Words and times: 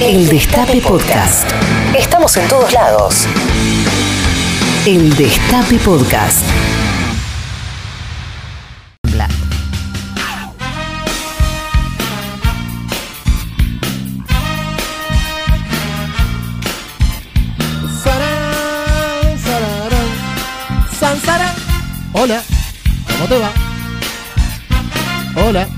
El 0.00 0.28
Destape 0.28 0.80
Podcast. 0.80 1.50
Estamos 1.96 2.36
en 2.36 2.48
todos 2.48 2.72
lados. 2.72 3.26
El 4.86 5.14
Destape 5.16 5.76
Podcast. 5.78 6.44
Hola, 22.12 22.42
¿cómo 23.06 23.28
te 23.28 23.38
va? 23.38 23.50
Hola, 25.36 25.68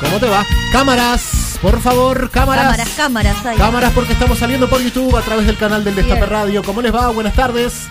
¿cómo 0.00 0.18
te 0.20 0.28
va? 0.28 0.46
Cámaras, 0.70 1.41
por 1.62 1.80
favor, 1.80 2.28
cámaras. 2.30 2.64
Cámaras, 2.64 2.88
cámaras, 2.96 3.46
ahí. 3.46 3.56
Cámaras 3.56 3.92
porque 3.92 4.12
estamos 4.12 4.38
saliendo 4.38 4.68
por 4.68 4.82
YouTube 4.82 5.16
a 5.16 5.22
través 5.22 5.46
del 5.46 5.56
canal 5.56 5.84
del 5.84 5.94
Destape. 5.94 6.26
Radio. 6.26 6.62
¿Cómo 6.62 6.82
les 6.82 6.92
va? 6.92 7.08
Buenas 7.10 7.34
tardes. 7.34 7.86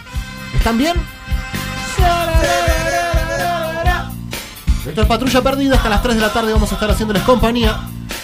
¿Están 0.54 0.78
bien? 0.78 0.98
Esto 4.86 5.02
es 5.02 5.08
Patrulla 5.08 5.42
Perdida. 5.42 5.76
Hasta 5.78 5.90
las 5.90 6.04
3 6.04 6.16
de 6.16 6.22
la 6.22 6.34
tarde 6.34 6.52
vamos 6.52 6.70
a 6.72 6.76
estar 6.76 6.92
haciéndoles 6.92 7.24
compañía 7.24 7.80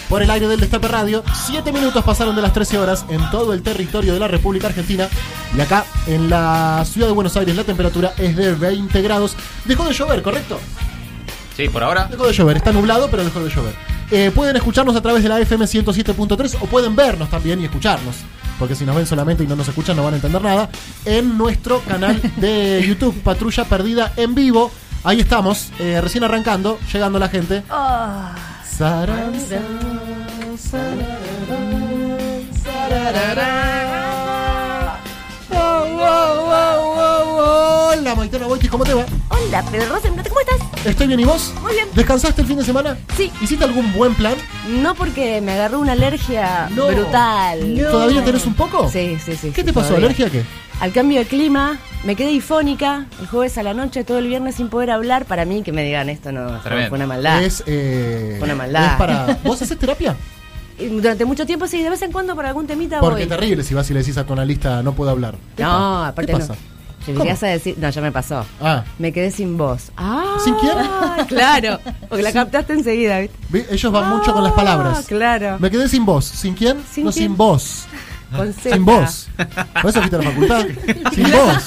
por 0.08 0.22
el 0.22 0.30
aire 0.30 0.48
del 0.48 0.60
Destape 0.60 0.88
Radio. 0.88 1.24
7 1.46 1.72
minutos 1.72 2.04
pasaron 2.04 2.36
de 2.36 2.42
las 2.42 2.52
13 2.52 2.78
horas 2.78 3.06
en 3.08 3.30
todo 3.30 3.52
el 3.52 3.62
territorio 3.62 4.12
de 4.12 4.20
la 4.20 4.28
República 4.28 4.66
Argentina. 4.66 5.08
Y 5.56 5.60
acá 5.60 5.84
en 6.06 6.28
la 6.28 6.84
ciudad 6.84 7.06
de 7.06 7.14
Buenos 7.14 7.36
Aires 7.36 7.56
la 7.56 7.64
temperatura 7.64 8.12
es 8.18 8.36
de 8.36 8.52
20 8.52 9.00
grados. 9.00 9.34
Dejó 9.64 9.84
de 9.84 9.94
llover, 9.94 10.22
¿correcto? 10.22 10.60
Sí, 11.58 11.68
por 11.68 11.82
ahora. 11.82 12.04
Dejó 12.08 12.24
de 12.24 12.32
llover, 12.32 12.56
está 12.56 12.70
nublado, 12.70 13.10
pero 13.10 13.24
dejó 13.24 13.40
de 13.40 13.50
llover. 13.50 13.74
Eh, 14.12 14.30
pueden 14.32 14.54
escucharnos 14.54 14.94
a 14.94 15.00
través 15.00 15.24
de 15.24 15.28
la 15.28 15.40
FM 15.40 15.64
107.3 15.64 16.56
o 16.60 16.66
pueden 16.66 16.94
vernos 16.94 17.28
también 17.30 17.60
y 17.60 17.64
escucharnos. 17.64 18.14
Porque 18.60 18.76
si 18.76 18.84
nos 18.84 18.94
ven 18.94 19.06
solamente 19.06 19.42
y 19.42 19.48
no 19.48 19.56
nos 19.56 19.66
escuchan 19.66 19.96
no 19.96 20.04
van 20.04 20.12
a 20.12 20.16
entender 20.18 20.40
nada. 20.40 20.70
En 21.04 21.36
nuestro 21.36 21.80
canal 21.80 22.22
de 22.36 22.84
YouTube, 22.88 23.20
Patrulla 23.24 23.64
Perdida 23.64 24.12
en 24.16 24.36
vivo. 24.36 24.70
Ahí 25.02 25.18
estamos, 25.18 25.72
eh, 25.80 26.00
recién 26.00 26.22
arrancando, 26.22 26.78
llegando 26.92 27.18
la 27.18 27.28
gente. 27.28 27.64
Sarán, 27.68 29.32
sarán, 29.40 30.58
sararán, 32.62 33.57
Boitis, 38.22 38.68
¿cómo 38.68 38.82
te 38.84 38.94
va? 38.94 39.06
hola, 39.28 39.62
Pedro 39.70 39.94
Rosenblatt, 39.94 40.28
¿cómo 40.28 40.40
estás? 40.40 40.84
¿Estoy 40.84 41.06
bien 41.06 41.20
y 41.20 41.24
vos? 41.24 41.54
Muy 41.62 41.72
bien. 41.72 41.86
¿Descansaste 41.94 42.42
el 42.42 42.48
fin 42.48 42.56
de 42.58 42.64
semana? 42.64 42.96
Sí. 43.16 43.30
¿Hiciste 43.40 43.64
algún 43.64 43.92
buen 43.92 44.12
plan? 44.16 44.34
No 44.68 44.96
porque 44.96 45.40
me 45.40 45.52
agarró 45.52 45.78
una 45.78 45.92
alergia 45.92 46.68
No. 46.74 46.88
brutal. 46.88 47.76
¿Todavía 47.78 48.24
tenés 48.24 48.44
un 48.44 48.54
poco? 48.54 48.88
Sí, 48.90 49.16
sí, 49.24 49.36
sí. 49.36 49.50
¿Qué 49.50 49.60
sí, 49.60 49.66
te 49.66 49.72
pasó? 49.72 49.88
todavía. 49.90 50.06
¿Alergia 50.08 50.26
a 50.26 50.30
qué? 50.30 50.42
Al 50.80 50.92
cambio 50.92 51.20
de 51.20 51.26
clima, 51.26 51.78
me 52.04 52.16
quedé 52.16 52.30
difónica 52.30 53.06
el 53.20 53.28
jueves 53.28 53.56
a 53.56 53.62
la 53.62 53.72
noche, 53.72 54.02
todo 54.02 54.18
el 54.18 54.26
viernes 54.26 54.56
sin 54.56 54.68
poder 54.68 54.90
hablar. 54.90 55.24
Para 55.24 55.44
mí, 55.44 55.62
que 55.62 55.70
me 55.70 55.84
digan 55.84 56.08
esto 56.08 56.32
no 56.32 56.58
fue 56.60 56.88
una 56.90 57.06
maldad. 57.06 57.42
Es, 57.44 57.62
eh, 57.66 58.34
Fue 58.40 58.46
una 58.46 58.56
maldad. 58.56 58.84
es 58.84 58.98
para. 58.98 59.38
¿Vos 59.44 59.62
haces 59.62 59.78
terapia? 59.78 60.16
Durante 60.90 61.24
mucho 61.24 61.46
tiempo, 61.46 61.68
sí, 61.68 61.82
de 61.82 61.90
vez 61.90 62.02
en 62.02 62.10
cuando 62.10 62.34
por 62.34 62.46
algún 62.46 62.66
temita 62.66 62.98
Porque 63.00 63.26
voy. 63.26 63.28
terrible 63.28 63.62
si 63.62 63.74
vas 63.74 63.88
y 63.90 63.94
le 63.94 64.00
decís 64.00 64.16
a 64.18 64.24
tu 64.24 64.32
analista 64.32 64.82
no 64.82 64.92
puedo 64.92 65.10
hablar. 65.10 65.36
¿Qué 65.56 65.62
No, 65.62 65.68
pa- 65.70 66.08
aparte 66.08 66.32
¿Qué 66.32 66.38
pasa? 66.38 66.54
Llegas 67.14 67.42
a 67.42 67.46
decir, 67.48 67.76
no, 67.78 67.88
ya 67.90 68.00
me 68.00 68.12
pasó. 68.12 68.44
Ah, 68.60 68.84
Me 68.98 69.12
quedé 69.12 69.30
sin 69.30 69.56
voz. 69.56 69.90
Ah, 69.96 70.36
¿Sin 70.42 70.54
quién? 70.56 70.74
Claro, 71.28 71.80
porque 72.08 72.22
la 72.22 72.32
captaste 72.32 72.72
enseguida, 72.72 73.20
¿viste? 73.20 73.36
¿vi? 73.50 73.64
ellos 73.70 73.92
van 73.92 74.08
mucho 74.16 74.32
con 74.32 74.42
las 74.44 74.52
palabras. 74.52 74.98
Ah, 75.00 75.04
Claro. 75.06 75.56
Me 75.58 75.70
quedé 75.70 75.88
sin 75.88 76.04
voz. 76.04 76.24
¿Sin 76.26 76.54
quién? 76.54 76.82
¿Sin 76.90 77.04
no, 77.04 77.12
quién? 77.12 77.24
sin 77.24 77.36
voz. 77.36 77.86
Con. 78.34 78.52
Sin 78.52 78.84
voz. 78.84 79.28
¿Por 79.80 79.90
eso 79.90 80.00
fuiste 80.00 80.16
a 80.16 80.18
la 80.18 80.30
facultad? 80.30 80.64
Sin 81.14 81.30
voz. 81.32 81.64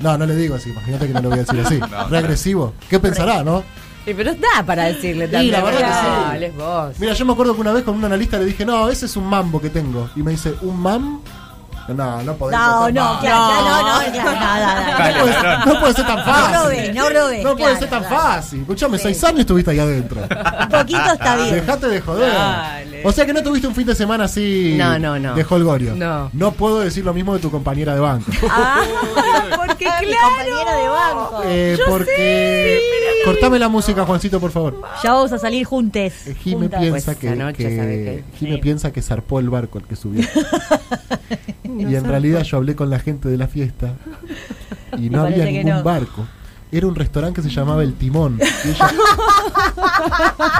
No, 0.00 0.18
no 0.18 0.26
le 0.26 0.34
digo 0.36 0.56
así. 0.56 0.70
Imagínate 0.70 1.06
que 1.06 1.12
no 1.12 1.20
le 1.20 1.28
voy 1.28 1.38
a 1.38 1.42
decir 1.42 1.60
así. 1.60 1.78
No, 1.90 2.08
Regresivo. 2.08 2.74
¿Qué 2.88 2.98
pensará, 2.98 3.42
no? 3.44 3.62
Sí, 4.04 4.14
pero 4.16 4.34
da 4.34 4.62
para 4.64 4.84
decirle 4.84 5.26
Sí, 5.26 5.32
también. 5.32 5.52
la 5.52 5.62
verdad 5.64 6.38
que 6.38 6.46
sí. 6.46 6.52
Vos. 6.56 6.94
Mira, 6.98 7.12
yo 7.12 7.24
me 7.24 7.32
acuerdo 7.32 7.54
que 7.54 7.60
una 7.60 7.72
vez 7.72 7.82
con 7.84 7.94
un 7.96 8.04
analista 8.04 8.38
le 8.38 8.44
dije, 8.44 8.64
no, 8.64 8.88
ese 8.88 9.06
es 9.06 9.16
un 9.16 9.26
mambo 9.26 9.60
que 9.60 9.70
tengo. 9.70 10.08
Y 10.14 10.22
me 10.22 10.30
dice, 10.32 10.54
¿un 10.62 10.78
mam? 10.80 11.20
No, 11.88 12.22
no 12.22 12.34
podés 12.34 12.58
No, 12.58 12.90
no, 12.90 13.20
claro, 13.20 13.20
no, 13.20 13.82
no, 13.82 14.02
No 14.02 15.20
puede, 15.20 15.32
ser- 15.32 15.66
no 15.66 15.80
puede 15.80 15.94
ser 15.94 16.06
tan 16.06 16.24
fácil. 16.24 16.52
No 16.52 16.62
robes, 16.64 16.94
no 16.94 17.08
robes, 17.10 17.44
No 17.44 17.50
puede 17.52 17.56
claro, 17.64 17.78
ser 17.78 17.90
tan 17.90 18.04
claro. 18.04 18.16
fácil. 18.22 18.60
Escuchame, 18.60 18.98
seis 18.98 19.24
años 19.24 19.40
estuviste 19.40 19.70
ahí 19.70 19.78
adentro. 19.78 20.20
Un 20.22 20.68
poquito 20.68 21.12
está 21.12 21.36
bien. 21.36 21.54
Dejate 21.54 21.88
de 21.88 22.00
joder. 22.00 22.32
O 23.04 23.12
sea 23.12 23.26
que 23.26 23.32
no 23.32 23.42
tuviste 23.42 23.66
un 23.68 23.74
fin 23.74 23.86
de 23.86 23.94
semana 23.94 24.24
así 24.24 24.74
No, 24.78 24.98
no, 24.98 25.18
no. 25.18 25.34
de 25.34 25.46
holgorio. 25.48 25.94
No. 25.94 26.30
No 26.32 26.52
puedo 26.52 26.80
decir 26.80 27.04
lo 27.04 27.12
mismo 27.14 27.34
de 27.34 27.40
tu 27.40 27.50
compañera 27.50 27.94
de 27.94 28.00
banco. 28.00 28.30
Ah, 28.50 28.82
porque 29.56 29.84
Mi 30.00 30.06
claro. 30.06 30.28
compañera 30.28 30.76
de 30.76 30.88
banco. 30.88 31.42
Eh, 31.44 31.78
porque. 31.88 32.80
Cortame 33.24 33.58
la 33.58 33.68
música, 33.68 34.04
Juancito, 34.06 34.38
por 34.40 34.50
favor. 34.52 34.80
Ya 35.02 35.12
vamos 35.12 35.32
a 35.32 35.38
salir 35.38 35.64
juntes. 35.66 36.26
Eh, 36.28 36.34
Jime 36.34 36.68
piensa 36.68 37.06
Pues 37.06 37.18
que, 37.18 37.28
anoche, 37.30 37.56
que- 37.68 37.76
¿sabe 37.76 37.88
qué? 38.04 38.24
Jime 38.38 38.54
Sí. 38.54 38.60
piensa 38.60 38.92
que 38.92 39.02
zarpó 39.02 39.40
el 39.40 39.50
barco 39.50 39.78
el 39.78 39.84
que 39.84 39.96
subió. 39.96 40.24
y 41.64 41.94
en 41.94 42.04
realidad 42.04 42.42
yo 42.42 42.56
hablé 42.58 42.74
con 42.76 42.88
la 42.90 42.98
gente 43.00 43.28
de 43.28 43.36
la 43.36 43.48
fiesta 43.48 43.94
y 44.98 45.10
no 45.10 45.22
había 45.22 45.44
ningún 45.44 45.70
no. 45.70 45.82
barco. 45.82 46.26
Era 46.72 46.86
un 46.88 46.94
restaurante 46.94 47.40
que 47.40 47.48
se 47.48 47.54
llamaba 47.54 47.82
El 47.82 47.94
Timón. 47.94 48.38
Y 48.40 48.68
ella, 48.68 48.90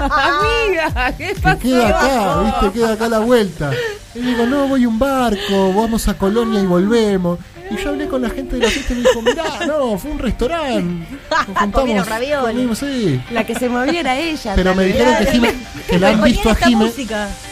Amiga, 0.08 1.16
¿qué 1.16 1.34
que 1.34 1.40
pasó? 1.40 1.58
queda 1.58 1.88
acá, 1.88 2.42
¿viste? 2.42 2.72
Queda 2.78 2.92
acá 2.92 3.06
a 3.06 3.08
la 3.08 3.18
vuelta. 3.18 3.72
Y 4.14 4.20
digo, 4.20 4.46
no, 4.46 4.68
voy 4.68 4.84
a 4.84 4.88
un 4.88 4.98
barco, 4.98 5.74
vamos 5.74 6.06
a 6.08 6.16
Colonia 6.16 6.60
y 6.60 6.66
volvemos. 6.66 7.38
Y 7.71 7.77
yo 7.82 7.91
hablé 7.91 8.06
con 8.06 8.22
la 8.22 8.31
gente 8.31 8.56
de 8.56 8.62
la 8.62 8.71
fiesta 8.71 8.93
y 8.93 8.97
me 8.97 9.03
dijo, 9.03 9.22
mirá, 9.22 9.66
no, 9.66 9.99
fue 9.99 10.10
un 10.12 10.19
restaurante. 10.19 10.82
Nos 10.82 11.47
juntamos, 11.59 12.06
comimos, 12.44 12.78
sí. 12.78 13.21
La 13.31 13.44
que 13.44 13.54
se 13.54 13.69
movía 13.69 14.00
era 14.00 14.16
ella. 14.19 14.53
Pero 14.54 14.75
me 14.75 14.84
dijeron 14.84 15.15
que, 15.19 15.27
Jime, 15.27 15.54
que 15.88 15.99
la 15.99 16.09
han 16.10 16.22
visto 16.22 16.50
a 16.50 16.54
Jime 16.54 16.91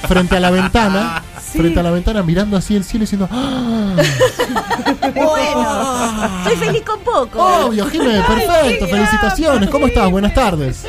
frente 0.09 0.37
a 0.37 0.41
la 0.41 0.51
ventana, 0.51 1.23
Sí. 1.55 1.59
frente 1.61 1.79
a 1.79 1.83
la 1.85 1.91
ventana 1.93 2.23
mirando 2.25 2.57
así 2.57 2.75
el 2.75 2.83
cielo 2.83 3.05
y 3.05 3.07
diciendo, 3.07 3.29
¡Ah! 3.31 3.95
Bueno, 5.15 6.45
soy 6.45 6.57
feliz 6.57 6.83
con 6.83 7.01
poco. 7.01 7.39
obvio, 7.67 7.87
Jime, 7.87 8.21
perfecto, 8.23 8.89
felicitaciones, 8.89 9.71
¿cómo 9.71 9.87
estás? 9.87 10.11
Buenas 10.11 10.35
tardes. 10.35 10.85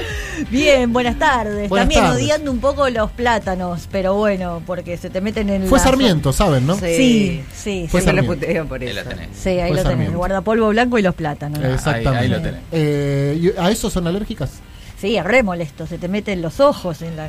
Bien, 0.51 0.91
buenas 0.93 1.17
tardes. 1.17 1.67
Buenas 1.69 1.87
También 1.87 2.03
tardes. 2.05 2.23
odiando 2.23 2.51
un 2.51 2.59
poco 2.59 2.89
los 2.89 3.11
plátanos, 3.11 3.87
pero 3.91 4.13
bueno, 4.15 4.61
porque 4.65 4.97
se 4.97 5.09
te 5.09 5.19
meten 5.21 5.49
en 5.49 5.63
Fue 5.67 5.79
la- 5.79 5.83
Sarmiento, 5.83 6.31
¿saben, 6.31 6.65
no? 6.67 6.75
Sí. 6.75 6.81
Sí, 6.95 7.43
sí, 7.53 7.87
Fue 7.89 8.01
sí. 8.01 8.05
Siempre 8.05 8.23
puteo 8.23 8.65
por 8.67 8.81
Ahí 8.81 8.87
eso. 8.87 8.95
la 8.95 9.03
tenés. 9.03 9.29
Sí, 9.35 9.49
ahí 9.49 9.71
Fue 9.73 9.83
lo 9.83 9.89
tenés, 9.89 10.09
el 10.09 10.15
guardapolvo 10.17 10.69
blanco 10.69 10.97
y 10.97 11.01
los 11.01 11.15
plátanos. 11.15 11.59
Exactamente. 11.63 12.09
Ahí- 12.09 12.23
ahí 12.25 12.29
lo 12.29 12.41
tenés. 12.41 12.61
Eh, 12.71 13.39
¿y 13.57 13.59
¿A 13.59 13.71
eso 13.71 13.89
son 13.89 14.07
alérgicas? 14.07 14.51
Sí, 14.99 15.17
es 15.17 15.23
re 15.23 15.43
molesto, 15.43 15.85
se 15.87 15.97
te 15.97 16.07
meten 16.07 16.41
los 16.41 16.59
ojos 16.59 17.01
en 17.01 17.15
la... 17.17 17.27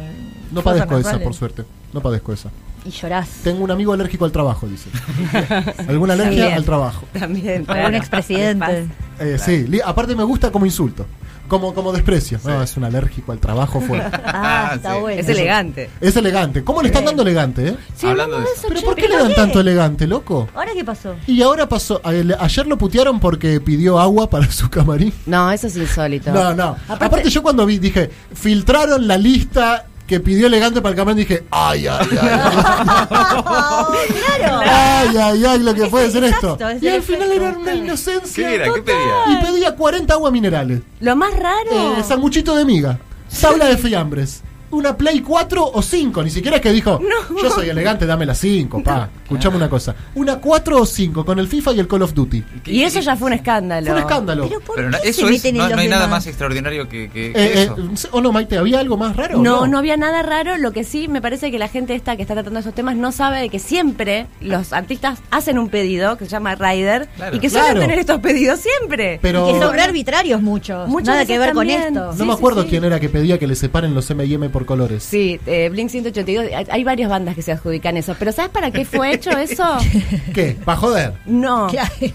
No 0.53 0.63
padezco 0.63 0.99
esa, 0.99 1.19
por 1.19 1.35
suerte. 1.35 1.65
No 1.93 2.01
padezco 2.01 2.33
esa. 2.33 2.51
Y 2.85 2.91
llorás. 2.91 3.29
Tengo 3.43 3.65
un 3.65 3.71
amigo 3.73 3.93
alérgico 3.93 4.25
al 4.25 4.31
trabajo, 4.31 4.69
dice. 4.69 4.89
¿Alguna 5.89 6.13
alergia 6.13 6.37
También. 6.37 6.53
al 6.59 6.65
trabajo? 6.65 7.05
También. 7.19 7.49
Algún 7.67 7.75
claro. 7.75 7.97
expresidente. 7.97 8.87
Eh, 9.19 9.37
Sí, 9.45 9.67
aparte 9.85 10.15
me 10.15 10.23
gusta 10.23 10.53
como 10.53 10.65
insulto, 10.67 11.05
como, 11.49 11.75
como 11.75 11.93
desprecio. 11.93 12.39
No, 12.45 12.63
es 12.63 12.77
un 12.77 12.85
alérgico 12.85 13.33
al 13.33 13.39
trabajo 13.39 13.81
fuera. 13.81 14.11
Ah, 14.27 14.71
Ah, 14.71 14.75
está 14.77 14.95
sí. 14.95 15.01
bueno. 15.01 15.21
Es 15.21 15.29
elegante. 15.29 15.91
Es 16.01 16.17
elegante. 16.17 16.65
¿Cómo 16.65 16.83
le 16.83 16.89
están 16.89 17.05
dando 17.05 17.23
elegante, 17.23 17.69
eh? 17.69 17.77
Sí, 17.97 18.07
Hablando 18.07 18.39
de 18.39 18.45
eso. 18.45 18.67
¿Pero 18.69 18.81
che, 18.81 18.87
por 18.87 18.95
qué 18.97 19.09
le 19.09 19.17
dan 19.17 19.29
qué? 19.29 19.35
tanto 19.35 19.61
elegante, 19.61 20.07
loco? 20.07 20.49
¿Ahora 20.55 20.71
qué 20.75 20.85
pasó? 20.85 21.15
Y 21.27 21.43
ahora 21.43 21.69
pasó, 21.69 22.01
ayer 22.05 22.67
lo 22.67 22.77
putearon 22.79 23.21
porque 23.21 23.61
pidió 23.61 23.99
agua 23.99 24.29
para 24.31 24.51
su 24.51 24.69
camarín. 24.71 25.13
No, 25.27 25.51
eso 25.53 25.67
es 25.69 25.77
insólito. 25.77 26.33
No, 26.33 26.55
no. 26.55 26.77
Aparte, 26.89 27.05
Aparte- 27.05 27.31
yo 27.31 27.43
cuando 27.43 27.65
vi, 27.67 27.79
dije, 27.79 28.11
filtraron 28.35 29.07
la 29.07 29.17
lista 29.19 29.87
que 30.07 30.21
pidió 30.21 30.47
elegante 30.47 30.81
para 30.81 30.91
el 30.91 30.97
camarín, 30.97 31.19
dije, 31.19 31.45
ay, 31.51 31.87
ay, 31.87 32.07
ay. 32.11 32.19
ay. 32.21 34.09
claro. 34.37 34.61
Ay, 34.65 35.17
ay, 35.17 35.45
ay, 35.45 35.59
lo 35.61 35.75
que 35.75 35.85
Es 35.85 35.89
puede 35.89 36.11
ser 36.11 36.25
esto. 36.25 36.57
Y 36.81 36.89
al 36.89 37.03
final 37.03 37.33
era 37.33 37.51
una 37.51 37.75
inocencia. 37.75 38.49
¿Qué 38.49 38.55
era? 38.55 38.73
¿Qué 38.73 38.83
pedía? 38.83 39.25
Y 39.29 39.45
pedía 39.45 39.75
40 39.75 40.15
aguas 40.15 40.33
minerales. 40.33 40.81
Lo 41.01 41.17
más 41.17 41.35
raro. 41.35 41.99
Eh, 41.99 42.05
sanguchito 42.07 42.55
de 42.57 42.65
miga. 42.65 42.99
Tabla 43.41 43.67
de 43.67 43.77
fiambres. 43.77 44.43
Una 44.71 44.97
Play 44.97 45.21
4 45.21 45.71
o 45.73 45.83
5. 45.83 46.23
Ni 46.23 46.31
siquiera 46.31 46.57
es 46.57 46.63
que 46.63 46.73
dijo, 46.73 47.01
yo 47.43 47.51
soy 47.51 47.69
elegante, 47.69 48.07
dame 48.07 48.27
las 48.27 48.39
5, 48.39 48.83
pa. 48.83 49.09
Escuchame 49.27 49.57
una 49.57 49.69
cosa. 49.69 49.95
¿Una 50.15 50.37
4 50.37 50.81
o 50.81 50.87
5 50.87 51.25
con 51.25 51.39
el 51.41 51.49
FIFA 51.49 51.73
y 51.73 51.81
el 51.81 51.89
Call 51.89 52.03
of 52.03 52.15
Duty? 52.15 52.45
Y 52.67 52.83
eso 52.85 53.01
ya 53.01 53.17
fue 53.17 53.27
un 53.27 53.33
escándalo. 53.33 53.87
Fue 53.87 53.95
un 53.97 54.01
escándalo. 54.01 54.49
Pero 54.49 54.61
¿por 54.61 54.77
Pero 54.77 54.91
no- 54.91 54.99
qué 55.03 55.09
eso 55.09 55.21
se 55.23 55.27
es, 55.27 55.31
meten 55.33 55.57
en 55.57 55.63
no, 55.63 55.69
los 55.69 55.77
no 55.77 55.83
hay 55.83 55.89
nada 55.89 56.07
más 56.07 56.27
extraordinario 56.29 56.89
que, 56.89 57.11
que- 57.11 57.33
que 57.33 57.45
Eh, 57.45 57.53
eh, 57.65 57.71
eso. 57.93 58.09
¿O 58.13 58.21
no, 58.21 58.31
Maite? 58.31 58.57
¿Había 58.57 58.79
algo 58.79 58.97
más 58.97 59.17
raro? 59.17 59.39
No, 59.43 59.67
no 59.67 59.79
había 59.79 59.97
nada 59.97 60.23
raro. 60.23 60.57
Lo 60.59 60.73
que 60.73 60.85
sí 60.85 61.09
me 61.09 61.21
parece 61.21 61.51
que 61.51 61.59
la 61.59 61.67
gente 61.69 61.95
esta 61.97 62.15
que 62.15 62.23
está 62.23 62.35
tratando 62.35 62.61
esos 62.61 62.73
temas 62.75 62.95
no 62.95 63.11
sabe 63.11 63.41
de 63.41 63.49
que 63.49 63.59
siempre 63.59 64.27
los 64.41 64.73
artistas 64.73 65.19
hacen 65.33 65.59
un 65.59 65.71
pedido 65.71 66.17
que 66.19 66.27
se 66.27 66.31
llama 66.31 66.55
Rider 66.55 67.09
Claro. 67.17 67.37
y 67.37 67.41
que 67.41 67.49
Claro. 67.49 67.67
suelen 67.67 67.83
tener 67.83 67.99
estos 67.99 68.21
pedidos 68.21 68.61
siempre. 68.61 69.19
Pero 69.21 69.51
Y 69.51 69.55
que 69.55 69.61
son 69.61 69.79
arbitrarios 69.81 70.41
muchos. 70.41 70.89
Nada 71.03 71.25
que 71.27 71.37
ver 71.39 71.53
también. 71.53 71.81
con 71.81 71.87
esto. 71.97 72.07
no 72.07 72.13
Sí, 72.13 72.19
me 72.21 72.25
sí, 72.27 72.31
acuerdo 72.39 72.63
sí. 72.63 72.69
quién 72.69 72.85
era 72.85 73.01
que 73.01 73.09
pedía 73.09 73.39
que 73.41 73.49
le 73.49 73.57
separen 73.57 73.93
los 73.93 74.09
M&M 74.11 74.49
por 74.51 74.67
colores. 74.67 75.03
Sí, 75.03 75.41
eh, 75.47 75.69
Blink 75.71 75.91
182, 75.91 76.47
hay, 76.55 76.67
hay 76.71 76.85
varias 76.85 77.11
bandas 77.11 77.35
que 77.35 77.43
se 77.43 77.51
adjudican 77.51 77.97
eso. 77.97 78.15
Pero 78.19 78.31
¿sabes 78.31 78.51
para 78.53 78.71
qué 78.71 78.85
fue 78.85 79.16
hecho 79.17 79.31
eso? 79.37 79.65
¿Qué? 80.35 80.57
¿Para 80.65 80.79
joder? 80.79 81.13
No. 81.27 81.67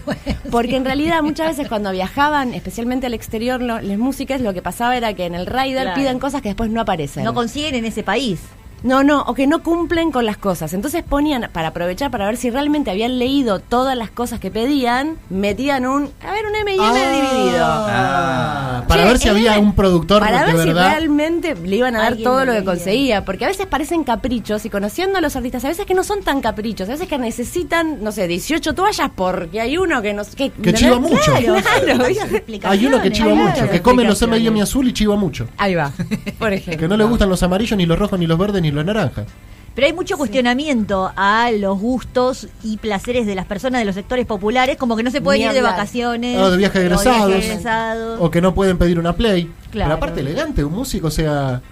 Porque 0.50 0.76
en 0.76 0.84
realidad 0.84 1.22
muchas 1.22 1.48
veces 1.48 1.68
cuando 1.68 1.90
viajaban, 1.92 2.54
especialmente 2.54 3.06
al 3.06 3.14
exterior, 3.14 3.60
lo- 3.60 3.80
las 3.80 3.98
músicas, 3.98 4.40
lo 4.40 4.52
que 4.54 4.62
pasaba 4.62 4.96
era 4.96 5.14
que 5.14 5.26
en 5.26 5.34
el 5.34 5.46
rider 5.46 5.82
Claro. 5.82 5.94
piden 5.94 6.18
cosas 6.18 6.42
que 6.42 6.48
después 6.48 6.70
no 6.70 6.80
aparecen. 6.80 7.24
No 7.24 7.34
consiguen 7.34 7.74
en 7.74 7.84
ese 7.84 8.02
país. 8.02 8.40
No, 8.82 9.04
no, 9.04 9.22
o 9.22 9.34
que 9.34 9.46
no 9.46 9.62
cumplen 9.62 10.10
con 10.10 10.26
las 10.26 10.36
cosas. 10.36 10.74
Entonces 10.74 11.02
ponían, 11.02 11.48
para 11.52 11.68
aprovechar, 11.68 12.10
para 12.10 12.26
ver 12.26 12.36
si 12.36 12.50
realmente 12.50 12.90
habían 12.90 13.18
leído 13.18 13.60
todas 13.60 13.96
las 13.96 14.10
cosas 14.10 14.40
que 14.40 14.50
pedían, 14.50 15.16
metían 15.30 15.86
un, 15.86 16.10
a 16.26 16.32
ver, 16.32 16.46
un 16.46 16.54
M&M 16.54 16.82
dividido. 16.82 17.64
Ah, 17.64 18.84
para 18.88 19.02
Che, 19.02 19.08
ver 19.08 19.18
si 19.18 19.28
había 19.28 19.58
un 19.58 19.74
productor 19.74 20.20
Para 20.20 20.46
de 20.46 20.52
ver 20.52 20.66
si 20.66 20.72
realmente 20.72 21.54
le 21.54 21.76
iban 21.76 21.94
a 21.94 21.98
dar 21.98 22.08
Alguien 22.08 22.24
todo 22.24 22.44
lo 22.44 22.52
que 22.52 22.64
conseguía. 22.64 23.24
Porque 23.24 23.44
a 23.44 23.48
veces 23.48 23.66
parecen 23.66 24.04
caprichos 24.04 24.64
y 24.64 24.70
conociendo 24.70 25.18
a 25.18 25.20
los 25.20 25.36
artistas, 25.36 25.64
a 25.64 25.68
veces 25.68 25.86
que 25.86 25.94
no 25.94 26.02
son 26.04 26.22
tan 26.22 26.40
caprichos, 26.40 26.88
a 26.88 26.92
veces 26.92 27.08
que 27.08 27.18
necesitan, 27.18 28.02
no 28.02 28.10
sé, 28.12 28.26
18 28.26 28.74
toallas 28.74 29.10
porque 29.14 29.60
hay 29.60 29.76
uno 29.76 30.02
que 30.02 30.12
no 30.12 30.24
sé. 30.24 30.50
Que, 30.50 30.72
chiva 30.74 30.98
mucho. 30.98 31.16
Claro, 31.22 31.56
claro. 31.84 32.04
Hay 32.64 32.86
uno 32.86 33.00
que 33.00 33.12
chiva 33.12 33.32
Claro, 33.32 33.50
mucho, 33.50 33.70
que 33.70 33.80
come 33.80 34.04
los. 34.04 34.20
M&M 34.22 34.62
azul 34.62 34.88
y 34.88 34.92
chiva 34.92 35.16
mucho. 35.16 35.48
Ahí 35.58 35.74
va, 35.74 35.92
por 36.38 36.52
ejemplo. 36.52 36.80
Que 36.80 36.88
no 36.88 36.96
le 36.96 37.04
gustan 37.04 37.28
los 37.28 37.42
amarillos, 37.42 37.76
ni 37.76 37.86
los 37.86 37.98
rojos, 37.98 38.18
ni 38.18 38.26
los 38.26 38.38
verdes, 38.38 38.62
ni 38.62 38.71
los 38.74 38.84
naranjas. 38.84 39.26
Pero 39.74 39.86
hay 39.86 39.92
mucho 39.94 40.18
cuestionamiento 40.18 41.12
a 41.16 41.50
los 41.50 41.78
gustos 41.78 42.48
y 42.62 42.76
placeres 42.76 43.26
de 43.26 43.34
las 43.34 43.46
personas 43.46 43.80
de 43.80 43.86
los 43.86 43.94
sectores 43.94 44.26
populares, 44.26 44.76
como 44.76 44.96
que 44.96 45.02
no 45.02 45.10
se 45.10 45.22
pueden 45.22 45.40
Ni 45.40 45.46
ir 45.48 45.52
de 45.54 45.62
vacaciones. 45.62 46.38
O 46.38 46.50
de 46.50 46.56
viaje 46.58 46.78
o 46.78 46.82
egresados. 46.82 47.32
egresados. 47.32 48.18
O 48.20 48.30
que 48.30 48.42
no 48.42 48.54
pueden 48.54 48.76
pedir 48.76 48.98
una 48.98 49.14
play. 49.14 49.50
Claro. 49.70 49.88
Pero 49.88 49.94
aparte 49.94 50.20
elegante, 50.20 50.62
un 50.64 50.74
músico, 50.74 51.06
o 51.06 51.10
sea... 51.10 51.62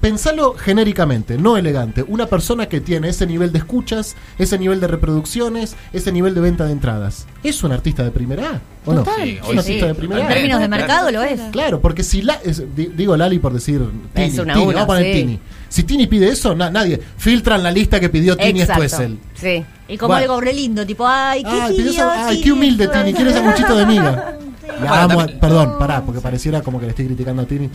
Pensalo 0.00 0.54
genéricamente, 0.54 1.36
no 1.36 1.58
elegante. 1.58 2.02
Una 2.08 2.26
persona 2.26 2.70
que 2.70 2.80
tiene 2.80 3.10
ese 3.10 3.26
nivel 3.26 3.52
de 3.52 3.58
escuchas, 3.58 4.16
ese 4.38 4.58
nivel 4.58 4.80
de 4.80 4.86
reproducciones, 4.86 5.76
ese 5.92 6.10
nivel 6.10 6.34
de 6.34 6.40
venta 6.40 6.64
de 6.64 6.72
entradas. 6.72 7.26
¿Es 7.42 7.62
un 7.62 7.72
artista 7.72 8.02
de 8.02 8.10
primera 8.10 8.50
A? 8.50 8.60
¿O 8.86 8.94
no? 8.94 9.04
Sí, 9.04 9.10
¿Es 9.38 9.42
hoy 9.44 9.52
un 9.52 9.58
artista 9.58 9.80
sí, 9.82 9.86
de 9.88 9.94
primera 9.94 10.22
En 10.22 10.28
términos 10.28 10.58
de 10.60 10.66
Claro. 10.68 10.80
mercado 10.86 11.10
lo 11.10 11.22
es. 11.22 11.40
Claro, 11.52 11.80
porque 11.82 12.02
si 12.02 12.22
la, 12.22 12.34
es- 12.42 12.62
digo 12.74 13.14
Lali 13.14 13.38
por 13.38 13.52
decir 13.52 13.82
Tini, 14.14 14.26
Es 14.28 14.38
una 14.38 14.54
Tini, 14.54 14.64
una, 14.66 14.74
vamos 14.76 14.82
a 14.82 14.86
poner 14.86 15.04
sí. 15.04 15.20
Tini. 15.20 15.40
Si 15.68 15.82
Tini 15.82 16.06
pide 16.06 16.28
eso, 16.30 16.54
na- 16.54 16.70
nadie 16.70 16.98
filtran 17.18 17.62
la 17.62 17.70
lista 17.70 18.00
que 18.00 18.08
pidió 18.08 18.38
Tini 18.38 18.62
Exacto. 18.62 18.82
esto 18.84 18.96
es 19.02 19.06
él. 19.06 19.18
Sí. 19.34 19.64
Y 19.86 19.98
como 19.98 20.14
Bueno. 20.14 20.22
algo 20.32 20.40
re 20.40 20.54
lindo, 20.54 20.86
tipo, 20.86 21.06
ay, 21.06 21.42
qué 21.42 21.50
Ay, 21.50 21.72
pidió 21.72 21.76
pidió, 21.90 21.90
esa- 21.92 22.26
ay, 22.26 22.34
Tini, 22.36 22.44
qué 22.44 22.52
humilde? 22.52 22.88
Tini, 22.88 23.12
quiere 23.12 23.32
sanguchito 23.34 23.76
de 23.76 23.84
miga. 23.86 24.36
La 24.82 25.02
amo, 25.02 25.26
perdón, 25.38 25.74
pará, 25.78 26.00
porque 26.02 26.22
pareciera 26.22 26.62
como 26.62 26.78
que 26.80 26.86
le 26.86 26.90
estoy 26.90 27.04
criticando 27.04 27.42
a 27.42 27.44
Tini. 27.44 27.68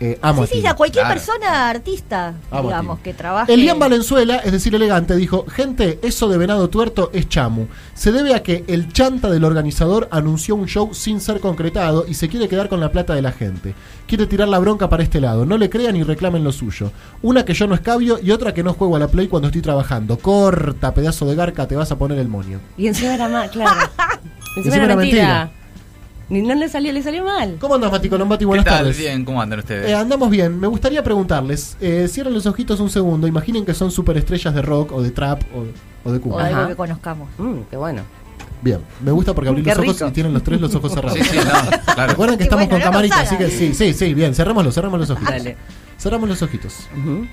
Eh, 0.00 0.16
amo 0.22 0.42
a 0.44 0.46
Sí, 0.46 0.60
sí, 0.60 0.66
a 0.66 0.74
cualquier 0.74 1.04
Claro. 1.06 1.14
persona 1.20 1.68
artista, 1.68 2.34
Amo 2.52 2.68
digamos, 2.68 2.98
que 3.00 3.14
trabaje. 3.14 3.52
Elian 3.52 3.80
Valenzuela, 3.80 4.36
es 4.36 4.52
decir, 4.52 4.72
elegante, 4.74 5.16
dijo, 5.16 5.44
gente, 5.48 5.98
eso 6.02 6.28
de 6.28 6.38
venado 6.38 6.68
tuerto 6.70 7.10
es 7.12 7.28
chamu. 7.28 7.66
Se 7.94 8.12
debe 8.12 8.34
a 8.34 8.42
que 8.44 8.64
el 8.68 8.92
chanta 8.92 9.28
del 9.28 9.42
organizador 9.44 10.06
anunció 10.12 10.54
un 10.54 10.66
show 10.66 10.94
sin 10.94 11.20
ser 11.20 11.40
concretado 11.40 12.04
y 12.06 12.14
se 12.14 12.28
quiere 12.28 12.48
quedar 12.48 12.68
con 12.68 12.78
la 12.78 12.92
plata 12.92 13.12
de 13.14 13.22
la 13.22 13.32
gente. 13.32 13.74
Quiere 14.06 14.26
tirar 14.26 14.46
la 14.46 14.60
bronca 14.60 14.88
para 14.88 15.02
este 15.02 15.20
lado. 15.20 15.44
No 15.44 15.58
le 15.58 15.68
crean 15.68 15.96
y 15.96 16.04
reclamen 16.04 16.44
lo 16.44 16.52
suyo. 16.52 16.92
Una 17.22 17.44
que 17.44 17.54
yo 17.54 17.66
no 17.66 17.74
escabio 17.74 18.20
y 18.22 18.30
otra 18.30 18.54
que 18.54 18.62
no 18.62 18.74
juego 18.74 18.94
a 18.94 19.00
la 19.00 19.08
play 19.08 19.26
cuando 19.26 19.48
estoy 19.48 19.62
trabajando. 19.62 20.16
Corta, 20.18 20.94
pedazo 20.94 21.26
de 21.26 21.34
garca, 21.34 21.66
te 21.66 21.74
vas 21.74 21.90
a 21.90 21.98
poner 21.98 22.18
el 22.20 22.28
moño. 22.28 22.60
Y 22.76 22.86
encima 22.86 23.14
era 23.14 23.28
mal, 23.28 23.50
claro. 23.50 23.72
encima, 23.80 24.20
Encima 24.56 24.74
era 24.76 24.84
era 24.84 24.96
mentira. 24.96 25.22
mentira. 25.26 25.57
Ni 26.30 26.42
no 26.42 26.54
le 26.54 26.68
salió, 26.68 26.92
le 26.92 27.02
salió 27.02 27.24
mal. 27.24 27.56
¿Cómo 27.58 27.76
andas, 27.76 27.90
Mati 27.90 28.08
Colombati? 28.10 28.40
¿Qué 28.42 28.46
Buenas 28.46 28.64
tal? 28.66 28.78
tardes. 28.78 28.98
Bien, 28.98 29.24
¿cómo 29.24 29.40
andan 29.40 29.60
ustedes? 29.60 29.88
Eh, 29.88 29.94
andamos 29.94 30.28
bien. 30.30 30.60
Me 30.60 30.66
gustaría 30.66 31.02
preguntarles, 31.02 31.76
eh, 31.80 32.06
cierren 32.10 32.34
los 32.34 32.44
ojitos 32.46 32.80
un 32.80 32.90
segundo, 32.90 33.26
imaginen 33.26 33.64
que 33.64 33.72
son 33.72 33.90
superestrellas 33.90 34.54
de 34.54 34.60
rock 34.60 34.92
o 34.92 35.00
de 35.02 35.10
trap 35.10 35.42
o, 35.54 36.08
o 36.08 36.12
de 36.12 36.18
O 36.18 36.20
cumbia. 36.20 36.46
algo 36.46 36.58
Ajá. 36.60 36.68
que 36.68 36.76
conozcamos. 36.76 37.28
Mm, 37.38 37.60
qué 37.70 37.76
bueno. 37.78 38.02
Bien, 38.60 38.80
me 39.02 39.10
gusta 39.12 39.34
porque 39.34 39.48
abrí 39.50 39.62
Qué 39.62 39.70
los 39.70 39.78
ojos 39.78 39.94
rico. 39.96 40.08
y 40.08 40.12
tienen 40.12 40.34
los 40.34 40.42
tres 40.42 40.60
los 40.60 40.74
ojos 40.74 40.92
cerrados. 40.92 41.16
Sí, 41.18 41.24
sí, 41.24 41.36
no, 41.38 41.94
claro. 41.94 42.10
Recuerden 42.10 42.36
que 42.36 42.38
Qué 42.38 42.44
estamos 42.44 42.66
bueno, 42.68 42.70
con 42.70 42.78
no 42.80 42.84
nos 43.00 43.08
camarita, 43.10 43.20
así 43.20 43.36
que 43.36 43.48
sí, 43.50 43.72
sí, 43.72 43.94
sí, 43.94 44.14
bien, 44.14 44.34
cerrémoslo, 44.34 44.70
cerramos 44.72 44.98
los 45.00 45.08
ojitos. 45.10 45.30
Dale. 45.32 45.56
Cerramos 45.98 46.28
los 46.28 46.42
ojitos. 46.42 46.74
Ujú. 46.98 47.26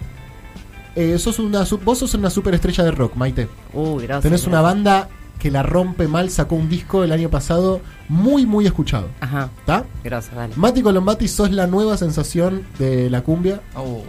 Eh, 0.96 1.20
sos 1.20 1.40
una, 1.40 1.66
su- 1.66 1.80
vos 1.80 1.98
sos 1.98 2.14
una 2.14 2.30
superestrella 2.30 2.84
de 2.86 2.92
rock, 2.92 3.16
Maite. 3.16 3.50
Uh, 3.74 3.98
gracias. 3.98 4.22
Tenés 4.24 4.48
una 4.48 4.62
banda 4.62 5.10
que 5.40 5.52
la 5.52 5.64
rompe 5.64 6.08
mal, 6.08 6.30
sacó 6.30 6.56
un 6.56 6.70
disco 6.70 7.04
el 7.04 7.12
año 7.12 7.30
pasado 7.30 7.82
muy, 8.10 8.46
muy 8.46 8.66
escuchado. 8.66 9.08
Ajá. 9.20 9.50
¿Está? 9.60 9.86
Gracias, 10.04 10.36
dale. 10.36 10.54
Mati 10.56 10.82
Colombati, 10.82 11.28
sos 11.28 11.52
la 11.52 11.68
nueva 11.68 11.98
sensación 11.98 12.64
de 12.80 13.10
la 13.10 13.22
cumbia. 13.22 13.62
Oh, 13.76 14.02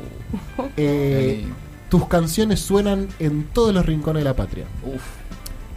Eh, 0.76 1.44
tus 1.88 2.06
canciones 2.08 2.61
suenan 2.61 3.08
en 3.19 3.44
todos 3.44 3.73
los 3.75 3.84
rincones 3.87 4.20
de 4.20 4.25
la 4.25 4.34
patria. 4.37 4.64
uf. 4.84 5.02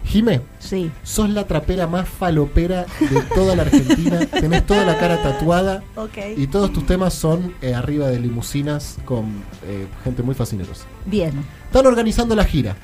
Jime, 0.05 0.41
Sí. 0.57 0.89
sos 1.03 1.29
la 1.29 1.45
trapera 1.45 1.85
más 1.85 2.09
falopera 2.09 2.85
de 2.99 3.21
toda 3.35 3.55
la 3.55 3.61
Argentina. 3.63 4.19
Tenés 4.39 4.65
toda 4.65 4.83
la 4.83 4.97
cara 4.97 5.21
tatuada. 5.21 5.83
Ok. 5.95 6.17
Y 6.35 6.47
todos 6.47 6.73
tus 6.73 6.85
temas 6.87 7.13
son 7.13 7.53
eh, 7.61 7.75
arriba 7.75 8.07
de 8.07 8.19
limusinas 8.19 8.97
con 9.05 9.25
eh, 9.67 9.85
gente 10.03 10.23
muy 10.23 10.33
fascinerosa. 10.33 10.85
Bien. 11.05 11.33
Están 11.65 11.85
organizando 11.85 12.35
la 12.35 12.43
gira. 12.43 12.75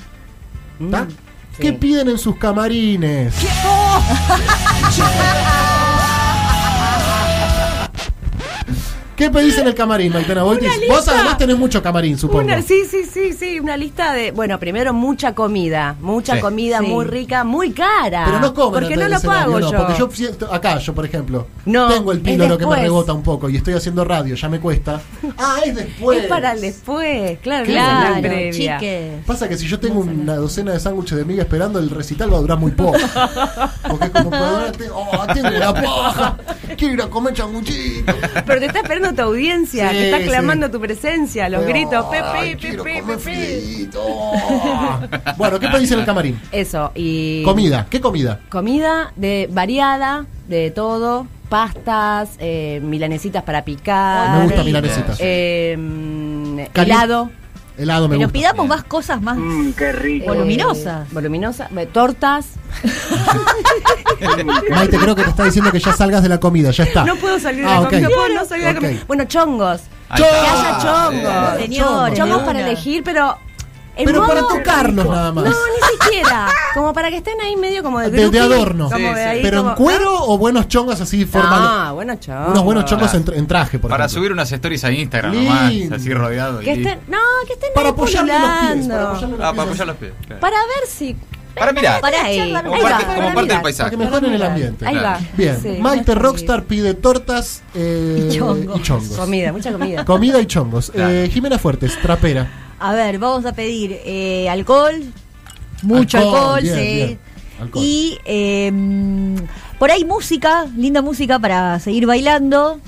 ¿Está? 0.79 1.05
Mm, 1.05 1.07
¿Qué 1.59 1.73
piden 1.73 2.09
en 2.09 2.17
sus 2.17 2.37
camarines? 2.37 3.33
¿Qué 9.15 9.29
pedís 9.31 9.57
en 9.57 9.67
el 9.67 9.73
camarín, 9.75 10.11
Maitena 10.11 10.43
Boitis? 10.43 10.69
Vos 10.89 11.07
además 11.07 11.37
tenés 11.37 11.57
mucho 11.57 11.81
camarín, 11.81 12.17
supongo. 12.17 12.43
Una, 12.43 12.61
sí, 12.61 12.83
sí, 12.89 13.05
sí, 13.05 13.31
sí, 13.31 13.59
una 13.61 13.77
lista 13.77 14.11
de, 14.11 14.31
bueno, 14.31 14.59
primero 14.59 14.93
mucha 14.93 15.33
comida, 15.33 15.95
mucha 16.01 16.35
Sí. 16.35 16.41
comida 16.41 16.79
Sí. 16.79 16.87
muy 16.87 17.05
rica, 17.05 17.45
muy 17.45 17.71
cara. 17.71 18.23
Pero 18.25 18.39
no 18.41 18.53
comen 18.53 18.81
Porque 18.81 18.97
no 18.97 19.07
lo 19.07 19.21
pago 19.21 19.59
no, 19.59 19.71
yo. 19.71 19.77
Porque 19.77 19.93
yo 19.97 20.09
siento- 20.11 20.53
acá, 20.53 20.79
yo 20.79 20.93
por 20.93 21.05
ejemplo, 21.05 21.47
No, 21.65 21.87
tengo 21.87 22.11
el 22.11 22.19
píloro 22.19 22.57
que 22.57 22.67
me 22.67 22.75
rebota 22.75 23.13
un 23.13 23.23
poco 23.23 23.49
y 23.49 23.55
estoy 23.55 23.73
haciendo 23.75 24.03
radio, 24.03 24.35
ya 24.35 24.49
me 24.49 24.59
cuesta. 24.59 25.01
Ah, 25.37 25.59
es 25.65 25.75
después. 25.75 26.23
Es 26.23 26.27
para 26.27 26.51
el 26.53 26.61
después, 26.61 27.39
claro, 27.39 27.65
Claro, 27.65 28.21
previa. 28.21 28.77
chique. 28.79 29.19
Pasa 29.25 29.47
que 29.47 29.57
si 29.57 29.67
yo 29.67 29.79
tengo 29.79 30.01
una 30.01 30.35
docena 30.35 30.73
de 30.73 30.79
sándwiches 30.79 31.17
de 31.17 31.23
miga 31.25 31.43
esperando, 31.43 31.79
el 31.79 31.89
recital 31.89 32.33
va 32.33 32.37
a 32.37 32.41
durar 32.41 32.57
muy 32.57 32.71
poco. 32.71 32.97
Porque 33.89 34.05
es 34.05 34.11
como, 34.11 34.29
tengo, 34.77 34.95
oh, 35.11 35.27
tengo 35.33 35.47
una 35.55 35.73
paja, 35.73 36.37
quiero 36.77 36.93
ir 36.95 37.01
a 37.01 37.07
comer 37.09 37.35
sanguchito. 37.37 38.13
Pero 38.45 38.59
te 38.59 38.65
está 38.65 38.79
esperando 38.79 39.04
tu 39.13 39.21
audiencia, 39.21 39.89
Sí, 39.89 39.95
te 39.95 40.05
está 40.05 40.17
sí. 40.19 40.25
clamando 40.25 40.71
tu 40.71 40.79
presencia, 40.79 41.49
los 41.49 41.65
gritos, 41.65 42.05
Pepe, 42.05 42.57
Pepe, 42.57 43.03
Pepe. 43.03 43.89
Bueno, 45.37 45.59
¿qué 45.59 45.67
pedís 45.67 45.91
en 45.91 45.99
el 45.99 46.05
camarín? 46.05 46.39
Eso, 46.51 46.91
y. 46.95 47.43
Comida, 47.43 47.87
¿qué 47.89 47.99
comida? 48.01 48.39
Comida 48.49 49.11
de 49.15 49.47
variada, 49.51 50.25
de 50.47 50.71
todo. 50.71 51.27
Pastas, 51.49 52.29
eh, 52.39 52.79
milanesitas 52.83 53.43
para 53.43 53.63
picar. 53.63 54.39
Me 54.39 54.45
gusta 54.45 54.63
milanesitas. 54.63 55.17
eh, 55.19 55.77
helado. 56.73 57.29
Helado 57.77 58.07
me 58.07 58.15
Pero 58.15 58.27
gusta. 58.27 58.33
pidamos 58.39 58.67
más 58.67 58.83
cosas 58.85 59.21
más 59.21 59.37
voluminosas. 60.25 61.05
Eh, 61.07 61.09
voluminosas. 61.11 61.69
eh, 61.75 61.89
Tortas. 61.91 62.45
Maite, 64.71 64.97
creo 64.97 65.15
que 65.15 65.23
te 65.23 65.29
está 65.29 65.43
diciendo 65.45 65.71
que 65.71 65.79
ya 65.79 65.93
salgas 65.93 66.23
de 66.23 66.29
la 66.29 66.39
comida, 66.39 66.71
ya 66.71 66.83
está. 66.85 67.03
No 67.05 67.15
puedo 67.17 67.39
salir 67.39 67.65
de 67.65 67.71
Ah, 67.71 67.75
la 67.75 67.81
ok. 67.81 67.89
comida. 67.89 68.07
No 68.09 68.15
puedo 68.15 68.29
no 68.33 68.45
salir 68.45 68.65
de 68.65 68.73
la 68.73 68.79
Ok. 68.79 68.85
comida. 68.85 69.03
Bueno, 69.07 69.23
chongos. 69.25 69.81
Ahí 70.09 70.21
Que 70.23 70.29
está. 70.29 70.51
haya 70.53 70.77
chongos. 70.79 71.61
Señores, 71.61 72.17
Chongos 72.17 72.39
de 72.39 72.45
para 72.45 72.59
una. 72.59 72.67
elegir, 72.67 73.03
pero. 73.03 73.37
En 73.97 74.05
Pero 74.05 74.19
modo- 74.21 74.27
para 74.27 74.41
tocarlos 74.41 75.05
nada 75.05 75.31
más. 75.31 75.43
No, 75.45 75.49
ni 75.51 75.97
siquiera. 76.05 76.47
Como 76.73 76.93
para 76.93 77.09
que 77.09 77.17
estén 77.17 77.39
ahí 77.41 77.55
medio 77.55 77.81
como 77.83 77.99
de 77.99 78.09
De, 78.11 78.29
de 78.29 78.39
adorno. 78.39 78.85
como 78.89 78.97
Sí, 78.97 79.03
de 79.13 79.13
sí. 79.13 79.19
ahí 79.19 79.41
¿Pero 79.41 79.57
como- 79.59 79.69
en 79.71 79.75
cuero 79.77 80.13
o 80.25 80.37
buenos 80.37 80.67
chongos 80.67 80.99
así 81.01 81.25
formales? 81.25 81.69
Ah, 81.71 81.91
bueno, 81.93 82.15
chongos. 82.15 82.49
Unos 82.51 82.63
buenos 82.63 82.85
chongos 82.85 83.13
en, 83.13 83.25
en 83.33 83.47
traje, 83.47 83.79
por 83.79 83.89
Para 83.89 84.05
ejemplo. 84.05 84.19
subir 84.19 84.31
unas 84.33 84.51
stories 84.51 84.83
a 84.83 84.91
Instagram 84.91 85.33
nomás, 85.35 85.73
así 85.93 86.13
rodeado. 86.13 86.59
Que 86.59 86.73
estén, 86.73 86.99
no, 87.07 87.17
que 87.47 87.53
estén 87.53 87.69
Para 87.73 87.87
ahí 87.87 87.93
apoyarle 87.93 88.33
los 88.33 88.41
pies. 88.41 88.87
Para 88.87 89.03
apoyarle 89.09 89.37
los 89.37 89.45
Ah, 89.45 89.51
pies. 89.51 89.55
para 89.55 89.63
apoyar 89.63 89.87
los 89.87 89.95
pies. 89.97 90.11
claro. 90.27 90.41
Para 90.41 90.55
ver 90.57 90.87
si. 90.89 91.15
Para 91.57 91.71
mirar. 91.71 92.01
Para 92.01 92.21
ahí. 92.21 92.37
Ahí 92.37 92.53
Como 92.53 92.71
va, 92.75 92.81
parte, 92.89 93.05
para 93.05 93.15
como 93.15 93.33
parte 93.35 93.53
del 93.53 93.61
paisaje. 93.61 93.89
Para 93.91 93.91
que 93.91 94.11
mejoren 94.11 94.33
el 94.33 94.43
ambiente. 94.43 94.85
Ahí 94.85 94.93
Claro. 94.97 95.19
va. 95.23 95.27
Bien, 95.37 95.59
Sí, 95.63 95.77
Maite 95.79 96.13
Rockstar 96.15 96.63
pide 96.63 96.93
tortas 96.95 97.63
eh, 97.73 98.27
Y 98.29 98.37
chongos. 98.37 98.77
y 98.77 98.81
chongos. 98.81 99.17
Comida, 99.17 99.53
mucha 99.53 99.71
comida. 99.71 100.03
Comida 100.03 100.41
y 100.41 100.45
chongos. 100.47 100.91
Claro. 100.91 101.09
Eh, 101.11 101.29
Jimena 101.31 101.57
Fuertes, 101.57 101.97
trapera. 102.01 102.64
A 102.79 102.93
ver, 102.93 103.19
vamos 103.19 103.45
a 103.45 103.53
pedir 103.53 103.99
eh, 104.05 104.49
alcohol, 104.49 104.93
Mucho 105.81 106.17
Alcohol, 106.17 106.35
alcohol, 106.37 106.61
bien, 106.63 106.75
sí. 106.75 106.81
bien. 106.95 107.19
Alcohol. 107.59 107.83
Y 107.85 108.17
eh, 108.25 108.71
por 109.79 109.91
ahí 109.91 110.03
música, 110.05 110.65
linda 110.75 111.01
música 111.01 111.39
para 111.39 111.79
seguir 111.79 112.05
bailando, 112.05 112.79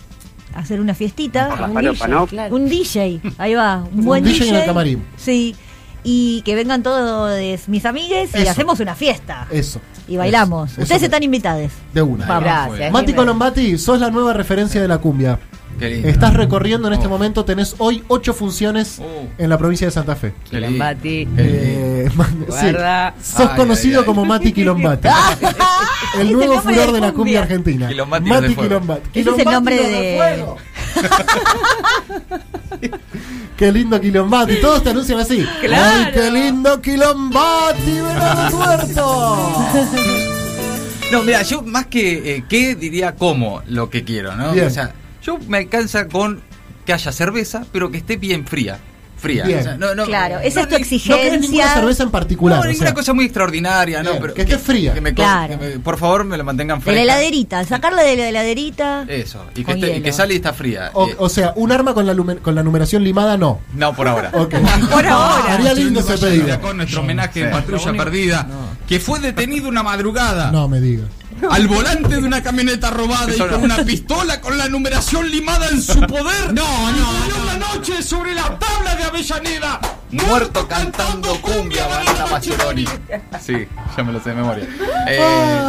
hacer 0.56 0.82
una 0.82 0.94
fiestita. 0.94 1.56
La 1.56 1.68
Un 1.68 1.82
DJ, 1.82 2.08
¿no? 2.08 2.28
claro. 2.28 2.56
Un 2.56 2.68
DJ, 2.70 3.22
ahí 3.38 3.54
va, 3.56 3.84
un 3.94 4.04
buen 4.06 4.24
DJ 4.24 4.50
en 4.50 4.56
el 4.56 4.66
camarín. 4.66 5.04
Sí, 5.16 5.56
y 6.04 6.42
que 6.44 6.56
vengan 6.56 6.84
todos 6.84 7.40
mis 7.68 7.86
amigues 7.86 8.32
y 8.34 8.40
Eso. 8.42 8.52
hacemos 8.52 8.80
una 8.80 8.96
fiesta. 8.96 9.48
Eso. 9.52 9.80
Y 10.08 10.16
bailamos. 10.16 10.72
Eso, 10.72 10.82
Ustedes 10.84 10.98
eso. 11.02 11.06
están 11.06 11.24
invitados. 11.24 11.72
De 11.94 12.02
una. 12.02 12.26
Vamos. 12.26 12.44
Gracias. 12.46 12.92
Mati. 12.94 13.14
Colombati, 13.14 13.78
sos 13.78 14.00
la 14.00 14.10
nueva 14.10 14.34
referencia 14.34 14.82
de 14.82 14.88
la 14.88 14.98
cumbia. 15.00 15.38
Qué 15.80 15.90
lindo. 15.90 16.08
Estás 16.08 16.34
recorriendo 16.34 16.88
en 16.88 16.94
este 16.96 17.08
Oh. 17.08 17.10
momento, 17.10 17.46
tenés 17.46 17.76
hoy 17.78 18.04
ocho 18.08 18.34
funciones 18.34 19.00
Oh. 19.00 19.28
en 19.38 19.50
la 19.50 19.58
provincia 19.58 19.86
de 19.88 19.92
Santa 19.92 20.16
Fe. 20.16 20.34
Quilombati. 20.50 21.28
Eh, 21.38 22.10
man- 22.16 22.46
sí. 22.50 22.68
Sos 23.24 23.50
Ay, 23.52 23.58
conocido 23.58 24.00
ay, 24.00 24.04
ay. 24.04 24.06
como 24.06 24.26
Mati 24.26 24.52
Quilombati. 24.54 25.08
Es 25.08 25.08
el 26.20 26.32
nuevo 26.34 26.62
furor 26.62 26.92
de 26.92 27.02
la 27.02 27.02
cumbia. 27.12 27.14
cumbia 27.14 27.42
argentina. 27.44 27.88
Quilombati 27.90 28.30
Mati. 28.30 28.56
Quilombati. 28.56 29.20
Ese 29.20 29.30
es 29.30 29.38
el 29.40 29.46
nombre 29.46 29.76
de- 29.76 30.18
fuego. 30.18 30.58
qué 33.58 33.72
lindo 33.72 34.00
Quilombati. 34.02 34.56
Todos 34.62 34.84
te 34.84 34.90
anuncian 34.92 35.20
así. 35.20 35.46
Claro. 35.62 36.06
¡Ay, 36.08 36.12
qué 36.14 36.32
lindo 36.32 36.82
Quilombati! 36.82 37.92
¡Verano 38.02 38.50
tuerto! 38.50 39.66
No, 41.12 41.24
mira, 41.24 41.42
yo 41.44 41.62
más 41.62 41.86
que 41.88 42.36
eh, 42.36 42.44
qué 42.50 42.76
diría 42.76 43.16
cómo 43.16 43.62
lo 43.68 43.90
que 43.90 44.04
quiero, 44.04 44.36
¿no? 44.36 44.52
Bien. 44.52 44.68
O 44.68 44.70
sea, 44.70 44.94
yo 45.28 45.38
me 45.48 45.58
alcanza 45.60 46.08
con 46.08 46.42
que 46.86 46.94
haya 46.94 47.12
cerveza, 47.12 47.66
pero 47.74 47.92
que 47.92 47.98
esté 47.98 48.16
bien 48.18 48.48
fría. 48.48 48.80
Fría. 49.20 49.46
Bien. 49.46 49.60
O 49.62 49.64
sea, 49.64 49.78
no, 49.78 49.96
no, 49.96 50.06
Claro, 50.06 50.38
esa 50.44 50.62
es 50.62 50.70
tu 50.70 50.76
ni- 50.78 50.82
No 50.84 50.86
ninguna 50.86 50.86
exigencia. 50.86 51.74
cerveza 51.74 52.04
en 52.04 52.12
particular. 52.12 52.58
No, 52.60 52.64
o 52.64 52.68
ninguna 52.68 52.90
sea. 52.90 52.94
cosa 52.94 53.14
muy 53.14 53.26
extraordinaria, 53.26 54.04
¿no? 54.04 54.12
Pero 54.22 54.32
que 54.36 54.44
esté 54.44 54.60
fría. 54.60 54.94
que 54.94 55.02
me 55.02 55.12
Claro. 55.16 55.58
que 55.60 55.66
me- 55.70 55.80
por 55.80 55.98
favor, 55.98 56.24
me 56.24 56.38
la 56.38 56.44
mantengan 56.44 56.78
De 56.78 56.84
fresca. 56.84 57.04
la 57.04 57.14
heladerita, 57.16 57.66
sacarla 57.66 58.04
de 58.04 58.16
la 58.16 58.30
heladerita. 58.30 59.06
Eso, 59.08 59.44
y 59.56 59.64
que, 59.64 59.72
esté- 59.72 59.88
y 59.88 59.92
hielo. 59.94 60.04
que 60.04 60.14
sale 60.14 60.34
y 60.36 60.38
está 60.38 60.54
fría. 60.54 60.92
O, 60.94 61.08
Eh, 61.10 61.16
o 61.18 61.30
sea, 61.30 61.52
un 61.56 61.72
arma 61.72 61.96
con 61.96 62.06
la, 62.06 62.16
con 62.44 62.54
la 62.54 62.62
numeración 62.62 63.04
limada, 63.04 63.38
no. 63.38 63.60
no, 63.74 63.96
por 63.96 64.08
ahora. 64.08 64.30
Por 64.92 65.08
ahora. 65.08 65.52
Haría 65.56 65.74
lindo 65.74 66.00
ese 66.02 66.16
pedido. 66.20 66.62
con 66.62 66.78
nuestro 66.78 67.02
homenaje 67.02 67.44
de 67.46 67.50
patrulla 67.50 67.94
perdida, 67.94 68.44
no. 68.48 68.56
que 68.88 69.00
fue 69.00 69.20
detenido 69.20 69.68
una 69.68 69.82
madrugada 69.82 70.52
No 70.52 70.68
me 70.70 70.80
diga. 70.80 71.06
al 71.50 71.68
volante 71.68 72.10
de 72.10 72.18
una 72.20 72.42
camioneta 72.42 72.90
robada 72.90 73.34
y 73.34 73.38
con 73.38 73.52
no. 73.52 73.58
una 73.60 73.78
pistola 73.84 74.42
con 74.42 74.58
la 74.58 74.68
numeración 74.70 75.30
limada 75.30 75.70
en 75.70 75.82
su 75.82 76.00
poder. 76.02 76.54
No, 76.54 76.92
no, 76.92 77.46
la 77.46 77.58
noche 77.58 78.02
sobre 78.02 78.34
la 78.34 78.58
tabla 78.58 78.96
de 78.96 79.04
Avellaneda. 79.04 79.80
Muerto 80.10 80.66
cantando 80.68 81.36
cumbia, 81.42 81.86
banana 81.86 82.26
Maccheroni. 82.32 82.86
Sí, 83.42 83.68
ya 83.98 84.04
me 84.04 84.14
lo 84.14 84.22
sé 84.22 84.30
de 84.30 84.36
memoria. 84.36 84.66
Eh, 85.08 85.20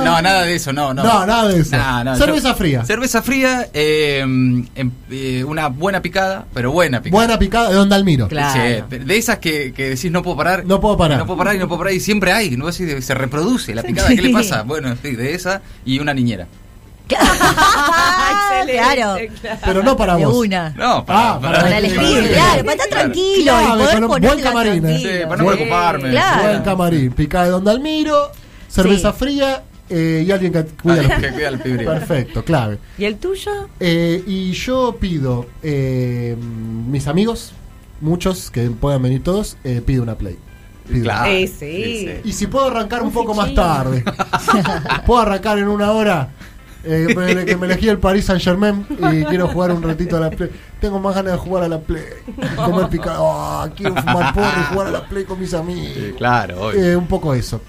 no, 0.04 0.22
nada 0.22 0.42
de 0.44 0.54
eso, 0.54 0.72
no, 0.72 0.94
no. 0.94 1.02
No, 1.02 1.26
nada 1.26 1.48
de 1.48 1.60
eso. 1.60 1.76
No, 1.76 2.16
Cerveza 2.16 2.48
yo- 2.50 2.54
fría. 2.54 2.84
Cerveza 2.84 3.20
fría, 3.22 3.68
eh, 3.72 4.20
em, 4.20 4.64
eh, 5.10 5.42
una 5.44 5.66
buena 5.68 6.00
picada, 6.02 6.46
pero 6.54 6.70
buena 6.70 7.02
picada. 7.02 7.18
Buena 7.24 7.38
picada 7.38 7.68
de 7.70 7.74
Don 7.74 7.88
Dalmiro. 7.88 8.28
Claro. 8.28 8.86
Sí, 8.90 8.96
de 8.98 9.16
esas 9.16 9.38
que, 9.38 9.72
que 9.72 9.90
decís 9.90 10.10
no 10.12 10.22
puedo 10.22 10.36
parar. 10.36 10.64
No 10.64 10.80
puedo 10.80 10.96
parar. 10.96 11.18
No 11.18 11.26
puedo 11.26 11.38
parar 11.38 11.56
y 11.56 11.58
no 11.58 11.66
puedo 11.66 11.80
parar 11.80 11.94
y 11.94 12.00
siempre 12.00 12.30
hay, 12.32 12.56
¿no? 12.56 12.68
Así 12.68 13.02
se 13.02 13.14
reproduce 13.14 13.74
la 13.74 13.82
picada. 13.82 14.08
¿Qué 14.08 14.22
le 14.22 14.30
pasa? 14.30 14.62
Bueno, 14.62 14.94
sí, 15.02 15.16
de 15.16 15.34
esa 15.34 15.62
y 15.84 15.98
una 15.98 16.14
niñera. 16.14 16.46
Excelente, 17.16 18.72
claro. 18.72 19.16
claro. 19.40 19.60
Pero 19.64 19.82
no 19.82 19.96
para 19.96 20.16
De 20.16 20.26
vos. 20.26 20.34
una. 20.36 20.70
No, 20.70 21.04
para, 21.04 21.34
Ah, 21.34 21.40
para, 21.40 21.60
Para 21.62 21.78
elegir, 21.78 22.28
claro, 22.32 22.60
para 22.64 22.72
estar 22.72 22.88
tranquilo 22.88 23.52
Claro, 23.52 23.76
y 23.76 24.06
poder 24.06 24.20
buen 24.20 24.40
camarín, 24.40 24.86
¿eh? 24.86 24.98
Sí, 24.98 25.26
para 25.28 25.42
no 25.42 25.48
preocuparme. 25.48 26.10
Claro. 26.10 26.42
Buen 26.48 26.62
camarín. 26.62 27.12
Picada 27.12 27.44
de 27.46 27.50
Don 27.52 27.64
Dalmiro, 27.64 28.30
cerveza 28.68 29.12
Sí. 29.12 29.18
fría 29.18 29.62
eh, 29.90 30.24
y 30.26 30.30
alguien 30.30 30.52
que 30.52 30.64
cuida 30.64 31.18
que 31.18 31.46
el. 31.46 31.58
Perfecto, 31.84 32.44
clave. 32.44 32.78
¿Y 32.98 33.04
el 33.04 33.16
tuyo? 33.16 33.68
Eh, 33.80 34.22
y 34.26 34.52
yo 34.52 34.96
pido, 35.00 35.46
eh, 35.62 36.36
mis 36.38 37.06
amigos, 37.06 37.52
muchos 38.00 38.50
que 38.50 38.68
puedan 38.70 39.02
venir 39.02 39.22
todos, 39.22 39.56
eh, 39.64 39.80
pido 39.84 40.02
una 40.02 40.14
play. 40.16 40.36
Claro. 41.02 41.30
Sí. 41.58 42.08
Y 42.24 42.32
si 42.32 42.46
puedo 42.46 42.66
arrancar 42.68 43.02
un, 43.02 43.08
Un 43.08 43.12
poco 43.14 43.34
más 43.34 43.52
tarde, 43.54 44.02
puedo 45.06 45.20
arrancar 45.20 45.58
en 45.58 45.68
una 45.68 45.92
hora. 45.92 46.28
Eh, 46.88 47.14
me- 47.14 47.44
que 47.44 47.56
me 47.56 47.66
elegí 47.66 47.88
el 47.88 47.98
Paris 47.98 48.24
Saint 48.24 48.42
Germain 48.42 48.86
y 49.12 49.24
quiero 49.24 49.48
jugar 49.48 49.72
un 49.72 49.82
ratito 49.82 50.16
a 50.16 50.20
la 50.20 50.30
Play. 50.30 50.50
Tengo 50.80 50.98
más 50.98 51.14
ganas 51.14 51.32
de 51.32 51.38
jugar 51.38 51.64
a 51.64 51.68
la 51.68 51.78
Play. 51.80 52.04
Comer 52.56 52.88
picado. 52.88 53.30
Ah, 53.30 53.68
quiero 53.76 53.94
fumar 53.96 54.32
porro 54.34 54.46
y 54.60 54.72
jugar 54.72 54.86
a 54.88 54.90
la 54.90 55.06
Play 55.08 55.24
con 55.24 55.38
mis 55.40 55.52
amigos. 55.54 55.92
Sí, 55.94 56.14
claro. 56.16 56.72
Eh, 56.72 56.96
un 56.96 57.06
poco 57.06 57.34
eso. 57.34 57.60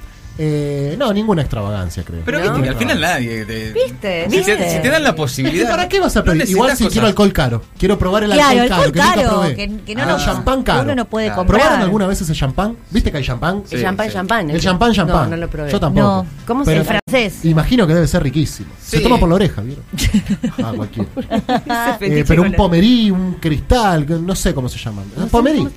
Eh, 0.41 0.95
no, 0.97 1.11
ninguna 1.11 1.41
extravagancia, 1.41 2.01
creo. 2.03 2.21
Pero 2.23 2.39
No. 2.39 2.53
viste 2.53 2.69
al 2.69 2.75
final 2.77 3.01
nadie. 3.01 3.45
te- 3.45 3.73
¿Viste? 3.73 4.23
Si, 4.29 4.29
te, 4.29 4.37
¿Viste? 4.37 4.69
si 4.77 4.81
te 4.81 4.89
dan 4.89 5.03
la 5.03 5.09
¿Y 5.09 5.13
posibilidad. 5.13 5.69
para 5.69 5.89
qué 5.89 5.99
vas 5.99 6.15
a 6.15 6.19
no 6.19 6.25
pedir? 6.25 6.49
Igual 6.49 6.71
si 6.71 6.83
cosas- 6.85 6.93
quiero 6.93 7.07
alcohol 7.07 7.33
caro. 7.33 7.61
Quiero 7.77 7.99
probar 7.99 8.23
el 8.23 8.31
Claro, 8.31 8.61
alcohol 8.61 8.69
caro. 8.69 8.79
alcohol 8.79 8.91
que 8.93 8.99
nunca 8.99 9.13
caro, 9.15 9.29
probé. 9.29 9.55
que, 9.55 9.77
que 9.85 9.95
no, 9.95 10.03
Ah, 10.03 10.17
champán 10.23 10.63
caro. 10.63 10.83
uno 10.83 10.95
no 10.95 11.05
puede 11.05 11.25
Claro. 11.27 11.37
comprar. 11.39 11.59
¿Probaron 11.61 11.81
alguna 11.83 12.07
vez 12.07 12.21
ese 12.21 12.33
champán? 12.33 12.77
¿Viste 12.89 13.11
que 13.11 13.17
hay 13.17 13.23
champán? 13.25 13.63
Sí, 13.65 13.75
el 13.75 13.81
champán, 13.81 14.07
sí. 14.07 14.13
champán. 14.13 14.49
El 14.49 14.61
champán, 14.61 14.93
champán. 14.93 15.29
No, 15.29 15.35
no 15.35 15.41
lo 15.41 15.49
probé. 15.49 15.71
Yo 15.71 15.79
tampoco. 15.79 16.07
No. 16.07 16.25
¿Cómo 16.47 16.63
se 16.63 16.71
Pero- 16.71 16.81
El 16.81 16.87
francés. 16.87 17.43
Imagino 17.45 17.85
que 17.85 17.93
debe 17.93 18.07
ser 18.07 18.23
riquísimo. 18.23 18.69
Se 18.81 19.01
toma 19.01 19.17
por 19.19 19.27
la 19.27 19.35
oreja, 19.35 19.61
¿vieron? 19.61 19.83
Ah, 20.63 20.71
cualquiera. 20.75 21.09
Eh, 22.01 22.23
pero 22.27 22.43
un 22.43 22.53
pomerí, 22.53 23.11
un 23.11 23.33
cristal, 23.35 24.05
que 24.05 24.13
no 24.13 24.35
sé 24.35 24.53
cómo 24.53 24.69
se 24.69 24.77
llaman. 24.79 25.05
No 25.17 25.27
pomerí. 25.27 25.67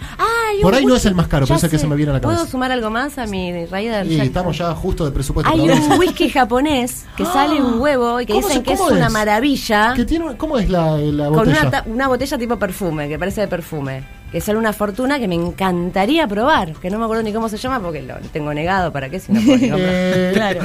Por 0.63 0.75
ahí 0.75 0.85
no 0.87 0.95
es 0.95 1.05
el 1.07 1.15
más 1.15 1.27
caro, 1.29 1.47
Ya 1.47 1.49
pero 1.55 1.59
es 1.59 1.65
el 1.65 1.71
que 1.71 1.79
se 1.79 1.87
me 1.87 1.97
viene 1.97 2.11
a 2.11 2.15
la 2.15 2.21
cabeza. 2.21 2.41
¿Puedo 2.41 2.51
sumar 2.51 2.71
algo 2.71 2.91
más 2.91 3.19
a 3.19 3.27
mi 3.27 3.67
raída 3.67 3.99
del? 4.05 4.09
Estamos 4.53 4.75
ya 4.77 4.81
justo 4.81 5.05
de 5.05 5.11
presupuesto. 5.11 5.51
Hay 5.53 5.69
un 5.69 5.99
whisky 5.99 6.29
japonés 6.31 7.05
que 7.17 7.25
sale 7.27 7.61
un 7.63 7.81
huevo 7.81 8.21
y 8.21 8.27
que 8.27 8.33
¿Cómo 8.35 8.47
dicen 8.47 8.63
se- 8.63 8.69
que 8.69 8.73
es 8.75 8.81
una 8.81 9.09
maravilla. 9.11 9.95
Que 9.95 10.05
tiene, 10.05 10.37
¿Cómo 10.37 10.59
es 10.59 10.69
la, 10.71 10.97
la 10.99 11.27
Con 11.27 11.35
botella? 11.37 11.61
una, 11.63 11.71
ta- 11.71 11.85
una 11.87 12.09
botella 12.09 12.39
tipo 12.39 12.57
perfume, 12.59 13.09
que 13.09 13.19
parece 13.19 13.41
de 13.43 13.49
perfume. 13.49 14.05
Que 14.31 14.41
sale 14.41 14.59
una 14.59 14.73
fortuna 14.73 15.19
que 15.19 15.29
me 15.29 15.35
encantaría 15.35 16.27
probar. 16.27 16.73
Que 16.75 16.89
no 16.89 16.99
me 16.99 17.05
acuerdo 17.05 17.23
ni 17.23 17.33
cómo 17.35 17.49
se 17.51 17.59
llama 17.59 17.81
porque 17.81 18.01
lo 18.03 18.15
tengo 18.33 18.55
negado. 18.55 18.91
¿Para 18.91 19.11
qué? 19.11 19.21
Si 19.21 19.31
no 19.33 19.41
puedo 19.43 19.59
ni 19.59 19.69
comprar. 19.71 19.91
Eh, 19.93 20.31
claro. 20.33 20.61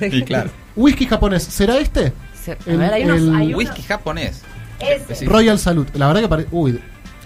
Y 0.16 0.22
claro. 0.22 0.50
Whisky 0.76 1.06
japonés, 1.06 1.42
¿será 1.42 1.76
este? 1.78 2.12
Se- 2.42 2.52
A 2.52 2.56
El- 2.66 2.78
ver, 2.78 2.92
hay 2.94 3.04
unos. 3.04 3.18
el 3.18 3.34
hay 3.36 3.46
unos- 3.48 3.58
Whisky 3.58 3.82
japonés. 3.82 4.42
Ese. 4.80 5.26
Royal 5.26 5.58
Salud. 5.58 5.86
La 5.94 6.06
verdad 6.08 6.22
que 6.22 6.28
parece. 6.28 6.48
Uy, 6.52 6.80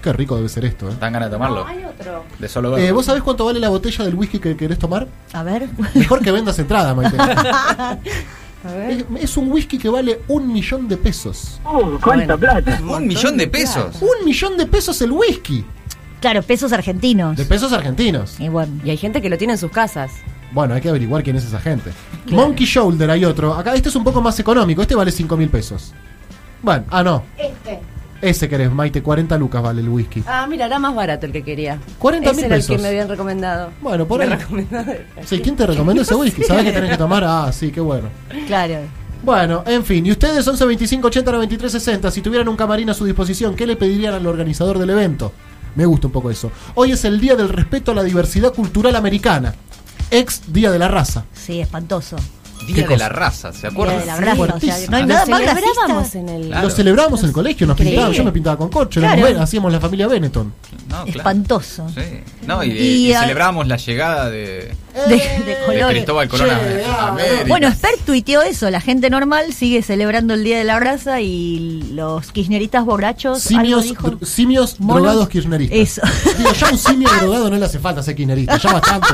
qué 0.06 0.12
rico 0.12 0.36
debe 0.36 0.48
ser 0.48 0.64
esto, 0.64 0.88
¿eh? 0.88 0.94
Dan 1.00 1.12
ganas 1.12 1.28
de 1.30 1.34
tomarlo. 1.34 1.64
No, 1.64 1.66
hay 1.66 1.84
otro. 1.84 2.24
De 2.38 2.48
solo 2.48 2.78
Eh. 2.78 2.92
¿Vos 2.92 3.06
sabés 3.06 3.22
cuánto 3.24 3.44
vale 3.44 3.58
la 3.58 3.68
botella 3.70 4.04
del 4.04 4.14
whisky 4.14 4.38
que 4.38 4.56
querés 4.56 4.78
tomar? 4.78 5.08
A 5.32 5.42
ver. 5.42 5.68
Mejor 5.94 6.22
que 6.22 6.30
vendas 6.30 6.56
entrada, 6.60 6.94
Maite. 6.94 7.16
A 8.64 8.72
ver. 8.72 8.90
es, 8.90 9.04
es 9.20 9.36
un 9.36 9.50
whisky 9.50 9.78
que 9.78 9.88
vale 9.88 10.20
un 10.28 10.52
millón 10.52 10.86
de 10.88 10.96
pesos. 10.96 11.60
Uh, 11.64 11.98
cuánta 12.00 12.36
Bueno. 12.36 12.38
plata. 12.38 12.80
Un 12.82 13.06
millón 13.06 13.36
de 13.36 13.46
pesos. 13.48 13.96
Un 14.00 14.24
millón 14.24 14.56
de 14.56 14.66
pesos 14.66 15.00
el 15.02 15.10
whisky. 15.12 15.64
Claro, 16.20 16.42
pesos 16.42 16.72
argentinos. 16.72 17.36
De 17.36 17.44
pesos 17.44 17.72
argentinos. 17.72 18.38
Y 18.40 18.48
bueno. 18.48 18.72
Y 18.84 18.90
hay 18.90 18.96
gente 18.96 19.20
que 19.20 19.28
lo 19.28 19.36
tiene 19.38 19.54
en 19.54 19.58
sus 19.58 19.70
casas. 19.70 20.12
Bueno, 20.52 20.74
hay 20.74 20.80
que 20.80 20.88
averiguar 20.88 21.22
quién 21.22 21.36
es 21.36 21.44
esa 21.44 21.60
gente. 21.60 21.90
Claro. 22.26 22.42
Monkey 22.46 22.66
Shoulder 22.66 23.10
hay 23.10 23.24
otro. 23.24 23.54
Acá 23.54 23.74
este 23.74 23.88
es 23.88 23.96
un 23.96 24.04
poco 24.04 24.20
más 24.20 24.38
económico. 24.40 24.82
Este 24.82 24.94
vale 24.94 25.10
5 25.12 25.36
mil 25.36 25.48
pesos. 25.48 25.92
Bueno, 26.62 26.84
ah, 26.90 27.02
no. 27.02 27.22
Este. 27.36 27.80
Ese 28.22 28.48
querés, 28.48 28.72
Maite. 28.72 29.02
40 29.02 29.36
lucas 29.38 29.62
vale 29.62 29.80
el 29.82 29.88
whisky. 29.88 30.22
Ah, 30.26 30.46
mira, 30.48 30.66
era 30.66 30.78
más 30.78 30.94
barato 30.94 31.26
el 31.26 31.32
que 31.32 31.42
quería. 31.42 31.78
40 31.98 32.30
Ese 32.30 32.36
mil 32.36 32.44
era 32.46 32.54
el 32.56 32.60
pesos. 32.62 32.76
que 32.76 32.82
me 32.82 32.88
habían 32.88 33.08
recomendado. 33.08 33.70
Bueno, 33.80 34.06
por 34.06 34.18
Me 34.26 34.32
ahí. 34.34 34.40
Sí, 35.24 35.40
¿quién 35.40 35.56
te 35.56 35.66
recomendó 35.66 36.02
ese 36.02 36.14
whisky? 36.14 36.42
¿Sabés 36.44 36.64
que 36.64 36.72
tenés 36.72 36.90
que 36.90 36.96
tomar? 36.98 37.24
Ah, 37.28 37.50
sí, 37.52 37.70
qué 37.72 37.80
bueno. 37.80 38.08
Claro. 38.46 38.78
Bueno, 39.22 39.64
en 39.66 39.84
fin, 39.84 40.06
y 40.06 40.12
ustedes 40.12 40.46
11 40.46 40.64
25 40.64 41.08
80 41.08 41.32
93 41.32 41.72
60, 41.72 42.10
si 42.10 42.20
tuvieran 42.22 42.48
un 42.48 42.56
camarín 42.56 42.88
a 42.90 42.94
su 42.94 43.04
disposición, 43.04 43.56
¿qué 43.56 43.66
le 43.66 43.74
pedirían 43.76 44.14
al 44.14 44.26
organizador 44.26 44.78
del 44.78 44.90
evento? 44.90 45.32
Me 45.74 45.84
gusta 45.86 46.06
un 46.06 46.12
poco 46.12 46.30
eso. 46.30 46.52
Hoy 46.74 46.92
es 46.92 47.04
el 47.04 47.20
Día 47.20 47.34
del 47.34 47.48
Respeto 47.48 47.90
a 47.90 47.94
la 47.94 48.04
Diversidad 48.04 48.54
Cultural 48.54 48.94
Americana, 48.94 49.54
ex 50.10 50.52
Día 50.52 50.70
de 50.70 50.78
la 50.78 50.88
Raza. 50.88 51.24
Sí, 51.34 51.60
espantoso. 51.60 52.16
Día 52.66 52.82
¿Qué 52.84 52.88
de 52.88 52.96
la 52.98 53.08
raza, 53.08 53.52
¿se 53.52 53.60
Día 53.62 53.70
acuerdan? 53.70 54.00
de 54.00 54.06
la 54.06 54.16
raza, 54.16 54.32
o 54.32 54.34
sea, 54.34 54.46
fuertísimo. 54.46 54.90
no 54.90 54.96
hay 54.96 55.06
nada 55.06 55.26
más 55.26 55.40
celebrábamos 55.40 56.14
en 56.14 56.28
el. 56.28 56.46
Claro. 56.48 56.62
Lo 56.68 56.74
celebrábamos 56.74 57.20
en 57.20 57.26
el 57.26 57.32
colegio, 57.32 57.66
nos 57.66 57.76
pintaban, 57.76 58.12
yo 58.12 58.24
me 58.24 58.32
pintaba 58.32 58.56
con 58.58 58.68
corcho, 58.68 59.00
Claro. 59.00 59.40
hacíamos 59.40 59.72
la 59.72 59.80
familia 59.80 60.06
Benetton. 60.08 60.52
No, 60.88 61.04
claro. 61.04 61.06
Espantoso. 61.18 61.88
Sí. 61.94 62.02
No, 62.46 62.62
y, 62.64 62.70
Y 62.72 63.06
y 63.08 63.12
a- 63.12 63.20
celebramos 63.20 63.66
la 63.66 63.76
llegada 63.76 64.30
de, 64.30 64.72
De, 65.08 65.16
de 65.16 65.44
de 65.44 65.56
colores. 65.66 65.88
Cristóbal 65.90 66.28
Colón. 66.28 66.48
Bueno, 67.48 67.70
Spert 67.70 68.00
tuiteó 68.04 68.42
eso. 68.42 68.70
La 68.70 68.80
gente 68.80 69.10
normal 69.10 69.52
sigue 69.52 69.82
celebrando 69.82 70.34
el 70.34 70.42
Día 70.44 70.58
de 70.58 70.64
la 70.64 70.80
Raza 70.80 71.20
y 71.20 71.82
los 71.92 72.32
kirchneristas 72.32 72.84
borrachos. 72.84 73.40
Simios, 73.42 73.82
algo 73.84 73.94
dijo. 73.94 74.10
dr- 74.10 74.26
simios 74.26 74.80
Monos. 74.80 75.02
drogados 75.02 75.28
kirchneristas. 75.28 75.78
Eso. 75.78 76.02
Digo, 76.38 76.52
ya 76.52 76.70
un 76.70 76.78
simio 76.78 77.08
drogado 77.20 77.50
no 77.50 77.56
le 77.56 77.64
hace 77.64 77.78
falta 77.78 78.02
ser 78.02 78.14
kirchnerista, 78.16 78.56
ya 78.56 78.72
bastante. 78.72 79.08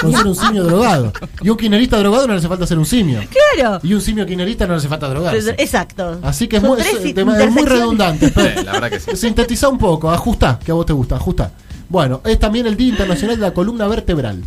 Con 0.00 0.12
ser 0.12 0.26
un 0.26 0.34
simio 0.34 0.64
drogado. 0.64 1.12
Y 1.42 1.48
un 1.50 1.56
kirchnerista 1.56 1.96
drogado 1.98 2.26
no 2.26 2.32
le 2.32 2.38
hace 2.40 2.48
falta 2.48 2.66
ser 2.66 2.78
un 2.78 2.86
simio. 2.86 3.20
Claro. 3.54 3.80
Y 3.82 3.94
un 3.94 4.00
simio 4.00 4.26
kirchnerista 4.26 4.66
no 4.66 4.72
le 4.74 4.78
hace 4.78 4.88
falta 4.88 5.08
drogarse. 5.08 5.50
Exacto. 5.58 6.18
Así 6.22 6.48
que 6.48 6.56
es 6.56 6.62
muy, 6.62 6.80
es- 6.80 7.14
de- 7.14 7.24
muy 7.24 7.64
redundante. 7.64 8.30
pero 8.34 8.58
Sí, 8.60 8.64
la 8.64 8.72
verdad 8.72 8.90
que 8.90 9.00
sí. 9.00 9.16
Sintetiza 9.16 9.68
un 9.68 9.78
poco, 9.78 10.10
ajusta, 10.10 10.58
que 10.64 10.70
a 10.72 10.74
vos 10.74 10.86
te 10.86 10.92
gusta, 10.92 11.16
ajusta. 11.16 11.52
Bueno, 11.88 12.20
es 12.24 12.38
también 12.38 12.66
el 12.66 12.76
Día 12.76 12.88
Internacional 12.88 13.36
de 13.36 13.42
la 13.42 13.52
Columna 13.54 13.86
Vertebral. 13.86 14.42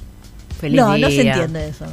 Feliz 0.59 0.77
no, 0.79 0.97
no 0.97 1.09
se 1.09 1.21
entiende 1.27 1.67
eso. 1.67 1.85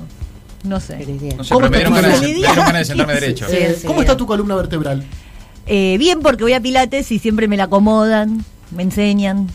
No 0.64 0.78
sé. 0.80 0.96
Feliz 0.98 1.20
día. 1.20 1.34
No 1.36 1.44
sé, 1.44 1.54
¿Cómo 1.54 1.68
pero 1.70 1.90
me 1.90 1.98
está 2.00 2.20
dieron, 2.20 2.54
tu 2.54 2.60
ganas 2.60 2.72
de, 2.74 2.84
sentarme 2.84 3.14
derecho. 3.14 3.46
Sí, 3.48 3.56
Eh, 3.56 3.76
sí. 3.80 3.86
¿Cómo 3.86 4.00
está 4.00 4.16
tu 4.16 4.26
columna 4.26 4.54
vertebral? 4.54 5.04
Eh, 5.66 5.96
bien, 5.98 6.20
porque 6.20 6.44
voy 6.44 6.52
a 6.52 6.60
Pilates 6.60 7.10
y 7.12 7.18
siempre 7.18 7.48
me 7.48 7.56
la 7.56 7.64
acomodan, 7.64 8.44
me 8.70 8.82
enseñan. 8.82 9.48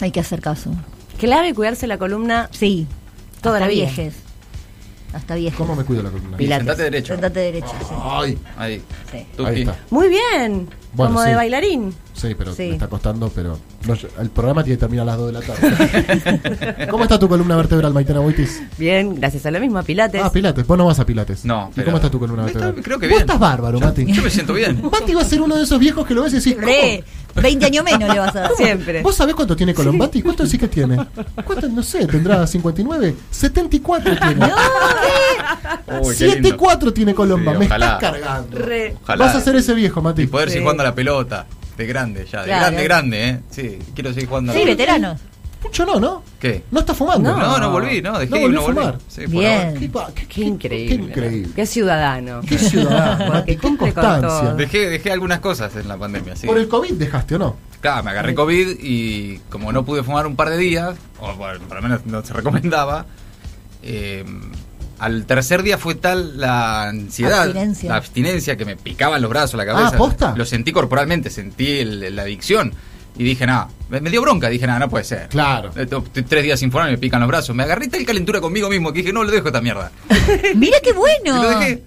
Hay 0.00 0.10
que 0.10 0.20
hacer 0.20 0.40
caso. 0.40 0.70
Clave 1.18 1.54
cuidarse 1.54 1.86
la 1.86 1.98
columna. 1.98 2.48
Sí, 2.52 2.86
Toda 3.40 3.56
hasta 3.56 3.66
la 3.66 3.72
viejes. 3.72 4.14
Hasta 5.12 5.34
viejes. 5.34 5.58
¿Cómo 5.58 5.76
me 5.76 5.84
cuido 5.84 6.02
la 6.02 6.10
columna? 6.10 6.36
Pilates. 6.36 6.66
sentate 6.66 6.82
derecho. 6.84 7.14
Sentate 7.14 7.40
derecho, 7.40 7.72
sí. 7.80 7.94
Ay, 8.02 8.38
Ahí. 8.56 8.82
Sí. 9.10 9.26
Ahí 9.44 9.60
está. 9.60 9.76
Muy 9.90 10.08
bien. 10.08 10.68
Bueno, 10.94 11.14
como 11.14 11.24
sí. 11.24 11.30
de 11.30 11.36
bailarín. 11.36 11.94
Sí, 12.14 12.34
pero 12.36 12.54
Sí. 12.54 12.64
me 12.64 12.72
está 12.72 12.86
costando, 12.86 13.30
pero 13.34 13.58
no, 13.86 13.94
el 14.20 14.28
programa 14.30 14.62
tiene 14.62 14.76
que 14.76 14.80
terminar 14.80 15.04
a 15.08 15.12
las 15.12 15.16
2 15.18 15.26
de 15.28 15.32
la 15.32 15.40
tarde. 15.40 16.86
¿Cómo 16.90 17.04
está 17.04 17.18
tu 17.18 17.28
columna 17.28 17.56
vertebral, 17.56 17.94
Maitena 17.94 18.20
Boitis? 18.20 18.62
Bien, 18.76 19.14
gracias 19.14 19.46
a 19.46 19.50
lo 19.50 19.58
mismo, 19.58 19.78
a 19.78 19.82
Pilates. 19.82 20.20
Ah, 20.22 20.30
Pilates. 20.30 20.66
Vos 20.66 20.76
no 20.76 20.84
vas 20.86 20.98
a 21.00 21.06
Pilates. 21.06 21.44
No, 21.46 21.68
¿Y 21.72 21.76
pero- 21.76 21.86
cómo 21.86 21.96
está 21.96 22.10
tu 22.10 22.18
columna 22.18 22.46
Está- 22.46 22.58
vertebral? 22.58 22.84
creo 22.84 22.98
que 22.98 23.06
Vos 23.06 23.10
bien. 23.12 23.20
estás 23.22 23.38
bárbaro, 23.38 23.80
Mati. 23.80 24.04
Yo 24.12 24.22
me 24.22 24.28
siento 24.30 24.52
bien. 24.52 24.82
Mati 24.92 25.14
va 25.14 25.22
a 25.22 25.24
ser 25.24 25.40
uno 25.40 25.56
de 25.56 25.62
esos 25.62 25.78
viejos 25.80 26.06
que 26.06 26.12
lo 26.14 26.22
ves 26.24 26.34
y 26.34 26.36
decís, 26.36 26.56
Re, 26.58 27.02
20 27.34 27.64
años 27.64 27.82
menos 27.84 28.12
le 28.12 28.18
vas 28.20 28.36
a 28.36 28.40
dar. 28.40 28.50
Siempre. 28.56 29.02
¿Vos 29.02 29.16
sabés 29.16 29.34
cuánto 29.34 29.56
tiene 29.56 29.72
Colombati? 29.72 30.20
¿Cuánto 30.20 30.44
decís 30.44 30.60
que 30.60 30.68
tiene? 30.68 30.96
¿Cuánto? 31.46 31.66
No 31.68 31.82
sé, 31.82 32.06
tendrá 32.06 32.46
59. 32.46 33.14
74 33.30 34.14
tiene. 34.18 34.46
Uy, 36.02 36.14
qué 36.16 36.24
lindo. 36.26 36.48
74 36.48 36.92
tiene 36.92 37.14
Colomba. 37.14 37.52
Sí, 37.52 37.58
Me 37.58 37.66
ojalá. 37.66 37.86
estás 37.94 38.00
cargando. 38.12 38.58
Re. 38.58 38.96
Ojalá. 39.02 39.24
Vas 39.26 39.36
a 39.36 39.40
ser 39.40 39.56
ese 39.56 39.72
viejo, 39.74 40.02
Mati. 40.02 40.22
Y 40.22 40.26
poder. 40.26 40.50
Jugando 40.82 40.88
a 40.88 40.90
la 40.90 40.94
pelota. 40.94 41.46
De 41.76 41.86
grande 41.86 42.26
ya. 42.30 42.40
De 42.40 42.46
Claro. 42.48 42.60
grande, 42.62 42.84
grande, 42.84 43.28
¿eh? 43.28 43.40
Sí, 43.50 43.78
quiero 43.94 44.12
seguir 44.12 44.28
jugando 44.28 44.52
a 44.52 44.54
la 44.54 44.60
Sí, 44.60 44.64
pelota. 44.66 44.82
veteranos. 44.82 45.20
Mucho 45.62 45.86
no, 45.86 46.00
¿no? 46.00 46.22
¿Qué? 46.40 46.64
No 46.72 46.80
está 46.80 46.92
fumando. 46.92 47.36
No, 47.36 47.58
no 47.58 47.70
volví, 47.70 48.02
no, 48.02 48.18
dejé 48.18 48.30
No 48.32 48.48
no 48.48 48.58
a 48.60 48.62
volví. 48.64 48.74
fumar. 48.80 48.98
Sí, 49.08 49.20
por 49.22 49.30
Bien. 49.30 49.74
Qué, 49.78 49.88
pa- 49.88 50.10
qué- 50.14 50.26
Qué 50.26 50.40
increíble. 50.42 50.96
Qué 50.96 51.02
increíble. 51.02 51.52
Qué 51.54 51.66
ciudadano. 51.66 52.40
Qué 52.46 52.58
ciudadano, 52.58 53.44
Qué 53.46 53.56
constancia. 53.56 54.54
Dejé, 54.54 54.88
dejé 54.90 55.12
algunas 55.12 55.38
cosas 55.40 55.74
en 55.76 55.86
la 55.88 55.96
pandemia, 55.96 56.34
sí. 56.36 56.46
¿Por 56.48 56.58
el 56.58 56.66
COVID 56.68 56.94
dejaste 56.94 57.36
o 57.36 57.38
no? 57.38 57.56
Claro, 57.80 58.02
me 58.02 58.10
agarré 58.10 58.34
COVID 58.34 58.76
y 58.80 59.38
como 59.50 59.72
no 59.72 59.84
pude 59.84 60.02
fumar 60.02 60.26
un 60.26 60.34
par 60.36 60.50
de 60.50 60.56
días, 60.58 60.96
o 61.20 61.32
bueno, 61.36 61.60
por 61.68 61.76
lo 61.76 61.82
menos 61.82 62.06
no 62.06 62.24
se 62.24 62.32
recomendaba, 62.32 63.06
eh, 63.82 64.24
al 65.04 65.26
tercer 65.26 65.62
día 65.62 65.78
fue 65.78 65.94
tal 65.96 66.38
la 66.40 66.88
ansiedad, 66.88 67.42
Abstinencia. 67.42 67.88
la 67.90 67.96
abstinencia 67.96 68.56
que 68.56 68.64
me 68.64 68.76
picaban 68.76 69.20
los 69.20 69.30
brazos, 69.30 69.54
la 69.58 69.66
cabeza. 69.66 69.90
Ah, 69.94 69.98
¿posta? 69.98 70.34
Lo 70.36 70.44
sentí 70.44 70.72
corporalmente, 70.72 71.28
sentí 71.30 71.78
el- 71.80 72.14
la 72.14 72.22
adicción. 72.22 72.72
Y 73.18 73.24
dije, 73.24 73.44
nada, 73.46 73.68
me, 73.90 74.00
dio 74.00 74.22
bronca, 74.22 74.48
dije, 74.48 74.66
nada, 74.66 74.78
no 74.78 74.88
puede 74.88 75.04
ser. 75.04 75.28
Claro. 75.28 75.70
Eh, 75.76 75.84
to- 75.86 76.02
Estoy 76.06 76.22
tres 76.22 76.44
días 76.44 76.58
sin 76.58 76.70
fumar 76.72 76.88
y 76.88 76.92
me 76.92 76.98
pican 76.98 77.20
los 77.20 77.28
brazos. 77.28 77.54
Me 77.54 77.62
agarré 77.64 77.88
tal 77.88 78.04
calentura 78.06 78.40
conmigo 78.40 78.70
mismo 78.70 78.90
que 78.92 79.00
dije, 79.00 79.12
no, 79.12 79.22
lo 79.22 79.30
dejo 79.30 79.48
esta 79.48 79.60
mierda. 79.60 79.90
Mira 80.54 80.78
qué 80.82 80.90
Y 80.90 80.92
bueno. 80.94 81.42
lo 81.42 81.48
dejé. 81.50 81.82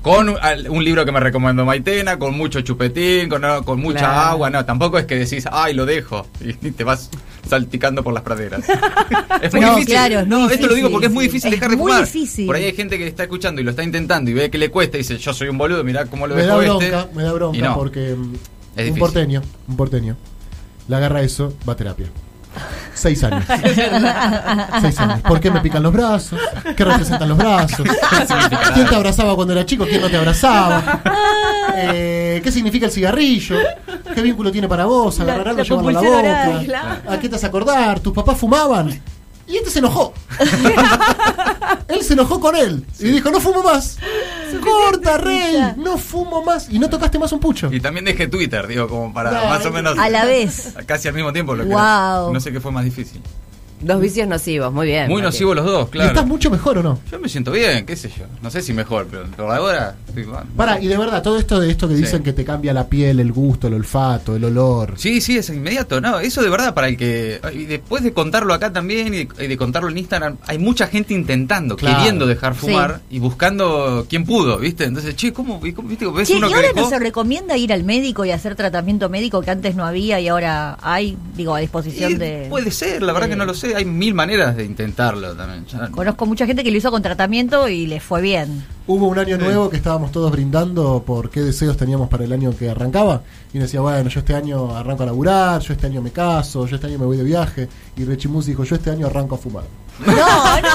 Con 0.00 0.28
un, 0.28 0.84
libro 0.84 1.04
que 1.06 1.12
me 1.12 1.20
recomendó 1.20 1.64
Maitena, 1.64 2.18
con 2.18 2.36
mucho 2.36 2.60
chupetín, 2.60 3.28
con, 3.30 3.80
mucha 3.80 4.00
Claro. 4.00 4.20
agua. 4.20 4.50
No, 4.50 4.64
tampoco 4.64 4.98
es 4.98 5.06
que 5.06 5.16
decís, 5.16 5.44
ay, 5.50 5.72
lo 5.74 5.86
dejo. 5.86 6.26
Y 6.40 6.52
te 6.72 6.84
vas 6.84 7.10
salticando 7.48 8.02
por 8.02 8.12
las 8.14 8.22
praderas. 8.22 8.64
es 9.42 9.52
muy 9.52 9.60
No, 9.62 9.68
difícil. 9.76 9.86
claro, 9.94 10.20
es 10.20 10.26
no, 10.26 10.48
esto 10.50 10.66
lo 10.66 10.74
digo 10.74 10.90
porque 10.90 11.06
es 11.06 11.12
muy 11.12 11.24
difícil 11.26 11.52
Es 11.52 11.60
dejar 11.60 11.70
de 11.70 11.76
muy 11.76 11.92
fumar. 11.92 12.04
difícil. 12.04 12.46
Por 12.46 12.56
ahí 12.56 12.64
hay 12.64 12.74
gente 12.74 12.98
que 12.98 13.06
está 13.06 13.24
escuchando 13.24 13.60
y 13.60 13.64
lo 13.64 13.70
está 13.70 13.82
intentando 13.82 14.30
y 14.30 14.34
ve 14.34 14.50
que 14.50 14.58
le 14.58 14.70
cuesta 14.70 14.96
y 14.96 15.00
dice, 15.00 15.18
yo 15.18 15.32
soy 15.34 15.48
un 15.48 15.58
boludo, 15.58 15.84
mirá 15.84 16.06
cómo 16.06 16.26
lo 16.26 16.34
Me 16.34 16.42
da 16.44 16.58
dejo 16.58 16.78
bronca, 16.78 17.00
este. 17.02 17.14
me 17.14 17.22
da 17.22 17.32
bronca 17.32 17.58
no. 17.68 17.74
porque 17.74 18.14
mm, 18.16 18.34
Es 18.76 18.90
un 18.90 18.98
porteño, 18.98 19.42
un 19.68 19.76
porteño, 19.76 20.16
le 20.88 20.96
agarra 20.96 21.22
eso, 21.22 21.54
va 21.68 21.74
a 21.74 21.76
terapia. 21.76 22.06
Seis 22.94 23.22
años. 23.24 23.44
Seis 24.80 24.98
años. 24.98 25.20
¿Por 25.20 25.40
qué 25.40 25.50
me 25.50 25.60
pican 25.60 25.82
los 25.82 25.92
brazos? 25.92 26.38
¿Qué 26.76 26.84
representan 26.84 27.28
los 27.28 27.38
brazos? 27.38 27.86
¿Quién 28.74 28.86
te 28.86 28.94
abrazaba 28.94 29.34
cuando 29.34 29.52
era 29.52 29.66
chico? 29.66 29.84
¿Quién 29.84 30.00
no 30.00 30.08
te 30.08 30.16
abrazaba? 30.16 31.02
Eh, 31.76 32.40
¿Qué 32.44 32.52
significa 32.52 32.86
el 32.86 32.92
cigarrillo? 32.92 33.56
¿Qué 34.14 34.22
vínculo 34.22 34.52
tiene 34.52 34.68
para 34.68 34.84
vos? 34.84 35.18
Agarrar 35.18 35.48
algo, 35.48 35.62
llevarlo 35.62 35.88
a 35.88 35.92
la 35.92 36.00
boca. 36.00 37.02
¿A 37.08 37.18
qué 37.18 37.28
te 37.28 37.34
has 37.34 37.42
acordar? 37.42 37.98
¿Tus 37.98 38.12
papás 38.12 38.38
fumaban? 38.38 39.00
Y 39.46 39.56
este 39.56 39.70
se 39.70 39.78
enojó. 39.80 40.14
él 41.88 42.02
se 42.02 42.14
enojó 42.14 42.40
con 42.40 42.56
él. 42.56 42.84
Y 42.98 43.10
dijo, 43.10 43.30
no 43.30 43.40
fumo 43.40 43.62
más. 43.62 43.98
Corta, 44.62 45.18
rey. 45.18 45.74
No 45.76 45.98
fumo 45.98 46.42
más. 46.42 46.68
Y 46.70 46.78
no 46.78 46.88
tocaste 46.88 47.18
más 47.18 47.32
un 47.32 47.40
pucho. 47.40 47.70
Y 47.72 47.80
también 47.80 48.04
dejé 48.04 48.26
Twitter, 48.26 48.66
digo, 48.66 48.88
como 48.88 49.12
para 49.12 49.30
No, 49.30 49.48
más 49.48 49.66
o 49.66 49.70
menos. 49.70 49.98
A 49.98 50.08
la 50.08 50.24
vez. 50.24 50.74
Casi 50.86 51.08
al 51.08 51.14
mismo 51.14 51.32
tiempo. 51.32 51.54
Lo 51.54 51.64
que 51.64 51.70
Wow. 51.70 52.32
No 52.32 52.40
sé 52.40 52.52
qué 52.52 52.60
fue 52.60 52.72
más 52.72 52.84
difícil. 52.84 53.20
Dos 53.84 54.00
vicios 54.00 54.26
nocivos, 54.26 54.72
muy 54.72 54.86
bien. 54.86 55.08
Muy 55.08 55.16
Mati. 55.20 55.26
nocivos 55.26 55.56
los 55.56 55.64
dos, 55.66 55.88
¿Y 55.88 55.92
claro. 55.92 56.08
estás 56.08 56.26
mucho 56.26 56.50
mejor 56.50 56.78
o 56.78 56.82
no? 56.82 56.98
Yo 57.10 57.18
me 57.18 57.28
siento 57.28 57.52
bien, 57.52 57.84
qué 57.84 57.96
sé 57.96 58.08
yo. 58.18 58.24
No 58.42 58.50
sé 58.50 58.62
si 58.62 58.72
mejor, 58.72 59.06
pero 59.10 59.24
por 59.36 59.50
ahora. 59.54 59.94
bueno. 60.12 60.42
Para, 60.56 60.80
y 60.80 60.86
de 60.86 60.96
verdad, 60.96 61.22
todo 61.22 61.38
esto 61.38 61.60
de 61.60 61.70
esto 61.70 61.86
que 61.88 61.94
Sí. 61.96 62.00
dicen 62.02 62.22
que 62.22 62.32
te 62.32 62.44
cambia 62.44 62.72
la 62.72 62.88
piel, 62.88 63.20
el 63.20 63.30
gusto, 63.32 63.66
el 63.68 63.74
olfato, 63.74 64.36
el 64.36 64.44
olor. 64.44 64.94
Sí, 64.96 65.20
sí, 65.20 65.36
es 65.36 65.48
inmediato. 65.50 66.00
No, 66.00 66.18
eso 66.18 66.42
de 66.42 66.48
verdad 66.50 66.72
para 66.74 66.88
el 66.88 66.96
que. 66.96 67.40
Y 67.54 67.64
después 67.64 68.02
de 68.02 68.12
contarlo 68.12 68.54
acá 68.54 68.72
también 68.72 69.08
y 69.12 69.24
de, 69.24 69.44
y 69.44 69.46
de 69.48 69.56
contarlo 69.56 69.88
en 69.90 69.98
Instagram, 69.98 70.36
hay 70.46 70.58
mucha 70.58 70.86
gente 70.86 71.12
intentando, 71.14 71.76
Claro. 71.76 71.96
queriendo 71.98 72.26
dejar 72.26 72.54
fumar 72.54 73.00
y 73.10 73.18
buscando 73.18 74.06
quién 74.08 74.24
pudo, 74.24 74.58
¿viste? 74.58 74.84
Entonces, 74.84 75.14
che, 75.16 75.32
¿cómo? 75.32 75.60
y 75.64 75.72
cómo- 75.72 75.88
¿Viste? 75.88 76.06
¿Ves 76.10 76.28
Che, 76.28 76.36
uno 76.36 76.46
y 76.46 76.50
que 76.50 76.56
ahora 76.56 76.68
dejó? 76.68 76.80
no 76.80 76.88
se 76.88 76.98
recomienda 76.98 77.56
ir 77.56 77.72
al 77.72 77.84
médico 77.84 78.24
y 78.24 78.30
hacer 78.30 78.54
tratamiento 78.54 79.08
médico 79.10 79.42
que 79.42 79.50
antes 79.50 79.74
no 79.74 79.84
había 79.84 80.20
y 80.20 80.28
ahora 80.28 80.78
hay, 80.80 81.16
digo, 81.36 81.54
a 81.54 81.58
disposición 81.60 82.12
Y 82.12 82.14
de... 82.14 82.46
Puede 82.48 82.70
ser, 82.70 83.02
la 83.02 83.12
verdad 83.12 83.26
de- 83.28 83.32
que 83.32 83.36
no 83.36 83.44
lo 83.44 83.52
sé. 83.54 83.73
Hay 83.74 83.84
mil 83.84 84.14
maneras 84.14 84.56
de 84.56 84.64
intentarlo 84.64 85.34
también. 85.34 85.66
Ya- 85.66 85.90
Conozco 85.90 86.26
mucha 86.26 86.46
gente 86.46 86.62
que 86.64 86.70
lo 86.70 86.76
hizo 86.78 86.90
con 86.90 87.02
tratamiento 87.02 87.68
y 87.68 87.86
le 87.86 88.00
fue 88.00 88.20
bien. 88.22 88.64
Hubo 88.86 89.06
un 89.08 89.18
año 89.18 89.38
nuevo 89.38 89.70
que 89.70 89.76
estábamos 89.78 90.12
todos 90.12 90.30
brindando 90.30 91.02
por 91.06 91.30
qué 91.30 91.40
deseos 91.40 91.76
teníamos 91.76 92.08
para 92.08 92.24
el 92.24 92.32
año 92.32 92.54
que 92.56 92.68
arrancaba. 92.70 93.22
Y 93.52 93.58
decía, 93.58 93.80
bueno, 93.80 94.08
yo 94.10 94.20
este 94.20 94.34
año 94.34 94.76
arranco 94.76 95.02
a 95.04 95.06
laburar, 95.06 95.60
yo 95.62 95.72
este 95.72 95.86
año 95.86 96.02
me 96.02 96.10
caso, 96.10 96.66
yo 96.66 96.74
este 96.76 96.88
año 96.88 96.98
me 96.98 97.06
voy 97.06 97.16
de 97.16 97.24
viaje. 97.24 97.68
Y 97.96 98.04
Rechimus 98.04 98.46
dijo, 98.46 98.64
yo 98.64 98.76
este 98.76 98.90
año 98.90 99.06
arranco 99.06 99.36
a 99.36 99.38
fumar. 99.38 99.64
No, 100.04 100.14
no. 100.14 100.68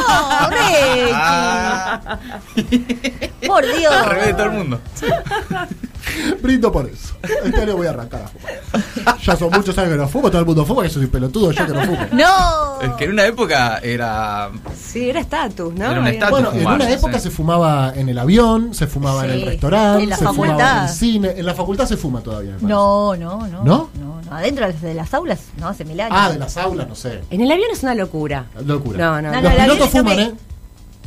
Ah, 1.13 2.19
Por 3.47 3.65
Dios. 3.77 3.93
al 3.93 4.05
revés 4.09 4.27
de 4.27 4.33
todo 4.33 4.43
el 4.45 4.51
mundo. 4.51 4.79
Brindo 6.41 6.71
por 6.71 6.85
eso. 6.87 7.15
Este 7.21 7.61
año 7.61 7.75
voy 7.75 7.87
a 7.87 7.91
arrancar 7.91 8.23
a 8.23 8.27
fumar. 8.27 9.19
Ya 9.19 9.35
son 9.35 9.49
muchos 9.51 9.77
años 9.77 9.91
que 9.91 9.97
no 9.97 10.07
fumo, 10.07 10.29
todo 10.29 10.39
el 10.39 10.45
mundo 10.45 10.65
fuma, 10.65 10.83
que 10.83 10.89
soy 10.89 11.07
pelotudo, 11.07 11.51
yo 11.51 11.65
que 11.65 11.73
no 11.73 11.81
fumo. 11.83 11.97
No. 12.11 12.81
Es 12.81 12.91
que 12.93 13.05
en 13.05 13.11
una 13.11 13.25
época 13.25 13.79
era. 13.79 14.49
Sí, 14.75 15.09
era 15.09 15.19
estatus, 15.21 15.73
¿no? 15.73 15.91
Era 15.91 15.99
un. 15.99 16.29
Bueno, 16.29 16.51
en 16.53 16.67
una 16.67 16.85
sí. 16.85 16.93
época 16.93 17.19
se 17.19 17.29
fumaba 17.29 17.93
en 17.95 18.09
el 18.09 18.17
avión, 18.17 18.73
se 18.73 18.87
fumaba 18.87 19.25
en 19.25 19.31
el 19.31 19.41
restaurante, 19.45 20.03
en 20.03 20.09
la 20.09 20.17
se 20.17 20.25
fumaba 20.25 20.77
en 20.77 20.83
el 20.83 20.89
cine. 20.89 21.33
En 21.37 21.45
la 21.45 21.53
facultad 21.53 21.85
se 21.85 21.97
fuma 21.97 22.21
todavía. 22.21 22.55
me. 22.59 22.67
No, 22.67 23.15
no, 23.15 23.47
no. 23.47 23.63
¿No? 23.63 23.89
No, 23.99 24.21
no. 24.21 24.35
Adentro 24.35 24.71
de 24.71 24.93
las 24.93 25.13
aulas, 25.13 25.39
no, 25.57 25.67
hace 25.67 25.85
mil 25.85 25.99
años. 25.99 26.17
Ah, 26.19 26.31
de 26.31 26.39
las 26.39 26.57
aulas, 26.57 26.87
no 26.87 26.95
sé. 26.95 27.21
En 27.29 27.41
el 27.41 27.51
avión 27.51 27.69
es 27.71 27.83
una 27.83 27.95
locura. 27.95 28.45
Locura. 28.65 28.97
No, 28.97 29.21
no, 29.21 29.31
No, 29.31 29.41
no. 29.41 29.49
Los 29.49 29.53
pilotos 29.53 29.89
fuman, 29.89 30.19
¿eh? 30.19 30.33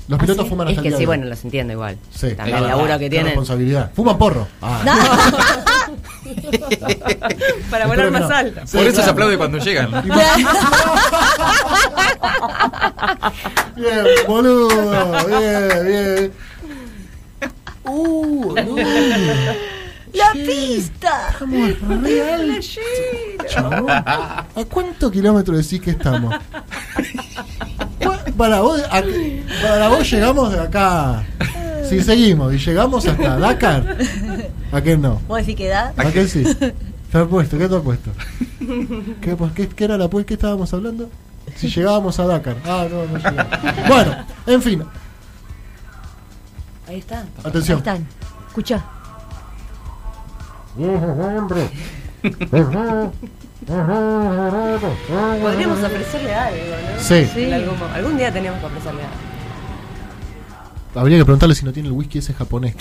Los 0.09 0.19
pilotos 0.19 0.45
sí? 0.45 0.51
fuman 0.51 0.67
Es 0.69 0.73
hasta 0.73 0.83
que 0.83 0.89
el 0.89 0.93
día 0.95 0.99
sí, 0.99 1.07
bueno, 1.07 1.27
lo 1.27 1.35
entiendo 1.35 1.73
igual. 1.73 1.97
Sí, 2.11 2.35
También 2.35 2.57
es 2.59 2.63
laburo 2.65 2.83
verdad, 2.85 2.99
que 2.99 3.11
tienen. 3.11 3.27
responsabilidad. 3.27 3.91
Fuman 3.95 4.19
porro. 4.19 4.49
Ah. 4.61 4.83
Para 7.71 7.87
volar 7.87 8.11
más 8.11 8.23
no. 8.29 8.35
alto. 8.35 8.61
Sí, 8.67 8.77
Por 8.77 8.87
eso 8.87 8.95
claro. 8.97 9.05
se 9.05 9.11
aplaude 9.11 9.39
cuando 9.39 9.59
llegan. 9.59 9.91
Bien, 13.77 14.05
boludo. 14.27 15.27
Bien, 15.27 15.87
bien. 15.87 16.33
Uh, 17.85 18.45
boludo. 18.55 18.77
¡La 20.13 20.33
pista! 20.33 21.29
Estamos 21.33 22.03
re 22.03 22.33
altos, 22.35 22.69
chabón. 23.49 23.87
¿A 23.91 24.45
cuántos 24.69 25.11
kilómetros 25.11 25.57
decís 25.57 25.81
que 25.81 25.93
estamos? 25.93 26.35
¿Cu- 28.43 28.49
Para 28.49 28.61
vos, 28.61 28.83
a- 28.91 29.03
para 29.63 29.89
vos 29.89 30.11
llegamos 30.11 30.53
de 30.53 30.61
acá. 30.61 31.23
Si 31.89 32.01
seguimos 32.03 32.53
y 32.55 32.59
llegamos 32.59 33.07
hasta 33.07 33.39
Dakar, 33.39 33.97
¿a 34.73 34.81
qué 34.81 34.97
no? 34.97 35.21
¿Vos 35.29 35.39
decís 35.39 35.57
que 35.57 35.69
da? 35.69 35.93
¿A 35.97 36.11
qué 36.11 36.27
sí? 36.27 36.43
Está 37.07 37.27
puesto, 37.27 37.59
¿qué 37.59 37.65
está 37.65 37.81
puesto? 37.81 38.11
¿Qué, 39.21 39.37
pues, 39.37 39.53
qué, 39.53 39.69
qué 39.69 39.85
era 39.85 39.99
la 39.99 40.09
pues? 40.09 40.25
¿Qué 40.27 40.35
estábamos 40.35 40.73
hablando? 40.73 41.09
Si 41.57 41.69
llegábamos 41.69 42.19
a 42.19 42.25
Dakar. 42.27 42.57
Ah, 42.65 42.87
no, 42.91 43.05
no 43.05 43.19
llegamos. 43.19 43.87
Bueno, 43.87 44.17
en 44.47 44.63
fin, 44.63 44.83
Ahí 46.89 46.99
está. 46.99 47.21
Ahí 47.21 47.27
atención. 47.45 47.79
están. 47.79 48.07
Escucha. 48.49 48.83
Podríamos 55.43 55.83
ofrecerle 55.83 56.35
algo, 56.35 56.59
¿no? 56.59 57.03
Sí. 57.03 57.27
En 57.37 57.53
algún, 57.55 58.17
día 58.17 58.33
teníamos 58.33 58.61
que 58.61 58.67
ofrecerle 58.67 59.03
algo. 59.03 59.33
Habría 60.95 61.17
que 61.19 61.25
preguntarle 61.25 61.55
si 61.55 61.65
no 61.65 61.73
tiene 61.73 61.89
el 61.89 61.95
whisky 61.95 62.19
ese 62.19 62.35
japonés. 62.35 62.75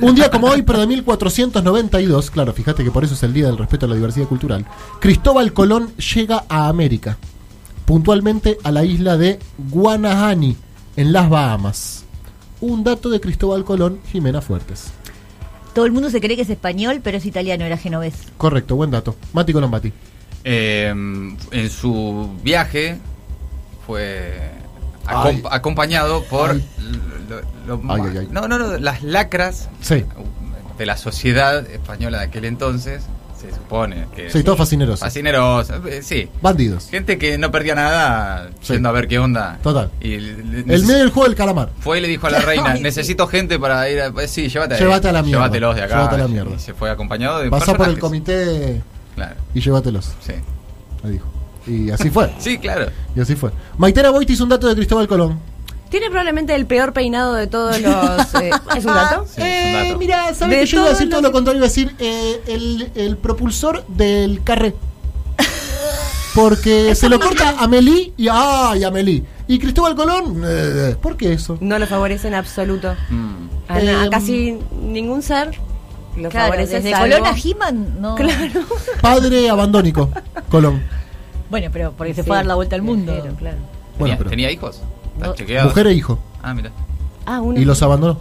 Un 0.00 0.14
día 0.14 0.30
como 0.30 0.46
hoy, 0.46 0.62
pero 0.62 0.78
de 0.78 0.86
1492, 0.86 2.30
claro, 2.30 2.52
fíjate 2.52 2.84
que 2.84 2.92
por 2.92 3.02
eso 3.02 3.14
es 3.14 3.22
el 3.24 3.32
Día 3.32 3.46
del 3.46 3.58
Respeto 3.58 3.86
a 3.86 3.88
la 3.88 3.96
Diversidad 3.96 4.28
Cultural, 4.28 4.64
Cristóbal 5.00 5.52
Colón 5.52 5.92
llega 5.96 6.44
a 6.48 6.68
América. 6.68 7.18
puntualmente 7.86 8.58
a 8.62 8.70
la 8.70 8.84
isla 8.84 9.16
de 9.16 9.40
Guanahani, 9.70 10.56
en 10.96 11.12
las 11.12 11.28
Bahamas. 11.28 12.04
Un 12.60 12.84
dato 12.84 13.10
de 13.10 13.20
Cristóbal 13.20 13.64
Colón, 13.64 13.98
Jimena 14.12 14.40
Fuertes. 14.40 14.92
Todo 15.74 15.86
el 15.86 15.92
mundo 15.92 16.10
se 16.10 16.20
cree 16.20 16.36
que 16.36 16.42
es 16.42 16.50
español, 16.50 17.00
pero 17.02 17.16
es 17.16 17.24
italiano, 17.26 17.64
era 17.64 17.76
genovés. 17.78 18.14
Correcto, 18.36 18.76
buen 18.76 18.90
dato. 18.90 19.16
Mati 19.32 19.52
Colombati. 19.52 19.92
Eh, 20.44 20.88
en 20.88 21.70
su 21.70 22.30
viaje 22.42 22.98
fue 23.86 24.50
acom- 25.06 25.46
acompañado 25.50 26.24
por 26.24 26.50
Ay. 26.50 26.68
lo- 27.66 27.76
lo- 27.78 27.92
Ay, 27.94 28.02
ay, 28.10 28.18
ay. 28.18 28.28
no 28.30 28.48
no 28.48 28.58
no 28.58 28.76
las 28.78 29.02
lacras 29.02 29.68
Sí. 29.80 30.04
de 30.78 30.86
la 30.86 30.96
sociedad 30.96 31.64
española 31.70 32.18
de 32.18 32.24
aquel 32.24 32.44
entonces 32.44 33.04
se 33.42 33.52
supone 33.54 34.06
que 34.14 34.30
Sí, 34.30 34.42
todo 34.42 34.56
fascineroso. 34.56 35.04
fascinerosa 35.04 35.80
eh, 35.88 36.00
sí 36.02 36.28
Bandidos. 36.40 36.88
gente 36.90 37.18
que 37.18 37.36
no 37.38 37.50
perdía 37.50 37.74
nada 37.74 38.50
Sí. 38.60 38.74
yendo 38.74 38.88
a 38.88 38.92
ver 38.92 39.08
qué 39.08 39.18
onda 39.18 39.58
Total. 39.62 39.90
y 40.00 40.18
le- 40.18 40.60
El 40.74 40.82
medio 40.84 40.98
del 40.98 41.10
juego 41.10 41.28
del 41.28 41.36
calamar. 41.36 41.70
fue 41.80 41.98
y 41.98 42.00
le 42.02 42.08
dijo 42.08 42.26
a 42.26 42.30
la 42.30 42.40
reina 42.40 42.74
necesito 42.74 43.26
gente 43.26 43.58
para 43.58 43.88
ir 43.90 44.00
a 44.00 44.06
eh, 44.06 44.28
sí 44.28 44.48
llévate 44.48 44.76
Llévate 44.78 45.08
a 45.08 45.12
la 45.12 45.22
mierda. 45.22 45.40
llévatelos 45.44 45.74
de 45.76 45.82
acá 45.82 45.96
Llévate 45.96 46.14
a 46.14 46.18
la 46.18 46.28
mierda. 46.28 46.54
y 46.54 46.58
se 46.58 46.72
fue 46.74 46.90
acompañado 46.90 47.40
de 47.40 47.50
Pasá 47.50 47.74
por 47.74 47.88
el 47.88 47.94
personajes. 47.96 48.00
comité 48.00 48.82
claro 49.14 49.34
y 49.54 49.60
llévatelos, 49.60 50.12
sí 50.20 50.32
le 51.04 51.10
dijo. 51.10 51.26
Y 51.66 51.90
así 51.90 52.10
fue. 52.10 52.32
sí 52.38 52.58
claro 52.58 52.86
Y 53.14 53.20
así 53.20 53.34
fue. 53.36 53.50
Maitena 53.78 54.10
Boitis, 54.10 54.40
un 54.40 54.48
dato 54.48 54.68
de 54.68 54.74
Cristóbal 54.74 55.06
Colón. 55.08 55.38
Tiene 55.92 56.06
probablemente 56.08 56.54
el 56.56 56.66
peor 56.66 56.92
peinado 56.92 57.34
de 57.34 57.46
todos 57.46 57.78
los. 57.80 58.34
eh, 58.42 58.50
¿Es 58.76 58.84
un 58.84 58.94
dato? 58.94 59.26
Sí, 59.26 59.40
es 59.42 59.66
un 59.66 59.72
dato. 59.74 59.88
Eh, 59.92 59.96
mira, 59.98 60.34
¿sabes 60.34 60.58
que 60.60 60.66
yo 60.66 60.78
iba 60.78 60.86
a 60.86 60.90
decir 60.90 61.08
todo 61.08 61.20
lo 61.22 61.30
contrario? 61.30 61.58
Iba 61.58 61.66
a 61.66 61.68
decir 61.68 61.94
eh, 62.00 62.40
el, 62.48 62.90
el 62.96 63.16
propulsor 63.18 63.84
del 63.86 64.42
carré. 64.42 64.74
Porque 66.34 66.94
se 66.94 67.08
lo 67.10 67.20
corta 67.20 67.56
a 67.58 67.68
Melí 67.68 68.14
y 68.16 68.26
¡ay, 68.30 68.84
a 68.84 68.90
Melí! 68.90 69.22
Y 69.48 69.58
Cristóbal 69.58 69.94
Colón, 69.94 70.42
eh, 70.46 70.96
¿por 71.00 71.18
qué 71.18 71.34
eso? 71.34 71.58
No 71.60 71.78
lo 71.78 71.86
favorece 71.86 72.28
en 72.28 72.34
absoluto. 72.34 72.94
Mm. 73.10 73.32
A, 73.68 73.80
Em, 73.80 74.10
casi 74.10 74.58
ningún 74.82 75.20
ser 75.22 75.50
lo 76.16 76.30
Claro, 76.30 76.52
favorece. 76.52 76.76
desde 76.80 76.92
salvo- 76.92 77.16
Colón 77.16 77.26
a 77.26 77.36
He-Man, 77.38 78.00
no. 78.00 78.14
Claro. 78.14 78.60
Padre 79.02 79.50
abandónico, 79.50 80.10
Colón. 80.50 80.82
Bueno, 81.50 81.68
pero 81.70 81.92
porque 81.92 82.14
se 82.14 82.22
Sí, 82.22 82.26
fue 82.26 82.36
a 82.36 82.38
dar 82.38 82.46
la 82.46 82.54
vuelta 82.54 82.76
al 82.76 82.82
mundo. 82.82 83.12
claro. 83.38 83.58
Bueno, 83.98 84.14
¿Tenía, 84.14 84.16
pero- 84.16 84.30
tenía 84.30 84.50
hijos? 84.50 84.80
Mujer 85.64 85.86
e 85.86 85.92
hijo. 85.92 86.18
Ah, 86.42 86.54
mira. 86.54 86.70
Ah. 87.26 87.40
Y 87.54 87.64
los 87.64 87.82
abandonó. 87.82 88.18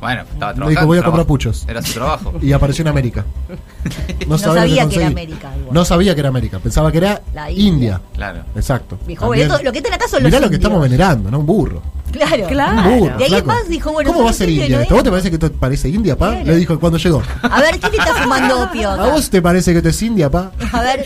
Bueno, 0.00 0.22
estaba 0.22 0.52
Le 0.52 0.56
trabajando. 0.56 0.68
dijo, 0.68 0.86
voy 0.86 0.98
a 0.98 1.02
comprar 1.02 1.26
puchos. 1.26 1.64
Era 1.66 1.80
su 1.82 1.94
trabajo. 1.94 2.34
Y 2.42 2.52
apareció 2.52 2.82
en 2.82 2.88
América. 2.88 3.24
No, 4.26 4.36
sabía 4.38 4.86
que 4.88 4.96
era. 4.96 5.06
América, 5.06 5.50
igual. 5.56 5.72
No 5.74 5.84
sabía 5.84 6.14
que 6.14 6.20
era 6.20 6.28
América. 6.28 6.58
Pensaba 6.58 6.92
que 6.92 6.98
era 6.98 7.22
La 7.34 7.50
India. 7.50 7.66
India. 7.66 8.00
Claro. 8.14 8.40
Exacto. 8.54 8.98
También- 9.18 9.50
esto- 9.50 9.62
lo 9.62 9.72
que 9.72 9.78
acá 9.78 10.06
son 10.08 10.22
los 10.22 10.30
Mirá 10.30 10.40
lo 10.40 10.50
que 10.50 10.56
estamos 10.56 10.80
venerando, 10.82 11.30
¿no? 11.30 11.38
Un 11.38 11.46
burro. 11.46 11.82
Claro. 12.12 12.46
Claro. 12.48 12.90
Y 12.90 13.08
alguien 13.08 13.28
flaco. 13.28 13.46
más 13.46 13.68
dijo, 13.68 13.92
bueno, 13.92 14.10
¿Cómo 14.12 14.24
va 14.24 14.30
a 14.30 14.32
ser 14.32 14.48
India 14.48 14.68
¿no 14.76 14.82
esto? 14.82 14.94
es? 14.94 14.96
¿Vos 14.98 15.02
te 15.04 15.10
parece 15.10 15.28
que 15.30 15.34
esto 15.36 15.52
parece 15.52 15.88
India, 15.88 16.16
pa? 16.16 16.30
Claro. 16.30 16.44
Le 16.46 16.56
dijo 16.56 16.80
cuando 16.80 16.98
llegó. 16.98 17.22
A 17.42 17.60
ver, 17.60 17.78
¿quién 17.78 17.92
está 17.94 18.14
fumando 18.14 18.62
opio? 18.64 18.90
¿A 18.90 19.08
vos 19.10 19.28
te 19.28 19.42
parece 19.42 19.72
que 19.72 19.78
esto 19.78 19.88
es 19.90 20.02
India, 20.02 20.30
pa? 20.30 20.50
A 20.72 20.80
ver, 20.82 21.04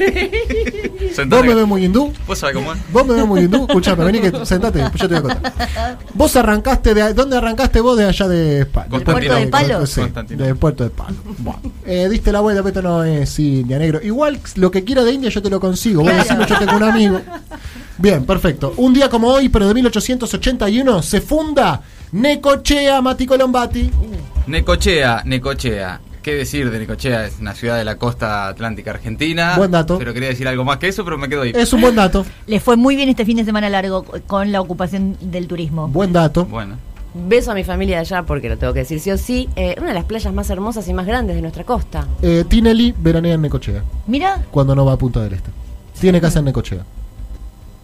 ¿Vos 1.26 1.44
me 1.44 1.54
ves 1.54 1.66
muy 1.66 1.84
hindú? 1.84 2.12
¿Vos 2.26 2.38
sabés 2.38 2.54
cómo 2.56 2.72
es? 2.72 2.78
¿Vos 2.92 3.06
me 3.06 3.14
ves 3.14 3.26
muy 3.26 3.40
hindú? 3.40 3.66
Escuchame, 3.68 4.04
vení 4.04 4.20
que 4.20 4.46
sentate, 4.46 4.78
después 4.80 5.00
yo 5.02 5.08
te 5.08 5.20
voy 5.20 5.30
a 5.30 5.34
contar. 5.34 5.98
¿Vos 6.14 6.36
arrancaste 6.36 6.94
de... 6.94 7.14
¿Dónde 7.14 7.36
arrancaste 7.36 7.80
vos 7.80 7.96
de 7.98 8.04
allá 8.06 8.28
de 8.28 8.60
España? 8.60 8.86
Del 8.90 9.02
Puerto 9.02 9.34
de 9.34 9.46
Palo. 9.48 9.86
Sí, 9.86 10.02
del 10.28 10.56
Puerto 10.56 10.84
de 10.84 10.90
Palo. 10.90 11.16
Bueno. 11.38 11.60
Eh, 11.86 12.08
diste 12.10 12.30
la 12.32 12.40
vuelta, 12.40 12.62
pero 12.62 12.68
esto 12.78 12.82
no 12.88 13.04
es 13.04 13.38
India, 13.38 13.78
negro. 13.78 14.00
Igual 14.02 14.38
lo 14.56 14.70
que 14.70 14.84
quiera 14.84 15.02
de 15.02 15.12
India 15.12 15.30
yo 15.30 15.42
te 15.42 15.50
lo 15.50 15.58
consigo. 15.60 16.02
Vos 16.02 16.10
Claro. 16.12 16.22
decime, 16.24 16.46
yo 16.46 16.58
tengo 16.58 16.76
un 16.76 16.82
amigo. 16.84 17.20
Bien, 18.00 18.24
perfecto. 18.24 18.72
Un 18.78 18.94
día 18.94 19.10
como 19.10 19.28
hoy, 19.28 19.50
pero 19.50 19.68
de 19.68 19.74
1881, 19.74 21.02
se 21.02 21.20
funda 21.20 21.82
Necochea 22.12 23.02
Mati 23.02 23.26
Colombati. 23.26 23.90
Necochea, 24.46 25.22
Necochea. 25.26 26.00
¿Qué 26.22 26.34
decir 26.34 26.70
de 26.70 26.78
Necochea? 26.78 27.26
Es 27.26 27.40
una 27.40 27.54
ciudad 27.54 27.76
de 27.76 27.84
la 27.84 27.96
costa 27.96 28.48
atlántica 28.48 28.92
argentina. 28.92 29.54
Buen 29.58 29.70
dato. 29.70 29.98
Pero 29.98 30.14
quería 30.14 30.30
decir 30.30 30.48
algo 30.48 30.64
más 30.64 30.78
que 30.78 30.88
eso, 30.88 31.04
pero 31.04 31.18
me 31.18 31.28
quedo 31.28 31.42
ahí. 31.42 31.52
Es 31.54 31.74
un 31.74 31.82
buen 31.82 31.94
dato. 31.94 32.24
le 32.46 32.58
fue 32.58 32.76
muy 32.76 32.96
bien 32.96 33.10
este 33.10 33.26
fin 33.26 33.36
de 33.36 33.44
semana 33.44 33.68
largo 33.68 34.04
con 34.26 34.50
la 34.50 34.62
ocupación 34.62 35.18
del 35.20 35.46
turismo. 35.46 35.88
Buen 35.88 36.14
dato. 36.14 36.46
Bueno. 36.46 36.76
Beso 37.12 37.50
a 37.50 37.54
mi 37.54 37.64
familia 37.64 37.96
de 37.96 38.00
allá 38.00 38.22
porque 38.22 38.48
lo 38.48 38.56
tengo 38.56 38.72
que 38.72 38.80
decir 38.80 39.00
sí 39.00 39.10
o 39.10 39.18
sí. 39.18 39.46
Eh, 39.56 39.74
una 39.78 39.88
de 39.88 39.94
las 39.94 40.04
playas 40.04 40.32
más 40.32 40.48
hermosas 40.48 40.88
y 40.88 40.94
más 40.94 41.06
grandes 41.06 41.36
de 41.36 41.42
nuestra 41.42 41.64
costa. 41.64 42.06
Eh, 42.22 42.44
Tinelli 42.48 42.94
veranea 42.96 43.34
en 43.34 43.42
Necochea. 43.42 43.82
Mira, 44.06 44.42
Cuando 44.50 44.74
no 44.74 44.86
va 44.86 44.94
a 44.94 44.96
Punta 44.96 45.20
del 45.20 45.34
Este. 45.34 45.50
Tiene 46.00 46.18
casa 46.18 46.38
en 46.38 46.46
Necochea. 46.46 46.82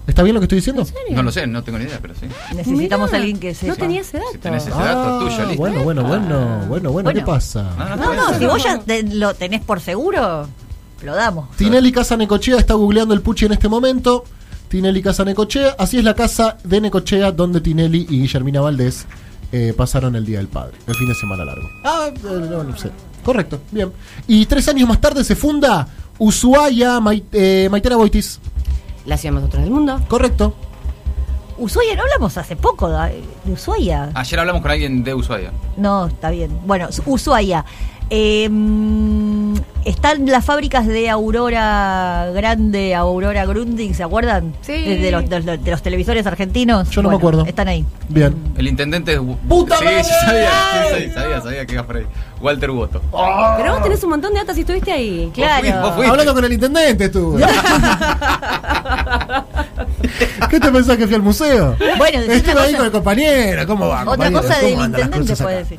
¿Está 0.07 0.23
bien 0.23 0.35
lo 0.35 0.41
que 0.41 0.45
estoy 0.45 0.57
diciendo? 0.59 0.87
No 1.11 1.23
lo 1.23 1.33
sé, 1.33 1.47
no 1.47 1.63
tengo 1.65 1.79
ni 1.79 1.85
idea, 1.85 1.99
pero 2.01 2.15
sí. 2.15 2.27
necesitamos 2.55 3.13
a 3.13 3.17
alguien 3.17 3.39
que 3.41 3.55
sepa. 3.55 3.73
No 3.73 3.77
tenía 3.77 4.01
ese 4.03 4.19
dato. 4.19 4.31
Si 4.33 4.39
tenés 4.39 4.63
ese 4.63 4.71
dato 4.71 5.19
tuyo, 5.19 5.37
listo. 5.47 5.53
Ah, 5.53 5.55
bueno, 5.57 5.83
bueno, 5.83 6.05
bueno, 6.05 6.65
bueno, 6.69 6.93
bueno, 6.93 7.13
¿qué 7.13 7.23
pasa? 7.23 7.75
No, 7.77 7.89
no, 7.89 7.97
No, 7.97 8.15
no, 8.33 8.39
si 8.39 8.47
vos 8.47 8.63
ya 8.63 8.79
te- 8.79 9.03
lo 9.03 9.35
tenés 9.35 9.63
por 9.63 9.81
seguro, 9.81 10.47
lo 11.03 11.15
damos. 11.15 11.51
Tinelli 11.57 11.91
Casa 11.91 12.17
Necochea 12.17 12.57
está 12.59 12.75
googleando 12.75 13.15
el 13.15 13.21
Puchi 13.21 13.47
en 13.47 13.53
este 13.53 13.69
momento. 13.69 14.25
Tinelli 14.69 15.03
Casa 15.03 15.25
Necochea. 15.25 15.75
Así 15.79 15.99
es 15.99 16.05
la 16.05 16.15
casa 16.15 16.57
de 16.63 16.81
Necochea 16.81 17.33
donde 17.33 17.61
Tinelli 17.61 18.07
y 18.09 18.21
Guillermina 18.21 18.61
Valdés 18.61 19.07
eh, 19.53 19.75
pasaron 19.77 20.15
el 20.17 20.25
Día 20.25 20.39
del 20.39 20.49
Padre, 20.49 20.77
el 20.87 20.95
fin 20.95 21.09
de 21.09 21.15
semana 21.15 21.45
largo. 21.45 21.69
Ah, 21.85 22.09
eh, 22.13 22.19
no, 22.23 22.63
no 22.65 22.77
sé. 22.77 22.91
Correcto, 23.25 23.61
bien. 23.73 23.91
Y 24.29 24.47
tres 24.47 24.69
años 24.69 24.89
más 24.89 25.01
tarde 25.01 25.25
se 25.25 25.35
funda 25.35 25.87
Ushuaia 26.19 27.01
Mai- 27.01 27.25
eh, 27.33 27.69
Maitera 27.71 27.97
Boitis. 27.97 28.39
La 29.07 29.17
ciudad 29.17 29.35
más 29.35 29.45
otra 29.45 29.61
del 29.61 29.71
mundo. 29.71 30.01
Correcto. 30.09 30.55
Ushuaia, 31.59 31.97
no 31.97 32.03
hablamos 32.03 32.37
hace 32.37 32.55
poco 32.55 32.91
de 32.91 33.23
de 33.45 33.53
Ushuaia. 33.53 34.11
Ayer 34.15 34.39
hablamos 34.39 34.61
con 34.61 34.71
alguien 34.71 35.03
de 35.03 35.15
Ushuaia. 35.15 35.53
No, 35.77 36.07
está 36.07 36.31
bien. 36.31 36.51
Bueno, 36.67 36.89
Ushuaia. 37.07 37.65
Eh, 38.09 38.49
mm, 38.49 39.55
están 39.85 40.27
las 40.27 40.45
fábricas 40.45 40.87
de 40.87 41.11
Aurora 41.11 42.31
Grande, 42.33 42.95
Aurora 42.95 43.45
Grundig, 43.47 43.97
¿se 43.97 44.05
acuerdan? 44.05 44.55
Sí. 44.63 44.73
De, 44.73 44.99
de 44.99 45.11
los, 45.11 45.29
de 45.29 45.41
los- 45.43 45.65
de 45.65 45.71
los 45.73 45.83
televisores 45.83 46.25
argentinos. 46.27 46.89
Yo 46.91 47.03
no 47.03 47.11
me 47.11 47.17
acuerdo. 47.17 47.45
Están 47.47 47.67
ahí. 47.69 47.85
Bien. 48.09 48.35
El 48.57 48.69
intendente 48.69 49.15
es. 49.15 49.21
¡Puta 49.49 49.77
sí, 49.79 49.85
madre! 49.85 50.05
sí, 50.05 50.11
sabía, 50.25 50.51
sí, 50.51 51.05
sí, 51.07 51.11
sabía, 51.13 51.41
sabía 51.41 51.67
que 51.67 51.73
iba 51.75 51.83
por 51.85 51.97
ahí. 51.97 52.07
Walter 52.41 52.71
Woto. 52.71 53.01
Pero 53.57 53.73
vos 53.75 53.83
tenés 53.83 54.05
un 54.05 54.11
montón 54.11 54.33
de 54.35 54.39
datos 54.41 54.57
y 54.57 54.61
estuviste 54.61 54.93
ahí. 54.93 55.31
Claro. 55.35 55.61
fuiste, 55.63 55.79
vos 55.81 55.95
fuiste. 55.95 56.11
Hablando 56.11 56.35
con 56.35 56.45
el 56.45 56.53
intendente 56.53 57.05
estuve. 57.07 57.45
¿Qué 60.51 60.61
te 60.61 60.71
pensás 60.71 60.97
que 60.97 61.07
fui 61.07 61.15
al 61.17 61.23
museo? 61.23 61.77
Bueno, 61.99 62.21
Estuve 62.21 62.61
ahí 62.61 62.73
cosa- 62.73 62.77
con 62.77 62.87
el 62.87 62.93
compañero. 62.93 63.67
¿Cómo 63.67 63.89
va? 63.89 64.03
Otra 64.03 64.31
compañero? 64.31 64.43
cosa 64.43 64.55
¿Cómo 64.61 64.67
del 64.67 64.81
intendente 64.87 65.37
puede 65.37 65.57
decir. 65.59 65.79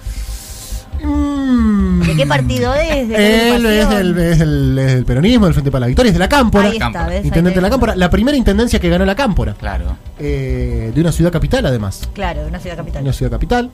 ¿De 2.08 2.16
qué 2.16 2.26
partido 2.26 2.74
es? 2.74 3.08
¿De 3.10 3.56
Él 3.56 3.66
es 3.66 3.90
del, 3.90 4.18
es 4.18 4.40
del- 4.40 4.78
es 4.80 4.94
del 4.96 5.06
peronismo, 5.06 5.46
del 5.46 5.54
Frente 5.54 5.72
para 5.72 5.82
la 5.82 5.88
Victoria, 5.88 6.10
es 6.10 6.14
de 6.16 6.20
la 6.20 6.30
Cámpora. 6.30 6.66
Ahí 6.66 6.74
está, 6.74 6.86
Cámpora. 6.86 7.08
¿ves? 7.08 7.26
Intendente 7.26 7.58
de 7.58 7.62
la. 7.62 7.70
Cámpora. 7.70 7.96
La 7.96 8.10
primera 8.10 8.38
intendencia 8.38 8.80
que 8.80 8.90
ganó 8.90 9.06
la 9.06 9.16
Cámpora. 9.16 9.54
Claro. 9.56 9.98
Eh, 10.20 10.92
de 10.96 11.02
una 11.02 11.12
ciudad 11.12 11.32
capital, 11.32 11.66
además. 11.66 12.10
Claro, 12.14 12.42
una 12.48 12.60
ciudad 12.60 12.78
capital. 12.78 13.04
Una 13.04 13.14
ciudad 13.14 13.32
capital. 13.32 13.70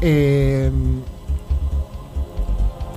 Eh, 0.00 0.70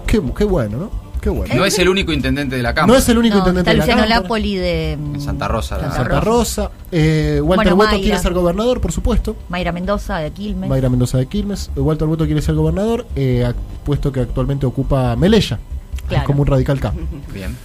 qué, 0.08 0.22
qué 0.38 0.44
bueno, 0.44 0.78
¿no? 0.78 1.09
Qué 1.22 1.30
bueno. 1.30 1.54
No 1.56 1.66
es 1.66 1.78
el 1.80 1.90
único 1.90 2.12
intendente 2.14 2.56
de 2.56 2.64
la 2.64 2.74
Cámara. 2.74 2.94
No 2.94 2.98
es 3.00 3.10
el 3.10 3.18
único 3.18 3.36
No, 3.36 3.40
intendente 3.40 3.70
está 3.70 3.72
de 3.72 3.78
la 3.78 3.84
Luciano 3.86 4.02
Cámpora. 4.04 4.22
Lapoli 4.22 4.56
de 4.56 4.98
mm, 5.00 5.20
Santa 5.20 5.48
Rosa, 5.48 5.78
la- 5.78 5.92
Santa 5.92 6.20
Rosa. 6.22 6.72
Eh, 6.92 7.42
Walter 7.44 7.74
Bueno, 7.74 7.76
Mayra. 7.92 8.02
quiere 8.02 8.20
ser 8.20 8.34
gobernador, 8.34 8.80
por 8.82 8.92
supuesto. 8.92 9.36
Mayra 9.50 9.72
Mendoza 9.72 10.18
de 10.20 10.32
Quilmes. 10.32 10.70
Mayra 10.70 10.90
Mendoza 10.90 11.18
de 11.18 11.26
Quilmes. 11.26 11.70
Walter 11.76 12.08
Boto 12.08 12.26
quiere 12.26 12.42
ser 12.42 12.56
gobernador, 12.56 13.06
eh, 13.16 13.52
puesto 13.84 14.12
que 14.12 14.22
actualmente 14.22 14.66
ocupa 14.66 15.16
Melella. 15.16 15.60
Claro. 16.08 16.22
Es 16.24 16.26
como 16.28 16.42
un 16.42 16.48
radical 16.48 16.80
K. 16.80 16.94
Bien. 17.34 17.56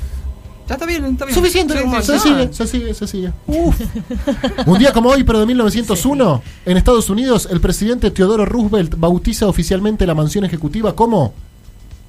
Ya 0.67 0.75
está 0.77 0.87
bien, 0.87 1.05
está 1.05 1.27
bien. 1.27 1.35
Suficiente, 1.35 1.75
Sí, 1.75 1.85
sí, 1.85 2.03
se 2.07 2.19
sí. 2.19 2.29
sigue, 2.29 2.53
se 2.55 2.67
sigue, 2.67 2.95
se 2.95 3.07
sigue. 3.07 3.33
Uf. 3.47 3.79
Un 4.67 4.79
día 4.79 4.95
como 4.95 5.11
hoy, 5.11 5.23
pero 5.23 5.39
de 5.39 5.45
1901, 5.45 6.43
en 6.65 6.77
Estados 6.79 7.11
Unidos, 7.11 7.47
el 7.51 7.61
presidente 7.61 8.11
Teodoro 8.11 8.47
Roosevelt 8.47 8.95
bautiza 8.97 9.47
oficialmente 9.47 10.07
la 10.07 10.15
mansión 10.15 10.43
ejecutiva 10.47 10.95
como 10.97 11.35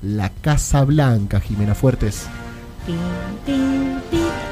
la 0.01 0.29
Casa 0.29 0.83
Blanca, 0.83 1.39
Jimena 1.39 1.75
Fuertes. 1.75 2.27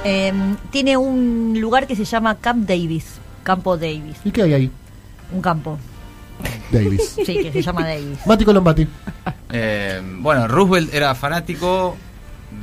Eh, 0.03 0.33
tiene 0.71 0.97
un 0.97 1.57
lugar 1.59 1.87
que 1.87 1.95
se 1.95 2.05
llama 2.05 2.35
Camp 2.35 2.67
Davis. 2.67 3.19
Campo 3.43 3.77
Davis. 3.77 4.17
¿Y 4.23 4.31
qué 4.31 4.43
hay 4.43 4.53
ahí? 4.53 4.71
Un 5.31 5.41
campo. 5.41 5.77
Davis. 6.71 7.15
Sí, 7.25 7.37
que 7.41 7.51
se 7.51 7.61
llama 7.61 7.85
Davis. 7.87 8.19
Mati 8.25 8.45
Colombati. 8.45 8.87
Eh, 9.51 10.01
bueno, 10.19 10.47
Roosevelt 10.47 10.93
era 10.93 11.13
fanático 11.15 11.95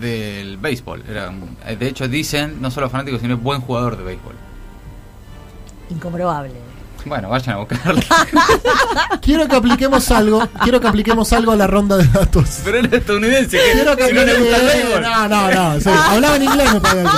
del 0.01 0.57
béisbol. 0.57 1.05
Era, 1.09 1.33
eh, 1.67 1.77
de 1.77 1.89
hecho, 1.89 2.09
dicen 2.09 2.61
no 2.61 2.71
solo 2.71 2.91
fanático, 2.91 3.19
sino 3.19 3.37
buen 3.39 3.61
jugador 3.61 3.97
de 3.97 4.05
béisbol. 4.05 4.35
Incomprobable. 5.91 6.70
Bueno, 7.05 7.29
vayan 7.29 7.55
a 7.57 7.59
buscarlo. 7.59 8.01
Quiero 9.23 9.49
que 9.49 9.57
apliquemos 9.57 10.11
algo, 10.11 10.47
quiero 10.63 10.81
que 10.81 10.89
apliquemos 10.89 11.33
algo 11.33 11.53
a 11.53 11.57
la 11.57 11.67
ronda 11.67 11.97
de 11.97 12.07
datos. 12.07 12.61
Pero 12.65 12.79
él 12.79 12.87
es 12.87 12.93
estadounidense, 12.93 13.59
Quiero 13.73 13.97
que 13.97 14.07
si 14.09 14.13
no 14.15 14.25
le 14.25 14.39
gusta 14.39 14.57
el 14.57 14.67
béisbol. 14.67 15.03
No, 15.03 15.29
no, 15.29 15.51
no. 15.75 15.81
sí, 15.81 15.89
Hablaba 15.89 16.37
en 16.37 16.43
inglés, 16.45 16.75
me 16.75 16.81
parece. 16.81 17.09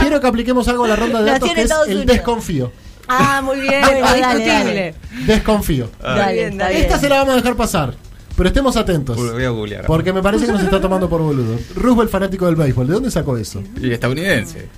quiero 0.00 0.20
que 0.20 0.26
apliquemos 0.26 0.68
algo 0.68 0.84
a 0.84 0.88
la 0.88 0.96
ronda 0.96 1.22
de 1.22 1.30
Nació 1.32 1.46
datos 1.46 1.54
que 1.54 1.62
es 1.62 1.70
el 1.70 1.96
Unidos. 1.98 2.06
desconfío. 2.06 2.72
Ah, 3.08 3.40
muy 3.42 3.60
bien, 3.60 3.80
Bueno, 3.82 4.06
dale. 4.06 4.94
Desconfío. 5.26 5.90
Dale, 6.00 6.32
bien, 6.32 6.52
está 6.52 6.64
dale. 6.64 6.74
bien. 6.76 6.86
Esta 6.86 6.98
se 7.00 7.08
la 7.08 7.16
vamos 7.16 7.32
a 7.34 7.36
dejar 7.36 7.56
pasar. 7.56 7.94
Pero 8.36 8.48
estemos 8.48 8.76
atentos. 8.76 9.16
Voy 9.16 9.44
a 9.44 9.50
googlear. 9.50 9.84
Porque 9.86 10.12
me 10.12 10.22
parece 10.22 10.46
que 10.46 10.52
nos 10.52 10.62
está 10.62 10.80
tomando 10.80 11.08
por 11.08 11.20
boludo. 11.20 11.58
Roosevelt, 11.74 12.10
fanático 12.10 12.46
del 12.46 12.54
béisbol. 12.56 12.86
¿De 12.86 12.94
dónde 12.94 13.10
sacó 13.10 13.36
eso? 13.36 13.62
Y 13.80 13.90
estadounidense. 13.92 14.68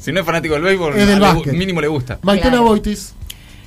Si 0.00 0.12
no 0.12 0.20
es 0.20 0.26
fanático 0.26 0.54
del 0.54 0.62
béisbol, 0.62 0.94
Es 0.96 1.06
del 1.08 1.56
mínimo 1.56 1.80
le 1.80 1.88
gusta. 1.88 2.18
Maitena 2.22 2.50
Claro. 2.50 2.64
Boitis. 2.66 3.14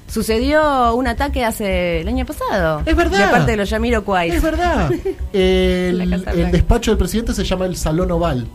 Sucedió 0.08 0.96
un 0.96 1.06
ataque 1.08 1.43
hace 1.43 2.02
el 2.02 2.08
año 2.08 2.26
pasado. 2.26 2.82
Es 2.86 2.96
verdad. 2.96 3.26
De 3.28 3.32
parte 3.32 3.52
de 3.52 3.58
los 3.58 3.70
Yamiro 3.70 4.04
Kwais. 4.06 4.34
Es 4.36 4.41
verdad. 4.41 4.89
El, 5.34 6.02
el 6.26 6.52
despacho 6.52 6.91
del 6.91 6.98
presidente 6.98 7.34
se 7.34 7.43
llama 7.43 7.65
el 7.65 7.76
Salón 7.76 8.10
Oval. 8.12 8.48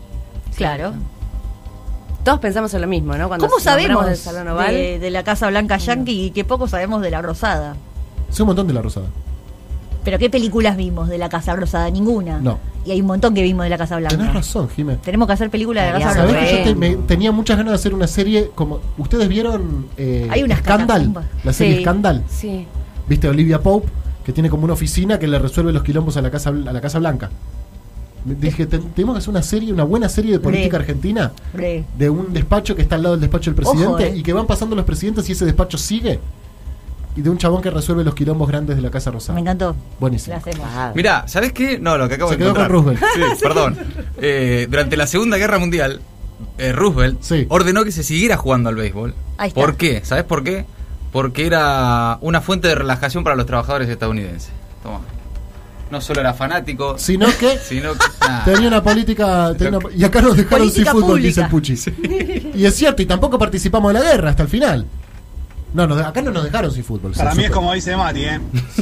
Claro. 0.55 0.93
Todos 2.23 2.39
pensamos 2.39 2.73
en 2.73 2.81
lo 2.81 2.87
mismo, 2.87 3.15
¿no? 3.15 3.27
Cuando 3.27 3.47
¿Cómo 3.47 3.59
sabemos 3.59 4.05
del 4.05 4.17
Salón 4.17 4.47
Oval. 4.47 4.73
de, 4.73 4.97
de 4.99 5.09
la 5.11 5.23
Casa 5.23 5.47
Blanca 5.49 5.77
Yankee 5.77 6.25
y 6.25 6.31
qué 6.31 6.43
poco 6.43 6.67
sabemos 6.67 7.01
de 7.01 7.11
la 7.11 7.21
Rosada? 7.21 7.75
Sé 8.29 8.41
un 8.43 8.47
montón 8.47 8.67
de 8.67 8.73
la 8.73 8.81
Rosada. 8.81 9.07
¿Pero 10.03 10.19
qué 10.19 10.29
películas 10.29 10.75
vimos 10.77 11.07
de 11.09 11.17
la 11.17 11.29
Casa 11.29 11.55
Rosada? 11.55 11.89
Ninguna. 11.89 12.39
No. 12.39 12.59
Y 12.85 12.91
hay 12.91 12.99
un 13.01 13.07
montón 13.07 13.33
que 13.33 13.41
vimos 13.41 13.63
de 13.63 13.69
la 13.69 13.77
Casa 13.77 13.95
Blanca. 13.97 14.17
Tenés 14.17 14.33
razón, 14.33 14.67
Jiménez. 14.69 15.01
Tenemos 15.01 15.27
que 15.27 15.33
hacer 15.33 15.49
películas 15.49 15.85
de 15.85 15.93
la 15.93 15.99
Casa 16.05 16.23
Blanca. 16.23 16.39
¿Sabés 16.41 16.51
que 16.51 16.57
yo 16.57 16.63
te- 16.65 16.75
me- 16.75 16.95
tenía 17.07 17.31
muchas 17.31 17.57
ganas 17.57 17.71
de 17.71 17.75
hacer 17.75 17.93
una 17.93 18.07
serie 18.07 18.51
como. 18.53 18.79
¿Ustedes 18.97 19.27
vieron 19.29 19.87
eh, 19.97 20.27
Hay 20.29 20.43
unas 20.43 20.59
Scandal? 20.59 21.13
La 21.43 21.53
serie 21.53 21.77
Sí. 21.77 21.81
Scandal. 21.81 22.23
Sí. 22.29 22.67
¿Viste 23.07 23.27
Olivia 23.29 23.61
Pope? 23.61 23.87
Que 24.25 24.31
tiene 24.33 24.49
como 24.49 24.63
una 24.65 24.73
oficina 24.73 25.19
que 25.19 25.27
le 25.27 25.37
resuelve 25.39 25.71
los 25.73 25.83
quilombos 25.83 26.15
a 26.17 26.21
la 26.21 26.31
Casa, 26.31 26.49
a 26.49 26.53
la 26.53 26.79
casa 26.81 26.99
Blanca. 26.99 27.29
Dije, 28.25 28.65
"Ten- 28.67 28.91
tenemos 28.95 29.15
que 29.15 29.17
hacer 29.19 29.29
una 29.31 29.41
serie, 29.43 29.73
una 29.73 29.83
buena 29.83 30.07
serie 30.07 30.31
de 30.31 30.39
política 30.39 30.77
Re. 30.77 30.83
argentina. 30.83 31.33
Re. 31.53 31.83
De 31.97 32.09
un 32.09 32.31
despacho 32.31 32.73
que 32.73 32.81
está 32.81 32.95
al 32.95 33.03
lado 33.03 33.15
del 33.15 33.21
despacho 33.21 33.51
del 33.51 33.55
presidente 33.55 33.85
Ojo, 33.85 33.99
eh. 33.99 34.13
y 34.15 34.23
que 34.23 34.31
van 34.31 34.47
pasando 34.47 34.77
los 34.77 34.85
presidentes 34.85 35.27
y 35.27 35.33
ese 35.33 35.43
despacho 35.45 35.77
sigue. 35.77 36.19
Y 37.15 37.21
de 37.21 37.29
un 37.29 37.37
chabón 37.37 37.61
que 37.61 37.69
resuelve 37.69 38.03
los 38.03 38.15
quilombos 38.15 38.47
grandes 38.47 38.75
de 38.75 38.81
la 38.81 38.89
Casa 38.89 39.11
Rosada. 39.11 39.35
Me 39.35 39.41
encantó. 39.41 39.75
Buenísimo. 39.99 40.41
Ah, 40.63 40.91
Mirá, 40.95 41.27
¿sabes 41.27 41.53
qué? 41.53 41.77
No, 41.77 41.95
lo 41.97 42.07
que 42.09 42.15
acabo 42.15 42.31
Se 42.31 42.37
de 42.37 42.43
quedó 42.43 42.55
con. 42.55 42.67
Roosevelt. 42.69 43.01
Sí, 43.13 43.21
perdón. 43.41 43.77
Eh, 44.17 44.67
durante 44.69 44.97
la 44.97 45.05
Segunda 45.05 45.37
Guerra 45.37 45.59
Mundial, 45.59 46.01
eh, 46.57 46.71
Roosevelt 46.71 47.21
Sí. 47.21 47.45
ordenó 47.49 47.83
que 47.83 47.91
se 47.91 48.01
siguiera 48.03 48.35
jugando 48.37 48.69
al 48.69 48.75
béisbol. 48.75 49.13
Ahí 49.37 49.49
está. 49.49 49.61
¿Por 49.61 49.77
qué? 49.77 50.01
¿Sabes 50.03 50.23
por 50.23 50.43
qué? 50.43 50.65
Porque 51.11 51.45
era 51.45 52.17
una 52.21 52.41
fuente 52.41 52.67
de 52.67 52.73
relajación 52.75 53.23
para 53.23 53.35
los 53.35 53.45
trabajadores 53.45 53.87
estadounidenses. 53.89 54.49
Toma. 54.81 55.01
No 55.91 56.01
solo 56.01 56.21
era 56.21 56.33
fanático, 56.33 56.97
Sino 56.97 57.27
que 57.39 57.59
sino 57.63 57.93
que. 57.93 57.99
nah. 58.21 58.43
tenía 58.43 58.67
una 58.67 58.81
política. 58.81 59.53
tenía 59.55 59.77
una- 59.77 59.91
y 59.95 60.03
acá 60.03 60.19
nos 60.23 60.35
dejaron 60.35 60.71
sin 60.71 60.87
fútbol, 60.87 61.21
dice 61.21 61.41
el. 61.41 61.47
Puchi. 61.49 61.75
Y 62.55 62.65
es 62.65 62.73
cierto, 62.75 63.03
y 63.03 63.05
tampoco 63.05 63.37
participamos 63.37 63.93
de 63.93 63.99
la 63.99 64.05
guerra 64.11 64.31
hasta 64.31 64.41
el 64.41 64.49
final. 64.49 64.87
No, 65.73 65.87
nos- 65.87 66.01
acá 66.05 66.21
no 66.21 66.31
nos 66.31 66.43
dejaron 66.43 66.71
sin 66.71 66.83
fútbol. 66.83 67.11
Para 67.13 67.33
mí 67.35 67.43
es 67.45 67.51
como 67.51 67.73
dice 67.73 67.95
Mati, 67.95 68.25
¿eh? 68.25 68.39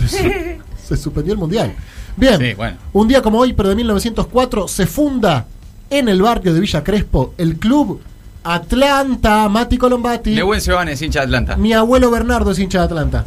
Se 0.87 0.97
suspendió 0.97 1.33
el 1.33 1.39
mundial. 1.39 1.73
Bien, 2.17 2.37
Sí, 2.37 2.53
bueno. 2.53 2.77
un 2.93 3.07
día 3.07 3.21
como 3.21 3.39
hoy, 3.39 3.53
pero 3.53 3.69
de 3.69 3.75
1904, 3.75 4.67
se 4.67 4.85
funda 4.85 5.45
en 5.89 6.09
el 6.09 6.21
barrio 6.21 6.53
de 6.53 6.59
Villa 6.59 6.83
Crespo 6.83 7.33
el 7.37 7.57
club 7.57 8.01
Atlanta 8.43 9.47
Mati 9.49 9.77
Colombati. 9.77 10.35
De 10.35 10.43
buen 10.43 10.59
Sebanes, 10.61 11.01
hincha 11.01 11.19
de 11.19 11.25
Atlanta. 11.25 11.55
Mi 11.57 11.73
abuelo 11.73 12.11
Bernardo 12.11 12.51
es 12.51 12.59
hincha 12.59 12.79
de 12.79 12.85
Atlanta. 12.85 13.23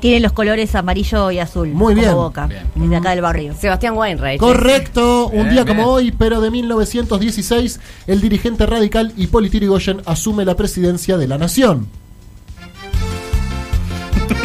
Tiene 0.00 0.20
los 0.20 0.32
colores 0.32 0.74
amarillo 0.74 1.30
y 1.30 1.38
azul. 1.38 1.68
Muy 1.68 1.94
como 1.94 2.02
bien. 2.06 2.14
Boca. 2.14 2.46
Bien. 2.46 2.62
Desde 2.74 2.96
acá 2.96 3.10
del 3.10 3.20
barrio. 3.22 3.54
Sebastián 3.58 3.94
Weinreich. 3.96 4.38
Correcto, 4.38 5.28
un 5.28 5.44
día 5.50 5.64
bien. 5.64 5.76
como 5.76 5.88
hoy, 5.90 6.12
pero 6.12 6.40
de 6.40 6.50
1916, 6.50 7.80
el 8.06 8.20
dirigente 8.20 8.66
radical 8.66 9.12
Hipólito 9.16 9.56
Yrigoyen 9.56 10.02
asume 10.06 10.44
la 10.44 10.56
presidencia 10.56 11.16
de 11.16 11.26
la 11.28 11.38
nación. 11.38 11.88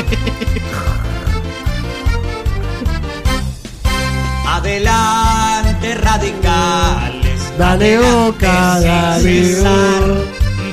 Adelante 4.47 5.95
radicales. 5.95 7.57
Dale 7.57 7.97
boca, 7.97 8.79
dale 8.79 9.55
boca, 9.55 9.75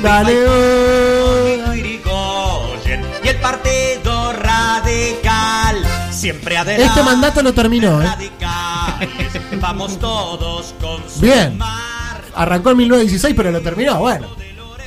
dale 0.03 0.45
boca. 0.45 1.77
Irigoyen 1.77 3.05
y 3.23 3.29
el 3.29 3.37
partido 3.37 4.33
radical. 4.33 5.85
Siempre 6.11 6.57
adelante. 6.57 6.87
Este 6.87 7.03
mandato 7.03 7.43
lo 7.43 7.53
terminó, 7.53 8.03
¿eh? 8.03 8.07
Radicales. 8.07 9.61
Vamos 9.61 9.99
todos 9.99 10.75
con 10.81 11.03
Bien. 11.21 11.59
Arrancó 12.35 12.71
en 12.71 12.77
1916, 12.79 13.35
pero 13.37 13.51
lo 13.51 13.61
terminó, 13.61 13.99
bueno. 13.99 14.29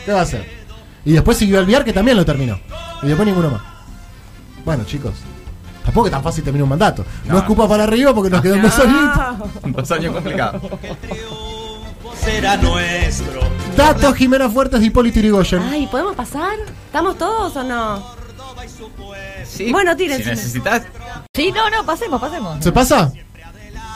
¿Qué 0.06 0.12
va 0.12 0.20
a 0.20 0.24
hacer? 0.24 0.60
Y 1.06 1.14
después 1.14 1.38
siguió 1.38 1.60
el 1.60 1.66
Viar, 1.66 1.84
que 1.84 1.94
también 1.94 2.18
lo 2.18 2.26
terminó. 2.26 2.60
Y 3.02 3.08
después 3.08 3.26
ninguno 3.26 3.50
más. 3.52 3.79
Bueno, 4.70 4.84
chicos. 4.84 5.14
Tampoco 5.84 6.06
es 6.06 6.12
tan 6.12 6.22
fácil 6.22 6.44
terminar 6.44 6.62
un 6.66 6.70
mandato. 6.70 7.04
No, 7.26 7.34
No. 7.34 7.40
escupa 7.40 7.68
para 7.68 7.86
arriba 7.86 8.14
porque 8.14 8.30
nos 8.30 8.40
quedamos 8.40 8.72
solitos. 8.76 9.36
Dos 9.66 9.92
años 9.92 10.14
complicados. 10.14 10.62
Será 12.24 12.56
nuestro. 12.58 13.40
Datos 13.76 14.14
Jimena 14.16 14.48
Fuertes 14.48 14.80
de 14.80 14.86
Hipólito 14.86 15.20
Yrigoyen. 15.22 15.64
Ay, 15.64 15.88
¿podemos 15.88 16.16
pasar? 16.16 16.52
¿Estamos 16.86 17.18
todos 17.18 17.56
o 17.56 17.64
no? 17.64 18.04
Sí. 19.44 19.72
Bueno, 19.72 19.98
tírense. 19.98 20.24
Si 20.26 20.30
necesitas, 20.30 20.84
Sí, 21.34 21.52
no, 21.52 21.68
no, 21.72 21.84
pasemos, 21.84 22.22
pasemos. 22.22 22.64
¿Se 22.64 22.72
pasa? 22.72 23.12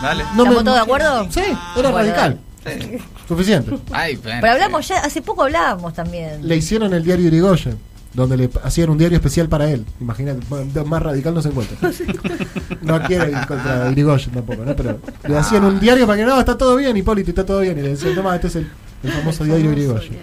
dale. 0.02 0.24
No 0.36 0.44
¿Estamos 0.44 0.64
todos 0.64 0.76
de 0.78 0.82
acuerdo? 0.82 1.28
Sí, 1.30 1.42
era 1.42 1.92
Bueno, 1.92 1.92
radical. 1.92 2.40
Sí. 2.66 2.98
Suficiente. 3.28 3.78
Ay, 3.92 4.18
Pero 4.18 4.52
hablamos 4.54 4.88
ya, 4.88 5.02
hace 5.02 5.22
poco 5.22 5.44
hablábamos 5.44 5.94
también. 5.94 6.48
Le 6.48 6.56
hicieron 6.56 6.92
el 6.96 7.04
diario 7.04 7.28
Irigoyen, 7.28 7.78
donde 8.14 8.38
le 8.38 8.50
hacían 8.64 8.90
un 8.90 8.98
diario 8.98 9.18
especial 9.18 9.50
para 9.50 9.70
él. 9.70 9.86
Imagínate, 10.00 10.40
más- 10.86 11.02
radical 11.04 11.34
no 11.34 11.42
se 11.42 11.50
encuentra. 11.50 11.78
No 12.82 13.02
quiere 13.04 13.32
ir 13.32 13.46
contra 13.48 13.90
Irigoyen 13.92 14.32
tampoco, 14.34 14.64
¿no? 14.66 14.76
Pero 14.76 15.00
le 15.28 15.38
hacían 15.38 15.64
un 15.64 15.80
diario 15.80 16.06
para 16.06 16.18
que 16.20 16.26
no, 16.26 16.38
está 16.40 16.58
todo 16.58 16.76
bien, 16.76 16.96
Hipólito, 16.98 17.30
está 17.32 17.46
todo 17.46 17.62
bien. 17.62 17.78
Y 17.80 17.82
le 17.82 17.90
decían, 17.90 18.14
toma, 18.16 18.36
este 18.36 18.48
es 18.48 18.56
el, 18.58 18.68
el 19.04 19.12
famoso 19.12 19.44
diario 19.46 19.72
Irigoyen. 19.72 20.18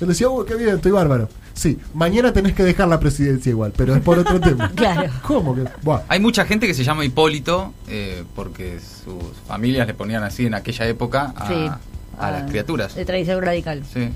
Él 0.00 0.06
decía, 0.08 0.28
uy, 0.28 0.44
qué 0.46 0.54
bien, 0.54 0.76
estoy 0.76 0.92
bárbaro. 0.92 1.28
Sí, 1.54 1.76
mañana 1.94 2.32
tenés 2.32 2.52
que 2.54 2.62
dejar 2.62 2.86
la 2.86 3.00
presidencia 3.00 3.50
igual, 3.50 3.72
pero 3.76 3.94
es 3.96 4.00
por 4.00 4.16
otro 4.18 4.38
tema. 4.40 4.70
Claro. 4.76 5.10
¿Cómo 5.22 5.54
que? 5.56 5.64
Buah. 5.82 6.02
Hay 6.08 6.20
mucha 6.20 6.44
gente 6.44 6.66
que 6.68 6.74
se 6.74 6.84
llama 6.84 7.04
Hipólito 7.04 7.74
eh, 7.88 8.22
porque 8.36 8.78
sus 8.78 9.16
familias 9.48 9.86
le 9.88 9.94
ponían 9.94 10.22
así 10.22 10.46
en 10.46 10.54
aquella 10.54 10.86
época 10.86 11.32
a, 11.36 11.48
Sí. 11.48 11.54
a 11.66 11.78
Ah, 12.20 12.30
las 12.32 12.50
criaturas. 12.50 12.94
De 12.94 13.04
tradición 13.04 13.42
radical. 13.42 13.82
Sí. 13.92 14.08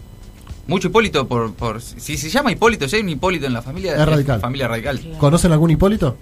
Mucho 0.66 0.88
Hipólito 0.88 1.26
por, 1.26 1.52
por 1.54 1.80
si 1.82 2.16
se 2.16 2.28
llama 2.30 2.52
Hipólito, 2.52 2.88
si 2.88 2.96
hay 2.96 3.02
un 3.02 3.08
Hipólito 3.08 3.46
en 3.46 3.52
la 3.52 3.62
familia, 3.62 3.94
Es 3.96 4.06
radical. 4.06 4.40
familia 4.40 4.68
radical. 4.68 5.00
¿Conocen 5.18 5.52
algún 5.52 5.70
Hipólito? 5.70 6.16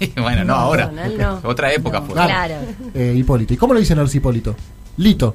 bueno, 0.16 0.44
no, 0.44 0.54
No, 0.54 0.60
ahora. 0.60 0.90
no, 0.92 1.08
no. 1.16 1.40
Otra 1.48 1.72
época 1.72 2.00
No, 2.00 2.06
fue. 2.06 2.14
Claro. 2.14 2.54
Eh, 2.94 3.14
Hipólito. 3.16 3.54
¿Y 3.54 3.56
cómo 3.56 3.72
le 3.74 3.80
dicen 3.80 3.98
a 3.98 4.02
los 4.02 4.14
Hipólito? 4.14 4.54
Lito. 4.98 5.34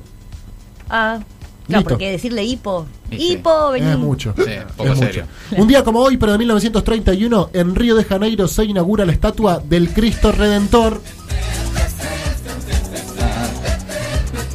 Ah, 0.90 1.20
claro, 1.66 1.80
Listo. 1.80 1.90
porque 1.90 2.12
decirle 2.12 2.44
hipo. 2.44 2.86
Sí. 3.10 3.32
Hipo, 3.34 3.72
vení. 3.72 3.90
Es 3.90 3.98
mucho. 3.98 4.34
Sí, 4.38 4.44
poco 4.78 4.92
Es 4.94 5.00
serio. 5.00 5.26
mucho. 5.50 5.62
Un 5.64 5.68
día 5.68 5.84
como 5.84 6.00
hoy, 6.02 6.18
pero 6.18 6.32
de 6.34 6.38
1931, 6.38 7.50
en 7.54 7.74
Río 7.76 7.96
de 7.96 8.04
Janeiro 8.04 8.48
se 8.48 8.64
inaugura 8.66 9.06
la 9.06 9.12
estatua 9.12 9.60
del 9.60 9.90
Cristo 9.90 10.32
Redentor. 10.32 11.02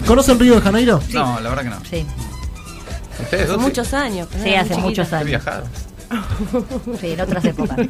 ¿Conocen 0.06 0.38
Río 0.38 0.56
de 0.56 0.60
Janeiro? 0.60 1.00
No, 1.12 1.40
la 1.40 1.48
verdad 1.50 1.62
que 1.64 1.70
no. 1.70 1.76
Sí, 1.88 2.06
Hace 3.26 3.56
muchos 3.56 3.92
años. 3.94 4.28
sí, 4.42 4.54
hace 4.54 4.76
muchos 4.76 5.12
años. 5.12 5.26
viajados. 5.26 5.68
Sí, 7.00 7.12
en 7.12 7.20
otras 7.20 7.44
épocas. 7.44 7.78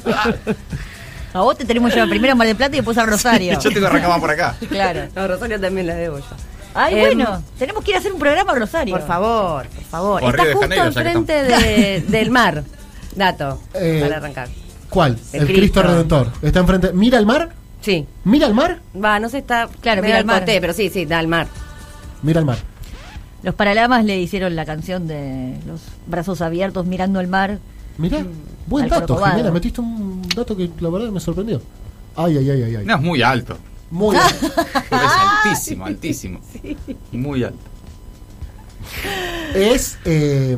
A 1.32 1.42
vos 1.42 1.56
te 1.56 1.64
tenemos 1.64 1.94
yo 1.94 2.08
primero 2.08 2.32
a 2.32 2.34
Mar 2.34 2.46
del 2.48 2.56
Plata 2.56 2.74
y 2.74 2.78
después 2.80 2.98
a 2.98 3.06
Rosario. 3.06 3.56
Yo 3.60 3.70
tengo 3.72 3.86
arrancaba 3.86 4.18
por 4.18 4.30
acá. 4.32 4.56
Claro. 4.68 5.02
No, 5.14 5.28
Rosario 5.28 5.60
también 5.60 5.86
la 5.86 5.94
debo 5.94 6.18
yo. 6.18 6.24
Ay, 6.74 6.94
Em, 6.94 7.00
bueno, 7.00 7.42
tenemos 7.56 7.84
que 7.84 7.92
ir 7.92 7.96
a 7.96 8.00
hacer 8.00 8.12
un 8.12 8.18
programa 8.18 8.50
a 8.50 8.54
Rosario. 8.56 8.96
Por 8.96 9.06
favor, 9.06 9.66
por 9.68 9.84
favor. 9.84 10.22
Está 10.24 10.44
de 10.44 10.52
justo 10.54 10.60
Janeiro, 10.68 10.84
enfrente 10.86 11.32
de- 11.44 12.00
del 12.08 12.30
mar. 12.32 12.64
Dato. 13.14 13.62
Eh, 13.74 14.00
para 14.02 14.16
arrancar. 14.16 14.48
¿Cuál? 14.88 15.18
El 15.32 15.42
El, 15.42 15.46
Cristo. 15.46 15.60
Cristo. 15.60 15.82
Redentor. 15.84 16.32
Está 16.42 16.58
enfrente. 16.60 16.92
¿Mira 16.94 17.18
el 17.18 17.26
mar? 17.26 17.50
Sí. 17.80 18.06
¿Mira 18.24 18.48
el 18.48 18.54
mar? 18.54 18.80
Va, 19.02 19.20
no 19.20 19.28
sé, 19.28 19.38
está. 19.38 19.68
Claro, 19.80 20.02
mira 20.02 20.14
da 20.14 20.20
el 20.20 20.26
mar. 20.26 20.40
coté, 20.40 20.60
pero 20.60 20.72
sí, 20.72 20.90
sí, 20.90 21.06
da 21.06 21.20
al 21.20 21.28
mar. 21.28 21.46
Mira 22.22 22.40
el 22.40 22.46
mar. 22.46 22.58
Los 23.42 23.54
Paralamas 23.54 24.04
le 24.04 24.20
hicieron 24.20 24.54
la 24.56 24.64
canción 24.66 25.06
de 25.06 25.56
los 25.66 25.80
brazos 26.06 26.40
abiertos 26.42 26.86
mirando 26.86 27.20
el 27.20 27.28
mar. 27.28 27.58
Mira. 27.98 28.24
Buen 28.66 28.84
Al 28.84 28.90
dato, 28.90 29.06
Corcovado. 29.06 29.36
Jimena. 29.36 29.50
Metiste 29.52 29.80
un 29.80 30.22
dato 30.34 30.56
que 30.56 30.70
la 30.80 30.88
verdad 30.90 31.08
me 31.10 31.20
sorprendió. 31.20 31.60
Ay, 32.16 32.36
ay, 32.38 32.50
ay, 32.50 32.62
ay. 32.64 32.76
ay. 32.76 32.84
No, 32.84 32.96
es 32.96 33.00
muy 33.02 33.22
alto. 33.22 33.56
Muy 33.90 34.14
bien. 34.16 34.26
Es 34.26 34.92
altísimo, 34.92 35.86
altísimo. 35.86 36.40
Muy 37.12 37.42
alto. 37.44 37.58
Es. 39.54 39.98
Eh, 40.04 40.56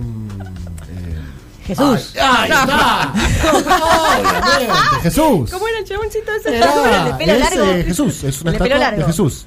Jesús. 1.67 2.15
¡Ahí 2.21 2.51
está! 2.51 3.13
Obviamente, 3.55 5.03
Jesús. 5.03 5.53
era 5.53 5.79
el 5.79 5.85
chaboncito 5.85 6.33
ese? 6.41 6.57
Era, 6.57 6.99
El 7.07 7.13
de 7.13 7.19
pelo 7.19 7.33
es, 7.33 7.41
largo. 7.41 7.65
eh, 7.65 7.85
Jesús, 7.85 8.25
es 8.25 8.43
una 8.43 8.53
estatua 8.53 8.91
de. 8.91 9.05
Jesús. 9.05 9.47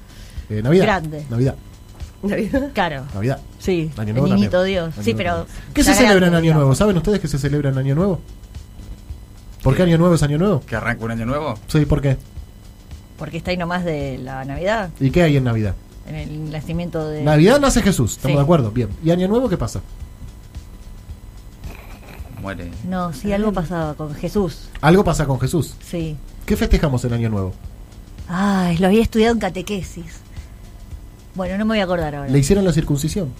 Eh, 0.49 0.61
Navidad. 0.63 0.83
Grande. 0.85 1.25
Navidad. 1.29 1.55
Navidad. 2.29 2.71
Claro. 2.73 3.03
Navidad. 3.13 3.39
Sí, 3.59 3.91
Año 3.97 4.15
el 4.15 4.23
niñito 4.23 4.57
también. 4.59 4.83
Dios. 4.83 4.93
Año 4.95 5.03
sí, 5.03 5.13
Nuevo 5.13 5.45
pero. 5.45 5.73
¿Qué 5.73 5.83
se 5.83 5.93
celebra 5.93 6.27
en 6.27 6.35
Año. 6.35 6.53
Nuevo? 6.53 6.75
¿Saben 6.75 6.97
ustedes 6.97 7.19
qué 7.19 7.27
se 7.27 7.37
celebra 7.39 7.69
en 7.69 7.77
Año 7.77 7.95
Nuevo? 7.95 8.19
¿Por 9.63 9.75
qué 9.75 9.83
Año 9.83 9.97
Nuevo 9.97 10.15
es 10.15 10.23
Año 10.23 10.37
Nuevo? 10.37 10.61
¿Que 10.61 10.75
arranca 10.75 11.03
un 11.05 11.11
año 11.11 11.25
nuevo? 11.25 11.55
Sí, 11.67 11.85
¿por 11.85 11.99
qué? 12.01 12.17
Porque 13.17 13.37
está 13.37 13.51
ahí 13.51 13.57
nomás 13.57 13.83
de 13.85 14.17
la 14.19 14.45
Navidad, 14.45 14.89
¿Y 14.99 15.09
qué 15.09 15.23
hay 15.23 15.37
en 15.37 15.43
Navidad? 15.45 15.73
en 16.07 16.15
el 16.15 16.51
nacimiento 16.51 17.07
de. 17.07 17.23
Navidad 17.23 17.59
nace 17.59 17.81
Jesús, 17.81 18.11
¿estamos 18.11 18.33
Sí. 18.33 18.37
de 18.37 18.43
acuerdo? 18.43 18.69
Bien. 18.71 18.89
¿Y 19.03 19.09
Año 19.09 19.27
Nuevo 19.27 19.49
qué 19.49 19.57
pasa? 19.57 19.81
Muere. 22.41 22.69
No, 22.87 23.11
sí, 23.13 23.33
algo 23.33 23.51
pasaba 23.53 23.95
con 23.95 24.13
Jesús. 24.13 24.69
Algo 24.81 25.03
pasa 25.03 25.25
con 25.25 25.39
Jesús. 25.39 25.73
Sí. 25.83 26.15
¿Qué 26.45 26.55
festejamos 26.55 27.03
en 27.05 27.13
Año 27.13 27.29
Nuevo? 27.29 27.53
Ay, 28.27 28.77
lo 28.77 28.87
había 28.87 29.01
estudiado 29.01 29.33
en 29.33 29.39
catequesis. 29.39 30.19
Bueno, 31.35 31.57
no 31.57 31.65
me 31.65 31.73
voy 31.73 31.79
a 31.79 31.83
acordar 31.83 32.15
ahora. 32.15 32.29
¿Le 32.29 32.39
hicieron 32.39 32.63
la 32.65 32.71
circuncisión? 32.73 33.31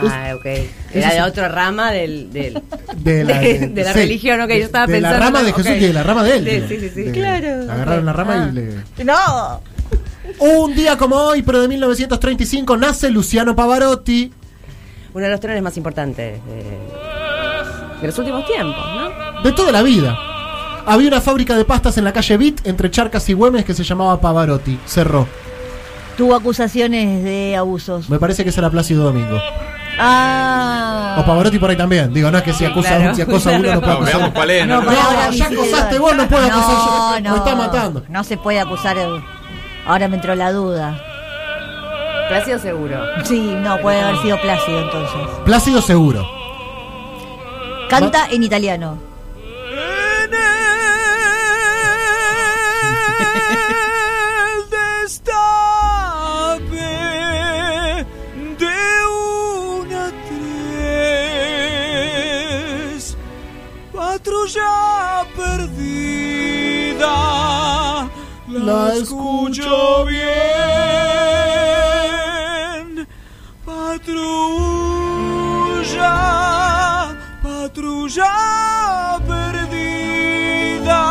Ah, 0.00 0.32
ok. 0.36 0.46
Era 0.94 1.12
de 1.14 1.22
otra 1.22 1.48
rama 1.48 1.90
del, 1.90 2.32
del- 2.32 2.62
De 2.96 3.24
la, 3.24 3.40
De- 3.40 3.68
de 3.68 3.84
la 3.84 3.92
religión, 3.92 4.40
ok, 4.40 4.48
yo 4.50 4.54
estaba 4.64 4.86
de 4.86 4.92
pensando, 4.94 5.18
la 5.18 5.24
rama 5.24 5.42
de 5.42 5.52
Jesús 5.52 5.70
ok. 5.72 5.76
y 5.76 5.80
de 5.86 5.92
la 5.92 6.02
rama 6.04 6.22
de 6.24 6.36
él. 6.36 6.44
Sí, 6.44 6.50
digo. 6.50 6.68
sí, 6.68 6.78
sí, 6.80 6.90
sí. 6.94 7.02
De- 7.04 7.12
Claro, 7.12 7.72
Agarraron 7.72 8.06
la 8.06 8.12
rama 8.12 8.44
Ah. 8.44 8.48
y 8.50 8.54
le... 8.54 9.04
¡No! 9.04 9.60
Un 10.40 10.74
día 10.74 10.96
como 10.96 11.16
hoy, 11.16 11.42
pero 11.42 11.60
de 11.60 11.68
1935, 11.68 12.76
nace 12.76 13.10
Luciano 13.10 13.56
Pavarotti. 13.56 14.32
Uno 15.14 15.24
de 15.24 15.30
los 15.30 15.40
tenores 15.40 15.62
más 15.62 15.76
importantes 15.76 16.38
de, 16.44 17.98
de 18.00 18.06
los 18.06 18.16
últimos 18.18 18.46
tiempos, 18.46 18.76
¿no? 18.94 19.42
De 19.42 19.52
toda 19.52 19.72
la 19.72 19.82
vida. 19.82 20.16
Había 20.86 21.08
una 21.08 21.20
fábrica 21.20 21.56
de 21.56 21.64
pastas 21.64 21.98
en 21.98 22.04
la 22.04 22.12
calle 22.12 22.36
Bit, 22.36 22.66
entre 22.66 22.90
Charcas 22.90 23.28
y 23.28 23.32
Güemes, 23.32 23.64
que 23.64 23.74
se 23.74 23.82
llamaba 23.84 24.20
Pavarotti. 24.20 24.78
Cerró. 24.86 25.26
Tuvo 26.18 26.34
acusaciones 26.34 27.24
de 27.24 27.56
abusos. 27.56 28.10
Me 28.10 28.18
parece 28.18 28.44
que 28.44 28.52
será 28.52 28.68
Plácido 28.68 29.04
Domingo. 29.04 29.40
Ah. 30.00 31.16
O 31.20 31.24
Pavarotti 31.24 31.58
por 31.58 31.70
ahí 31.70 31.76
también. 31.76 32.12
Digo, 32.12 32.30
no 32.30 32.38
es 32.38 32.44
que 32.44 32.52
si 32.52 32.64
acusa, 32.64 32.96
Claro. 32.98 33.14
si 33.14 33.22
uno 33.22 33.32
no 33.32 33.38
puede 33.38 33.74
No, 33.74 33.90
acusar. 33.92 34.04
veamos 34.04 34.30
cuál 34.34 34.50
es. 34.50 34.66
No, 34.66 34.82
No, 34.82 34.90
no, 34.90 35.30
ya 35.32 35.46
acosaste 35.46 35.98
vos, 35.98 36.16
no 36.16 36.28
puedo 36.28 36.44
acusar 36.44 36.76
yo. 36.76 37.20
No, 37.22 37.30
Me 37.32 37.36
está 37.38 37.54
matando. 37.56 38.02
No 38.08 38.24
se 38.24 38.36
puede 38.36 38.60
acusar. 38.60 38.98
el- 38.98 39.22
Ahora 39.86 40.08
me 40.08 40.16
entró 40.16 40.34
la 40.34 40.52
duda. 40.52 41.00
Plácido 42.28 42.58
seguro. 42.58 43.00
Sí, 43.24 43.40
no, 43.40 43.78
puede 43.78 44.00
haber 44.00 44.18
sido 44.20 44.40
Plácido 44.40 44.82
entonces. 44.82 45.20
Plácido 45.44 45.80
seguro. 45.80 46.26
Canta 47.88 48.26
en 48.30 48.42
italiano. 48.42 48.98
patrulla 64.48 65.26
perdida 65.36 67.16
La 68.48 68.94
escucho 68.94 70.06
bien 70.06 70.26
patrulla 73.66 74.74
patrulla 77.42 78.32
perdida 79.26 81.02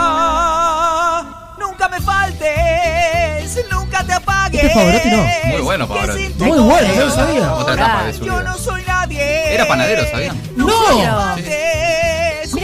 nunca 1.59 1.89
me 1.89 2.01
faltes 2.01 3.65
nunca 3.71 4.03
te 4.03 4.13
apagues 4.13 4.63
Este 4.63 4.67
es 4.67 4.73
Pavarotti, 4.73 5.09
no. 5.09 5.23
Muy 5.51 5.61
bueno, 5.61 5.87
Pavarotti. 5.87 6.33
Muy 6.39 6.59
bueno, 6.59 6.87
no 6.95 7.05
lo 7.05 7.11
sabía. 7.11 7.53
Otra 7.53 7.73
etapa 7.75 8.03
de 8.05 8.13
su 8.13 8.25
yo 8.25 8.41
no 8.41 8.57
soy 8.57 8.83
nadie 8.85 9.53
Era 9.53 9.67
panadero, 9.67 10.03
¿sabían? 10.09 10.41
¡No! 10.55 10.67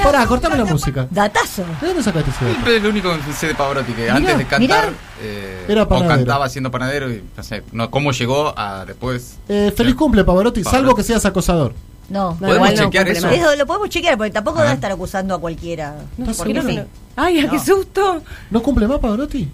Pará, 0.04 0.26
cortame 0.28 0.58
la 0.58 0.66
música. 0.66 1.08
Datazo. 1.10 1.64
¿De 1.82 1.88
dónde 1.88 2.04
sacaste 2.04 2.30
ese 2.32 2.40
dato? 2.46 2.52
Siempre 2.54 2.78
es 2.78 2.84
lo 2.84 2.90
único 2.90 3.10
que 3.26 3.34
sé 3.34 3.48
de 3.48 3.56
Pavarotti, 3.56 3.94
que 3.94 4.10
antes 4.10 4.38
de 4.38 4.46
cantar, 4.46 4.90
eh, 5.22 5.66
Era 5.68 5.84
o 5.84 5.88
panadero. 5.88 6.16
cantaba 6.18 6.50
siendo 6.50 6.70
panadero 6.72 7.10
y 7.12 7.24
no 7.36 7.44
sé, 7.44 7.64
no, 7.72 7.90
cómo 7.90 8.12
llegó 8.12 8.54
a 8.58 8.86
después. 8.86 9.38
Eh, 9.48 9.74
feliz 9.76 9.96
cumple, 9.96 10.24
Pavarotti, 10.24 10.62
Pavarotti. 10.64 10.84
salvo 10.84 10.96
que 10.96 11.04
seas 11.04 11.26
acosador. 11.26 11.74
No. 12.10 12.32
No, 12.32 12.38
¿Podemos 12.38 12.56
igual 12.58 12.76
no 12.76 12.82
chequear 12.84 13.06
cumple 13.06 13.18
eso? 13.20 13.28
más. 13.28 13.36
Eso 13.38 13.56
lo 13.56 13.66
podemos 13.66 13.90
chequear 13.90 14.18
porque 14.18 14.32
tampoco 14.32 14.60
Ah. 14.60 14.64
debe 14.64 14.74
estar 14.76 14.92
acusando 14.92 15.36
a 15.36 15.40
cualquiera. 15.40 15.96
¿Estás 16.20 16.38
Porque 16.38 16.54
seguro? 16.54 16.74
sí. 16.74 16.82
Ay, 17.16 17.48
qué 17.50 17.60
susto. 17.60 18.22
¿No 18.52 18.62
cumple 18.62 18.88
más 18.88 19.00
Pavarotti? 19.00 19.50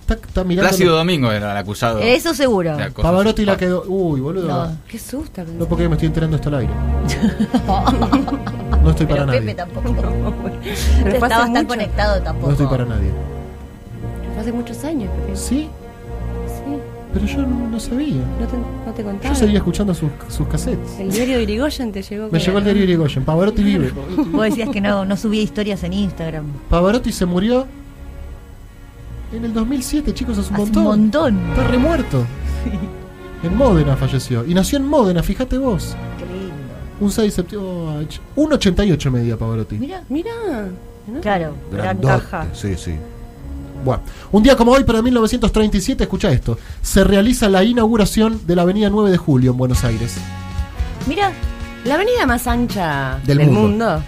Está, 0.00 0.14
está 0.26 0.42
mirando. 0.42 0.70
Plácido 0.70 0.96
Domingo 0.96 1.30
era 1.30 1.52
el 1.52 1.56
acusado. 1.58 1.98
Eso 1.98 2.32
seguro. 2.32 2.74
de 2.78 2.82
acoso 2.84 3.02
Pavarotti 3.02 3.44
la 3.44 3.58
sexual. 3.58 3.82
quedó. 3.82 3.92
Uy, 3.94 4.20
boludo. 4.20 4.48
No. 4.48 4.66
No, 4.68 4.76
Qué 4.88 4.98
susto. 4.98 5.42
porque 5.68 5.86
me 5.86 5.96
estoy 5.96 6.06
enterando 6.06 6.36
esto 6.36 6.48
al 6.48 6.54
aire. 6.56 6.72
No 8.88 8.92
estoy 8.92 9.06
para 9.06 9.26
Pepe 9.26 9.40
nadie. 9.40 9.54
tampoco. 9.54 9.92
Pero 11.04 11.08
No 11.18 11.26
estabas 11.26 11.52
tan 11.52 11.66
conectado 11.66 12.22
tampoco. 12.22 12.46
No 12.46 12.52
estoy 12.52 12.66
para 12.66 12.84
nadie. 12.84 13.10
Fue 14.32 14.40
hace 14.40 14.52
muchos 14.52 14.84
años, 14.84 15.10
Pepe. 15.26 15.36
Sí, 15.36 15.68
¿Sí? 16.46 16.76
Pero 17.12 17.26
yo 17.26 17.46
no 17.46 17.80
sabía. 17.80 18.16
no 18.40 18.46
te, 18.46 18.56
no 18.86 18.92
te 18.94 19.02
contaba. 19.02 19.34
Yo 19.34 19.38
seguía 19.40 19.58
escuchando 19.58 19.94
sus, 19.94 20.10
sus 20.28 20.46
cassettes. 20.46 20.98
El 21.00 21.10
diario 21.10 21.36
de 21.38 21.42
Irigoyen 21.44 21.90
te 21.92 22.02
llegó. 22.02 22.28
Me 22.32 22.38
llegó 22.38 22.58
el 22.58 22.64
diario 22.64 22.82
Irigoyen. 22.84 23.24
Pavarotti 23.24 23.62
vive. 23.64 23.92
Vos 24.30 24.42
decías 24.44 24.68
que 24.70 24.80
no, 24.80 25.04
no 25.04 25.16
subía 25.16 25.42
historias 25.42 25.82
en 25.84 25.92
Instagram. 25.94 26.46
Pavarotti 26.68 27.12
se 27.12 27.24
murió 27.26 27.66
en 29.32 29.44
el 29.44 29.52
2007, 29.52 30.14
chicos, 30.14 30.38
hace 30.38 30.48
un 30.48 30.54
Hace 30.56 30.64
montón. 30.64 30.82
un 30.82 30.88
montón. 30.88 31.38
Está 31.50 31.64
remuerto. 31.68 32.24
En 33.42 33.56
Módena 33.56 33.96
falleció. 33.96 34.44
Y 34.46 34.54
nació 34.54 34.78
en 34.78 34.86
Módena, 34.88 35.22
fíjate 35.22 35.58
vos. 35.58 35.94
Un 37.00 37.10
6 37.10 37.30
de 37.30 37.30
septiembre. 37.36 38.06
Un 38.36 38.52
88 38.52 39.10
medía 39.10 39.36
Pavarotti. 39.36 39.76
Mira, 39.78 40.02
Mira. 40.08 40.30
¿no? 41.06 41.20
claro, 41.20 41.54
gran 41.72 41.98
caja. 41.98 42.46
Sí, 42.52 42.74
sí. 42.76 42.94
Bueno, 43.84 44.02
un 44.32 44.42
día 44.42 44.56
como 44.56 44.72
hoy, 44.72 44.82
pero 44.84 44.98
de 44.98 45.04
1937, 45.04 46.02
escucha 46.04 46.30
esto. 46.32 46.58
Se 46.82 47.04
realiza 47.04 47.48
la 47.48 47.62
inauguración 47.62 48.40
de 48.46 48.56
la 48.56 48.62
avenida 48.62 48.90
9 48.90 49.10
de 49.10 49.16
Julio 49.16 49.52
en 49.52 49.56
Buenos 49.56 49.84
Aires. 49.84 50.16
Mira, 51.06 51.32
La 51.84 51.94
avenida 51.94 52.26
más 52.26 52.46
ancha 52.48 53.18
Del 53.24 53.38
del, 53.38 53.46
mundo. 53.46 53.60
mundo. 53.60 54.02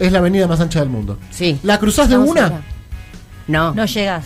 Es 0.00 0.10
la 0.10 0.18
avenida 0.18 0.48
más 0.48 0.60
ancha 0.60 0.80
del 0.80 0.88
mundo. 0.88 1.16
Sí. 1.30 1.58
¿La 1.62 1.78
cruzás 1.78 2.08
de 2.08 2.14
Estamos 2.16 2.30
una? 2.32 2.46
acá. 2.46 2.60
No. 3.46 3.72
no 3.72 3.84
llegas. 3.86 4.24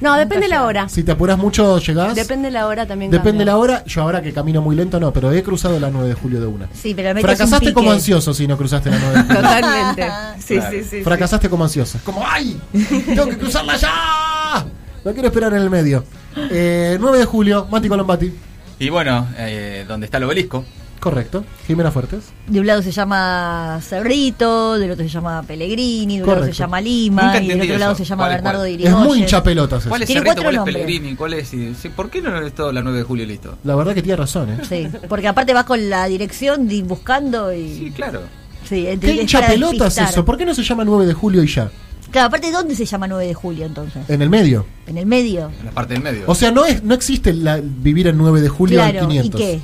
No, 0.00 0.16
depende 0.16 0.48
la 0.48 0.64
hora. 0.64 0.88
Si 0.88 1.02
te 1.02 1.12
apuras 1.12 1.36
mucho, 1.38 1.78
llegás. 1.78 2.14
Depende 2.14 2.50
la 2.50 2.66
hora 2.66 2.86
también. 2.86 3.10
Depende 3.10 3.44
cambia. 3.44 3.46
la 3.46 3.56
hora. 3.58 3.84
Yo 3.84 4.02
ahora 4.02 4.22
que 4.22 4.32
camino 4.32 4.62
muy 4.62 4.74
lento, 4.76 4.98
no, 4.98 5.12
pero 5.12 5.30
he 5.32 5.42
cruzado 5.42 5.78
la 5.78 5.90
9 5.90 6.08
de 6.08 6.14
julio 6.14 6.40
de 6.40 6.46
una. 6.46 6.68
Sí, 6.72 6.94
pero 6.94 7.10
metes 7.10 7.22
Fracasaste 7.22 7.68
un 7.68 7.74
como 7.74 7.92
ansioso 7.92 8.32
si 8.34 8.46
no 8.46 8.56
cruzaste 8.56 8.90
la 8.90 8.98
9 8.98 9.14
de 9.14 9.22
julio. 9.22 9.40
Totalmente. 9.40 10.06
Sí, 10.40 10.54
Claro. 10.56 10.70
sí, 10.76 10.84
sí. 10.88 11.02
Fracasaste 11.04 11.48
como 11.50 11.64
ansiosa. 11.64 12.00
Como 12.04 12.24
¡ay! 12.26 12.58
¡Tengo 13.06 13.26
que 13.28 13.36
cruzarla 13.38 13.76
ya! 13.76 14.66
No 15.04 15.12
quiero 15.12 15.28
esperar 15.28 15.52
en 15.52 15.62
el 15.62 15.70
medio. 15.70 16.04
Eh, 16.50 16.96
9 17.00 17.18
de 17.18 17.24
julio, 17.24 17.66
Mati 17.70 17.88
Colombati. 17.88 18.32
Y 18.78 18.88
bueno, 18.88 19.28
eh, 19.36 19.84
donde 19.86 20.06
está 20.06 20.16
el 20.18 20.24
obelisco. 20.24 20.64
Correcto. 21.00 21.44
Jimena 21.66 21.90
Fuertes. 21.90 22.24
De 22.46 22.60
un 22.60 22.66
lado 22.66 22.82
se 22.82 22.92
llama 22.92 23.80
Cerrito, 23.82 24.78
del 24.78 24.90
otro 24.90 25.02
se 25.04 25.10
llama 25.10 25.42
Pellegrini, 25.42 26.18
de 26.18 26.22
un 26.24 26.28
lado 26.30 26.44
se 26.44 26.52
llama 26.52 26.80
Lima 26.80 27.38
y 27.40 27.48
del 27.48 27.62
otro 27.62 27.78
lado 27.78 27.92
eso. 27.92 27.98
se 27.98 28.04
llama 28.04 28.24
¿Cuál 28.24 28.30
es 28.32 28.36
Bernardo 28.36 28.60
cuál? 28.60 28.76
de 28.76 28.84
Es 28.84 28.94
muy 28.94 29.18
hinchapelotas. 29.20 29.86
¿Cuál 29.86 30.02
es 30.02 30.06
Tiene 30.06 30.20
Cerrito? 30.20 30.28
cuatro 30.28 30.42
¿Cuál 30.44 30.54
es 30.54 30.58
nombres. 30.58 30.76
Pellegrini? 30.76 31.16
¿Cuál 31.16 31.32
es? 31.34 31.52
¿Por 31.96 32.10
qué 32.10 32.20
no 32.22 32.38
es 32.40 32.54
todo 32.54 32.70
la 32.72 32.82
9 32.82 32.98
de 32.98 33.04
julio 33.04 33.24
listo? 33.26 33.56
La 33.64 33.74
verdad 33.76 33.94
que 33.94 34.02
tiene 34.02 34.16
razón, 34.16 34.50
¿eh? 34.50 34.58
Sí, 34.68 34.88
porque 35.08 35.26
aparte 35.28 35.54
vas 35.54 35.64
con 35.64 35.88
la 35.88 36.06
dirección 36.06 36.68
di- 36.68 36.82
buscando 36.82 37.52
y... 37.52 37.74
Sí, 37.76 37.90
claro. 37.92 38.20
Sí, 38.68 38.86
¿Qué 39.00 39.12
es 39.12 39.20
hincha 39.22 39.40
para 39.40 39.52
pelotas 39.52 39.78
despistar. 39.78 40.10
eso? 40.10 40.24
¿Por 40.24 40.36
qué 40.36 40.44
no 40.44 40.54
se 40.54 40.62
llama 40.62 40.84
9 40.84 41.06
de 41.06 41.14
julio 41.14 41.42
y 41.42 41.46
ya? 41.48 41.70
Claro, 42.10 42.26
aparte, 42.28 42.50
¿dónde 42.52 42.74
se 42.74 42.84
llama 42.84 43.06
9 43.08 43.26
de 43.26 43.34
julio 43.34 43.64
entonces? 43.64 44.02
En 44.10 44.20
el 44.20 44.28
medio. 44.28 44.66
En 44.86 44.98
el 44.98 45.06
medio. 45.06 45.50
En 45.60 45.66
la 45.66 45.70
parte 45.70 45.94
del 45.94 46.02
medio. 46.02 46.24
O 46.26 46.34
sea, 46.34 46.50
no 46.50 46.66
es 46.66 46.82
no 46.82 46.94
existe 46.94 47.32
la- 47.32 47.60
vivir 47.62 48.06
en 48.08 48.18
9 48.18 48.40
de 48.42 48.48
julio 48.48 48.78
claro, 48.80 48.98
en 49.00 49.08
500. 49.08 49.40
¿y 49.40 49.44
qué? 49.44 49.60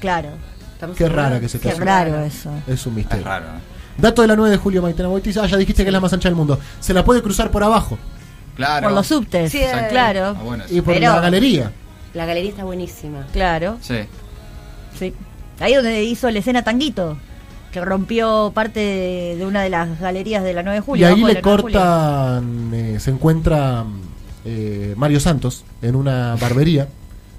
Claro, 0.00 0.30
Estamos 0.82 0.96
Qué 0.96 1.08
rara 1.08 1.38
que 1.38 1.48
se 1.48 1.60
te 1.60 1.68
qué 1.68 1.74
raro 1.76 2.20
eso. 2.24 2.50
Es 2.66 2.84
un 2.86 2.92
es 2.94 2.96
misterio. 2.96 3.24
raro. 3.24 3.44
Dato 3.96 4.22
de 4.22 4.26
la 4.28 4.34
9 4.34 4.50
de 4.50 4.56
julio, 4.56 4.82
Maitena 4.82 5.08
Boitis. 5.08 5.36
Ah, 5.36 5.46
ya 5.46 5.56
dijiste 5.56 5.84
que 5.84 5.90
es 5.90 5.92
la 5.92 6.00
más 6.00 6.12
ancha 6.12 6.28
del 6.28 6.34
mundo. 6.34 6.58
Se 6.80 6.92
la 6.92 7.04
puede 7.04 7.22
cruzar 7.22 7.52
por 7.52 7.62
abajo 7.62 7.98
Claro. 8.56 8.88
Por 8.88 8.92
los 8.96 9.06
subtes, 9.06 9.52
Sí, 9.52 9.58
Exacto. 9.62 9.90
claro. 9.90 10.34
Ah, 10.36 10.42
bueno, 10.42 10.64
y 10.68 10.80
por 10.80 10.94
Pero- 10.94 11.12
la 11.12 11.20
galería. 11.20 11.70
La 12.14 12.26
galería 12.26 12.50
está 12.50 12.64
buenísima. 12.64 13.26
Claro, 13.32 13.78
sí. 13.80 13.94
sí. 14.98 15.14
Ahí 15.60 15.74
donde 15.74 16.02
hizo 16.02 16.28
la 16.30 16.40
escena 16.40 16.62
Tanguito, 16.64 17.16
que 17.70 17.80
rompió 17.80 18.50
parte 18.52 18.80
de, 18.80 19.36
de 19.38 19.46
una 19.46 19.62
de 19.62 19.70
las 19.70 20.00
galerías 20.00 20.42
de 20.42 20.52
la 20.52 20.62
9 20.64 20.78
de 20.78 20.82
Y 20.82 20.84
julio. 20.84 21.06
ahí 21.06 21.12
abajo 21.12 21.26
de 21.28 21.32
le 21.34 21.40
la 21.40 21.42
9 21.42 21.56
de 21.56 21.62
julio. 21.62 21.80
cortan, 21.80 22.70
eh, 22.74 22.96
se 23.00 23.10
encuentra 23.12 23.84
eh, 24.44 24.94
Mario 24.96 25.20
Santos 25.20 25.64
en 25.80 25.94
una 25.94 26.34
barbería 26.40 26.88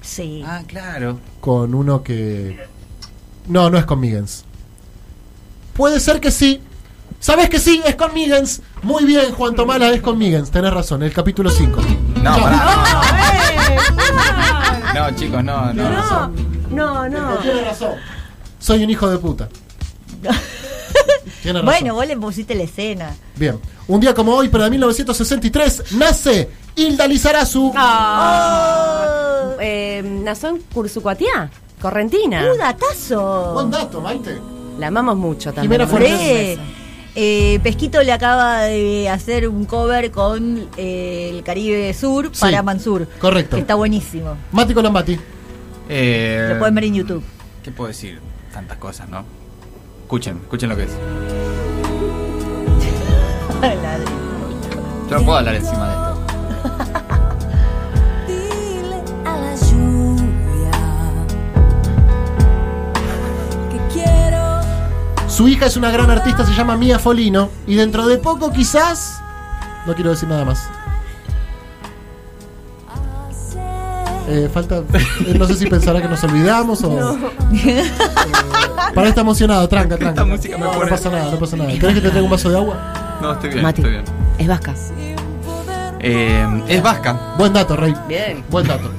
Sí. 0.01 0.41
Ah, 0.45 0.61
claro. 0.65 1.19
con 1.41 1.75
uno 1.75 2.01
que... 2.03 2.57
No, 3.47 3.69
no 3.69 3.77
es 3.77 3.85
con 3.85 3.99
Miggins. 3.99 4.45
Puede 5.73 5.99
ser 5.99 6.19
que 6.19 6.31
sí. 6.31 6.61
¿Sabes 7.19 7.49
que 7.49 7.59
sí? 7.59 7.81
Es 7.85 7.95
con 7.95 8.13
Miggins. 8.13 8.61
Muy 8.81 9.05
bien, 9.05 9.31
Juan 9.33 9.55
Tomala, 9.55 9.89
es 9.91 10.01
con 10.01 10.17
Miggins. 10.17 10.51
Tenés 10.51 10.73
razón, 10.73 11.03
el 11.03 11.13
capítulo 11.13 11.49
5. 11.49 11.81
No, 12.21 12.37
pará. 12.37 13.01
No, 14.93 15.11
chicos, 15.15 15.43
no, 15.43 15.73
no. 15.73 15.89
No, 15.89 16.29
no, 16.69 17.09
no. 17.09 17.37
Tiene 17.37 17.63
razón. 17.63 17.91
Soy 18.59 18.83
un 18.83 18.89
hijo 18.89 19.09
de 19.09 19.17
puta. 19.17 19.49
Tiene 21.41 21.59
razón. 21.61 21.65
Bueno, 21.65 21.95
vos 21.95 22.07
le 22.07 22.17
pusiste 22.17 22.55
la 22.55 22.63
escena. 22.63 23.15
Bien. 23.35 23.59
Un 23.87 23.99
día 23.99 24.13
como 24.13 24.33
hoy, 24.33 24.47
pero 24.49 24.63
de 24.63 24.69
1963, 24.69 25.93
nace 25.93 26.49
Hilda 26.75 27.07
Lizarazu. 27.07 27.73
Ah. 27.75 29.49
Eh, 29.59 30.01
nació 30.23 30.49
en 30.49 30.59
Cursucuatiá, 30.73 31.49
Correntina. 31.83 32.49
¡Un 32.49 32.57
datazo! 32.57 33.51
Buen 33.55 33.69
dato, 33.69 33.99
Maite. 33.99 34.39
La 34.79 34.87
amamos 34.87 35.17
mucho 35.17 35.51
también. 35.51 35.63
Jimena 35.81 35.85
Fuentes. 35.85 36.57
Eh, 37.13 37.59
Pesquito 37.61 38.01
le 38.01 38.13
acaba 38.13 38.61
de 38.61 39.09
hacer 39.09 39.49
un 39.49 39.65
cover 39.65 40.09
con 40.09 40.69
eh, 40.77 41.29
el 41.33 41.43
Caribe 41.43 41.93
Sur 41.93 42.29
Sí, 42.31 42.39
para 42.39 42.63
Mansur. 42.63 43.05
correcto. 43.19 43.57
Que 43.57 43.61
está 43.63 43.75
buenísimo. 43.75 44.37
Mati 44.53 44.73
Colombati. 44.73 45.19
Eh, 45.89 46.47
Lo 46.53 46.57
pueden 46.59 46.73
ver 46.73 46.85
en 46.85 46.93
YouTube. 46.95 47.23
¿Qué 47.61 47.71
puedo 47.71 47.89
decir? 47.89 48.21
Tantas 48.53 48.77
cosas, 48.77 49.09
¿no? 49.09 49.25
Escuchen, 50.03 50.37
escuchen 50.37 50.69
lo 50.69 50.77
que 50.77 50.83
es. 50.83 50.91
Yo 55.09 55.17
no 55.19 55.25
puedo 55.25 55.37
hablar 55.37 55.55
encima 55.55 55.87
de 55.89 55.93
esto. 55.93 56.12
Su 65.35 65.47
hija 65.47 65.65
es 65.65 65.77
una 65.77 65.89
gran 65.91 66.09
artista, 66.11 66.45
se 66.45 66.53
llama 66.53 66.77
Mia 66.77 66.99
Folino. 66.99 67.49
Y 67.65 67.75
dentro 67.75 68.05
de 68.05 68.17
poco, 68.17 68.51
quizás. 68.51 69.19
No 69.87 69.93
quiero 69.95 70.11
decir 70.11 70.29
nada 70.29 70.45
más. 70.45 70.67
Eh, 74.29 74.49
falta. 74.53 74.77
eh, 75.27 75.35
no 75.37 75.45
sé 75.45 75.55
si 75.55 75.65
pensará 75.67 76.01
que 76.01 76.07
nos 76.07 76.23
olvidamos 76.23 76.83
o. 76.83 77.17
Eh, 77.65 77.83
para 78.95 79.09
está 79.09 79.21
emocionado, 79.21 79.67
tranca, 79.67 79.95
tranca. 79.97 80.21
Esta 80.21 80.25
música 80.25 80.57
me 80.57 80.65
no, 80.65 80.71
no 80.73 80.79
pone- 80.79 80.89
pasa 80.91 81.09
nada, 81.09 81.31
no 81.31 81.39
pasa 81.39 81.55
nada. 81.57 81.71
¿Querés 81.79 81.95
que 81.95 82.01
te 82.01 82.09
traiga 82.09 82.23
un 82.23 82.29
vaso 82.31 82.49
de 82.49 82.57
agua? 82.57 83.17
No, 83.21 83.31
estoy 83.33 83.49
bien, 83.49 83.63
Mati, 83.63 83.81
estoy 83.81 83.91
bien. 83.91 84.03
es 84.37 84.47
vasca. 84.47 84.73
Eh, 85.99 86.63
es 86.67 86.83
vasca. 86.83 87.33
Buen 87.37 87.53
dato, 87.53 87.75
Rey. 87.75 87.93
Bien. 88.07 88.43
Buen 88.49 88.67
dato. 88.67 88.91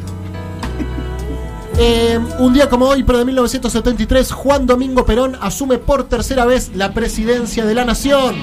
Eh, 1.76 2.18
un 2.38 2.52
día 2.54 2.68
como 2.68 2.86
hoy, 2.86 3.02
pero 3.02 3.18
de 3.18 3.24
1973, 3.24 4.30
Juan 4.32 4.66
Domingo 4.66 5.04
Perón 5.04 5.36
asume 5.40 5.78
por 5.78 6.08
tercera 6.08 6.44
vez 6.44 6.70
la 6.74 6.92
presidencia 6.92 7.64
de 7.64 7.74
la 7.74 7.84
nación. 7.84 8.36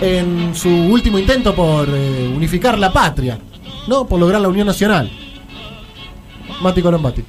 En 0.00 0.54
su 0.54 0.68
último 0.68 1.18
intento 1.18 1.54
por 1.54 1.88
eh, 1.88 2.32
unificar 2.34 2.78
la 2.78 2.92
patria, 2.92 3.38
¿no? 3.86 4.06
Por 4.06 4.18
lograr 4.18 4.40
la 4.40 4.48
unión 4.48 4.66
nacional. 4.66 5.10
Mati 6.60 6.82
Colombati. 6.82 7.24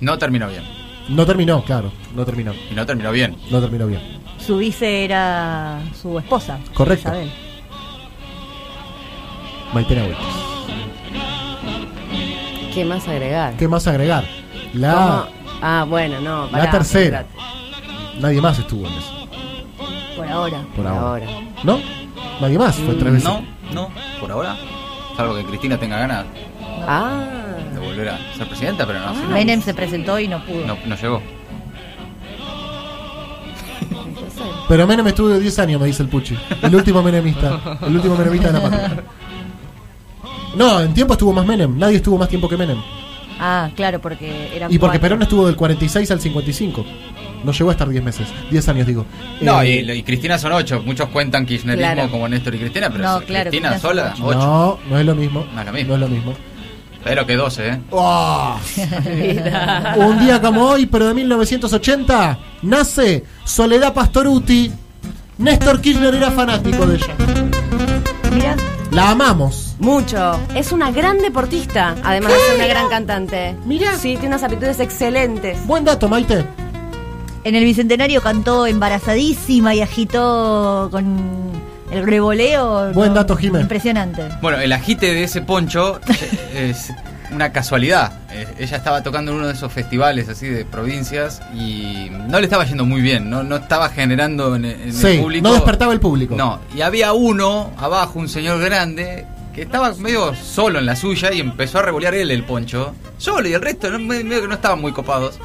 No 0.00 0.18
terminó 0.18 0.48
bien. 0.48 0.64
No 1.08 1.26
terminó, 1.26 1.64
claro, 1.64 1.92
no 2.14 2.24
terminó. 2.24 2.52
Y 2.70 2.74
no 2.74 2.86
terminó 2.86 3.12
bien. 3.12 3.36
No 3.50 3.60
terminó 3.60 3.86
bien. 3.86 4.00
Su 4.44 4.58
vice 4.58 5.04
era 5.04 5.80
su 6.00 6.18
esposa. 6.18 6.58
Correcto. 6.74 7.08
Isabel. 7.08 7.32
Maitena 9.72 10.04
Huertas. 10.04 10.51
¿Qué 12.74 12.84
más 12.84 13.06
agregar? 13.08 13.54
¿Qué 13.56 13.68
más 13.68 13.86
agregar? 13.86 14.24
La. 14.74 14.92
¿Cómo? 14.92 15.24
Ah, 15.62 15.86
bueno, 15.88 16.20
no. 16.20 16.46
La 16.46 16.50
pará, 16.52 16.70
tercera. 16.70 17.20
espérate. 17.20 18.20
Nadie 18.20 18.40
más 18.40 18.58
estuvo 18.58 18.86
en 18.86 18.92
eso. 18.94 19.28
Por 20.16 20.26
ahora. 20.28 20.58
Por 20.62 20.70
Por 20.76 20.86
ahora. 20.86 21.26
ahora. 21.26 21.26
¿No? 21.64 21.78
Nadie 22.40 22.58
más, 22.58 22.76
fue 22.76 22.94
tres 22.94 23.12
veces. 23.12 23.24
No, 23.28 23.42
no, 23.72 23.90
por 24.20 24.30
ahora. 24.32 24.56
Salvo 25.16 25.34
que 25.34 25.44
Cristina 25.44 25.78
tenga 25.78 25.98
ganas 25.98 26.24
Ah. 26.86 27.22
de 27.72 27.78
volver 27.78 28.08
a 28.08 28.18
ser 28.36 28.46
presidenta, 28.48 28.86
pero 28.86 29.00
no, 29.00 29.14
si 29.14 29.20
no, 29.22 29.28
Menem 29.28 29.60
se 29.62 29.74
presentó 29.74 30.18
y 30.18 30.26
no 30.28 30.44
pudo. 30.44 30.66
no, 30.66 30.76
no 30.86 30.96
llegó. 30.96 31.22
Pero 34.68 34.86
Menem 34.86 35.06
estuvo 35.08 35.28
10 35.28 35.58
años, 35.58 35.80
me 35.80 35.86
dice 35.86 36.02
el 36.02 36.08
Puchi. 36.08 36.36
El 36.62 36.74
último 36.74 37.02
menemista. 37.02 37.78
El 37.82 37.94
último 37.96 38.16
menemista 38.16 38.48
de 38.48 38.52
la 38.54 38.60
patria. 38.62 39.04
No, 40.56 40.80
en 40.80 40.92
tiempo 40.94 41.14
estuvo 41.14 41.32
más 41.32 41.46
Menem. 41.46 41.78
Nadie 41.78 41.96
estuvo 41.96 42.18
más 42.18 42.28
tiempo 42.28 42.48
que 42.48 42.56
Menem. 42.56 42.78
Ah, 43.40 43.70
claro, 43.74 44.00
porque 44.00 44.50
era. 44.54 44.68
Y 44.70 44.78
porque 44.78 44.98
Perón 45.00 45.22
estuvo 45.22 45.46
del 45.46 45.56
46 45.56 46.10
al 46.10 46.20
55. 46.20 46.84
No 47.44 47.50
llegó 47.52 47.70
a 47.70 47.72
estar 47.72 47.88
10 47.88 48.04
meses. 48.04 48.28
10 48.50 48.68
años, 48.68 48.86
digo. 48.86 49.04
No, 49.40 49.62
Eh, 49.62 49.80
y, 49.84 49.90
y 49.90 50.02
Cristina 50.04 50.38
son 50.38 50.52
ocho. 50.52 50.80
Muchos 50.84 51.08
cuentan 51.08 51.44
kirchnerismo 51.44 51.92
Claro. 51.92 52.10
como 52.10 52.28
Néstor 52.28 52.54
y 52.54 52.58
Cristina, 52.58 52.88
pero 52.90 53.02
No, 53.02 53.18
si 53.20 53.24
claro, 53.26 53.50
Cristina 53.50 53.78
sola, 53.80 54.12
ocho. 54.14 54.26
ocho. 54.26 54.38
No, 54.38 54.78
no 54.90 54.98
es 55.00 55.06
lo 55.06 55.14
mismo. 55.16 55.44
No 55.52 55.60
es 55.60 55.66
lo 55.66 55.72
mismo. 55.72 55.88
No 55.88 55.94
es 55.94 56.00
lo 56.00 56.08
mismo. 56.08 56.34
Pero 57.02 57.26
que 57.26 57.34
12, 57.34 57.68
¿eh? 57.68 57.80
¡Oh! 57.90 58.56
Un 59.96 60.20
día 60.20 60.40
como 60.40 60.62
hoy, 60.66 60.86
pero 60.86 61.08
de 61.08 61.14
1980, 61.14 62.38
nace 62.62 63.24
Soledad 63.44 63.92
Pastoruti. 63.92 64.70
Néstor 65.38 65.80
Kirchner 65.80 66.14
era 66.14 66.30
fanático 66.30 66.86
de 66.86 66.96
ella. 66.96 67.06
Mira, 68.32 68.54
La 68.92 69.10
amamos. 69.10 69.74
Mucho. 69.78 70.38
Es 70.54 70.70
una 70.70 70.90
gran 70.90 71.18
deportista, 71.18 71.94
además 72.04 72.32
de 72.32 72.38
ser 72.38 72.54
una 72.56 72.66
gran 72.66 72.88
cantante. 72.90 73.56
Mirá. 73.64 73.94
Sí, 73.96 74.10
tiene 74.12 74.28
unas 74.28 74.42
aptitudes 74.42 74.80
excelentes. 74.80 75.66
Buen 75.66 75.84
dato, 75.84 76.08
Maite. 76.08 76.44
en 77.44 77.54
el 77.54 77.64
bicentenario 77.64 78.20
cantó 78.20 78.66
embarazadísima 78.66 79.74
y 79.74 79.80
agitó 79.80 80.88
con 80.90 81.50
el 81.90 82.06
revoleo. 82.06 82.92
Buen 82.92 83.08
No, 83.10 83.14
dato, 83.14 83.34
Jimé. 83.36 83.60
Impresionante. 83.62 84.28
Bueno, 84.42 84.58
el 84.58 84.70
agite 84.72 85.06
de 85.14 85.24
ese 85.24 85.40
poncho 85.40 85.98
es 86.54 86.92
una 87.34 87.52
casualidad. 87.52 88.12
Eh, 88.30 88.46
Ella 88.58 88.76
estaba 88.76 89.02
tocando 89.02 89.32
en 89.32 89.38
uno 89.38 89.46
de 89.46 89.52
esos 89.54 89.72
festivales 89.72 90.28
así 90.28 90.46
de 90.48 90.64
provincias 90.64 91.40
y 91.54 92.08
no 92.28 92.38
le 92.38 92.44
estaba 92.44 92.64
yendo 92.64 92.84
muy 92.84 93.00
bien, 93.00 93.28
no, 93.30 93.42
no 93.42 93.56
estaba 93.56 93.88
generando 93.88 94.54
en, 94.56 94.64
en 94.64 94.92
Sí, 94.92 95.06
el 95.08 95.20
público. 95.20 95.48
no 95.48 95.54
despertaba 95.54 95.92
el 95.92 96.00
público. 96.00 96.34
No, 96.36 96.60
y 96.74 96.80
había 96.82 97.12
uno 97.12 97.72
abajo, 97.78 98.18
un 98.18 98.28
señor 98.28 98.60
grande, 98.60 99.26
que 99.54 99.62
estaba 99.62 99.92
medio 99.94 100.34
solo 100.34 100.78
en 100.78 100.86
la 100.86 100.96
suya 100.96 101.32
y 101.32 101.40
empezó 101.40 101.78
a 101.78 101.82
revolear 101.82 102.14
él 102.14 102.30
el 102.30 102.44
poncho. 102.44 102.94
Solo 103.18 103.48
y 103.48 103.52
el 103.52 103.60
resto, 103.60 103.90
medio 103.98 104.40
que 104.42 104.48
no 104.48 104.54
estaban 104.54 104.80
muy 104.80 104.92
copados. 104.92 105.38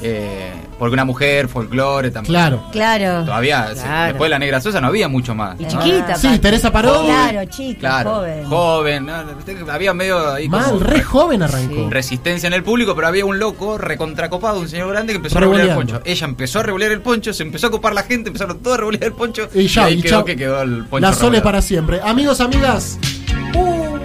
Eh, 0.00 0.52
porque 0.78 0.92
una 0.94 1.04
mujer, 1.04 1.48
folclore 1.48 2.10
también. 2.12 2.32
Claro. 2.32 2.62
Claro. 2.70 3.24
Todavía, 3.24 3.70
Claro. 3.74 4.06
después 4.12 4.26
de 4.26 4.30
la 4.30 4.38
negra 4.38 4.60
sosa 4.60 4.80
no 4.80 4.86
había 4.86 5.08
mucho 5.08 5.34
más. 5.34 5.58
Y 5.58 5.64
¿no? 5.64 5.68
chiquita. 5.70 6.14
Sí. 6.14 6.38
Teresa 6.38 6.70
Parodi. 6.70 7.06
Claro, 7.06 7.44
chica, 7.50 7.80
Claro, 7.80 8.10
joven. 8.14 8.44
joven. 8.44 9.06
¿no? 9.06 9.72
Había 9.72 9.94
medio 9.94 10.34
ahí 10.34 10.48
como 10.48 10.62
Mal, 10.64 10.80
re 10.80 11.02
joven 11.02 11.42
arrancó. 11.42 11.90
resistencia 11.90 12.46
en 12.46 12.52
el 12.52 12.62
público, 12.62 12.94
pero 12.94 13.08
había 13.08 13.24
un 13.24 13.40
loco 13.40 13.76
recontracopado, 13.76 14.60
un 14.60 14.68
señor 14.68 14.88
grande 14.90 15.12
que 15.14 15.16
empezó 15.16 15.38
a 15.38 15.40
revolear 15.40 15.68
el 15.70 15.74
poncho. 15.74 16.00
Ella 16.04 16.26
empezó 16.26 16.60
a 16.60 16.62
revolear 16.62 16.92
el 16.92 17.00
poncho, 17.00 17.32
se 17.32 17.42
empezó 17.42 17.66
a 17.66 17.70
copar 17.72 17.92
la 17.94 18.04
gente, 18.04 18.28
empezaron 18.28 18.60
todos 18.60 18.76
a 18.76 18.78
revolear 18.78 19.02
el 19.04 19.12
poncho 19.14 19.48
Y 19.52 19.66
ya, 19.66 19.86
ahí 19.86 19.94
y 19.98 20.02
quedó 20.02 20.24
que 20.24 20.36
quedó 20.36 20.62
el 20.62 20.84
poncho. 20.86 21.06
La 21.06 21.12
Sole 21.12 21.40
para 21.40 21.60
siempre. 21.60 22.00
Amigos, 22.04 22.40
amigas. 22.40 22.98
uh, 23.56 23.98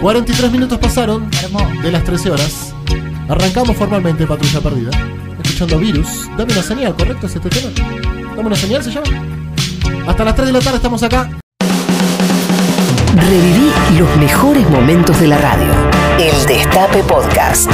43 0.00 0.50
minutos 0.52 0.78
pasaron 0.78 1.28
Hermoso. 1.42 1.66
de 1.82 1.90
las 1.92 2.04
13 2.04 2.30
horas. 2.30 2.71
Arrancamos 3.28 3.76
formalmente 3.76 4.26
Patrulla 4.26 4.60
Perdida. 4.60 4.90
Escuchando 5.42 5.78
Virus. 5.78 6.28
Dame 6.36 6.52
una 6.52 6.62
señal, 6.62 6.94
¿correcto? 6.94 7.26
¿Es 7.26 7.36
este 7.36 7.48
tema? 7.48 7.70
Dame 8.36 8.46
una 8.46 8.56
señal, 8.56 8.82
se 8.82 8.90
llama. 8.90 9.06
Hasta 10.06 10.24
las 10.24 10.34
3 10.34 10.46
de 10.48 10.52
la 10.52 10.60
tarde 10.60 10.76
estamos 10.76 11.02
acá. 11.02 11.30
Reviví 13.14 13.72
los 13.98 14.16
mejores 14.16 14.68
momentos 14.70 15.18
de 15.20 15.28
la 15.28 15.38
radio. 15.38 15.72
El 16.18 16.46
Destape 16.46 17.02
Podcast. 17.04 17.70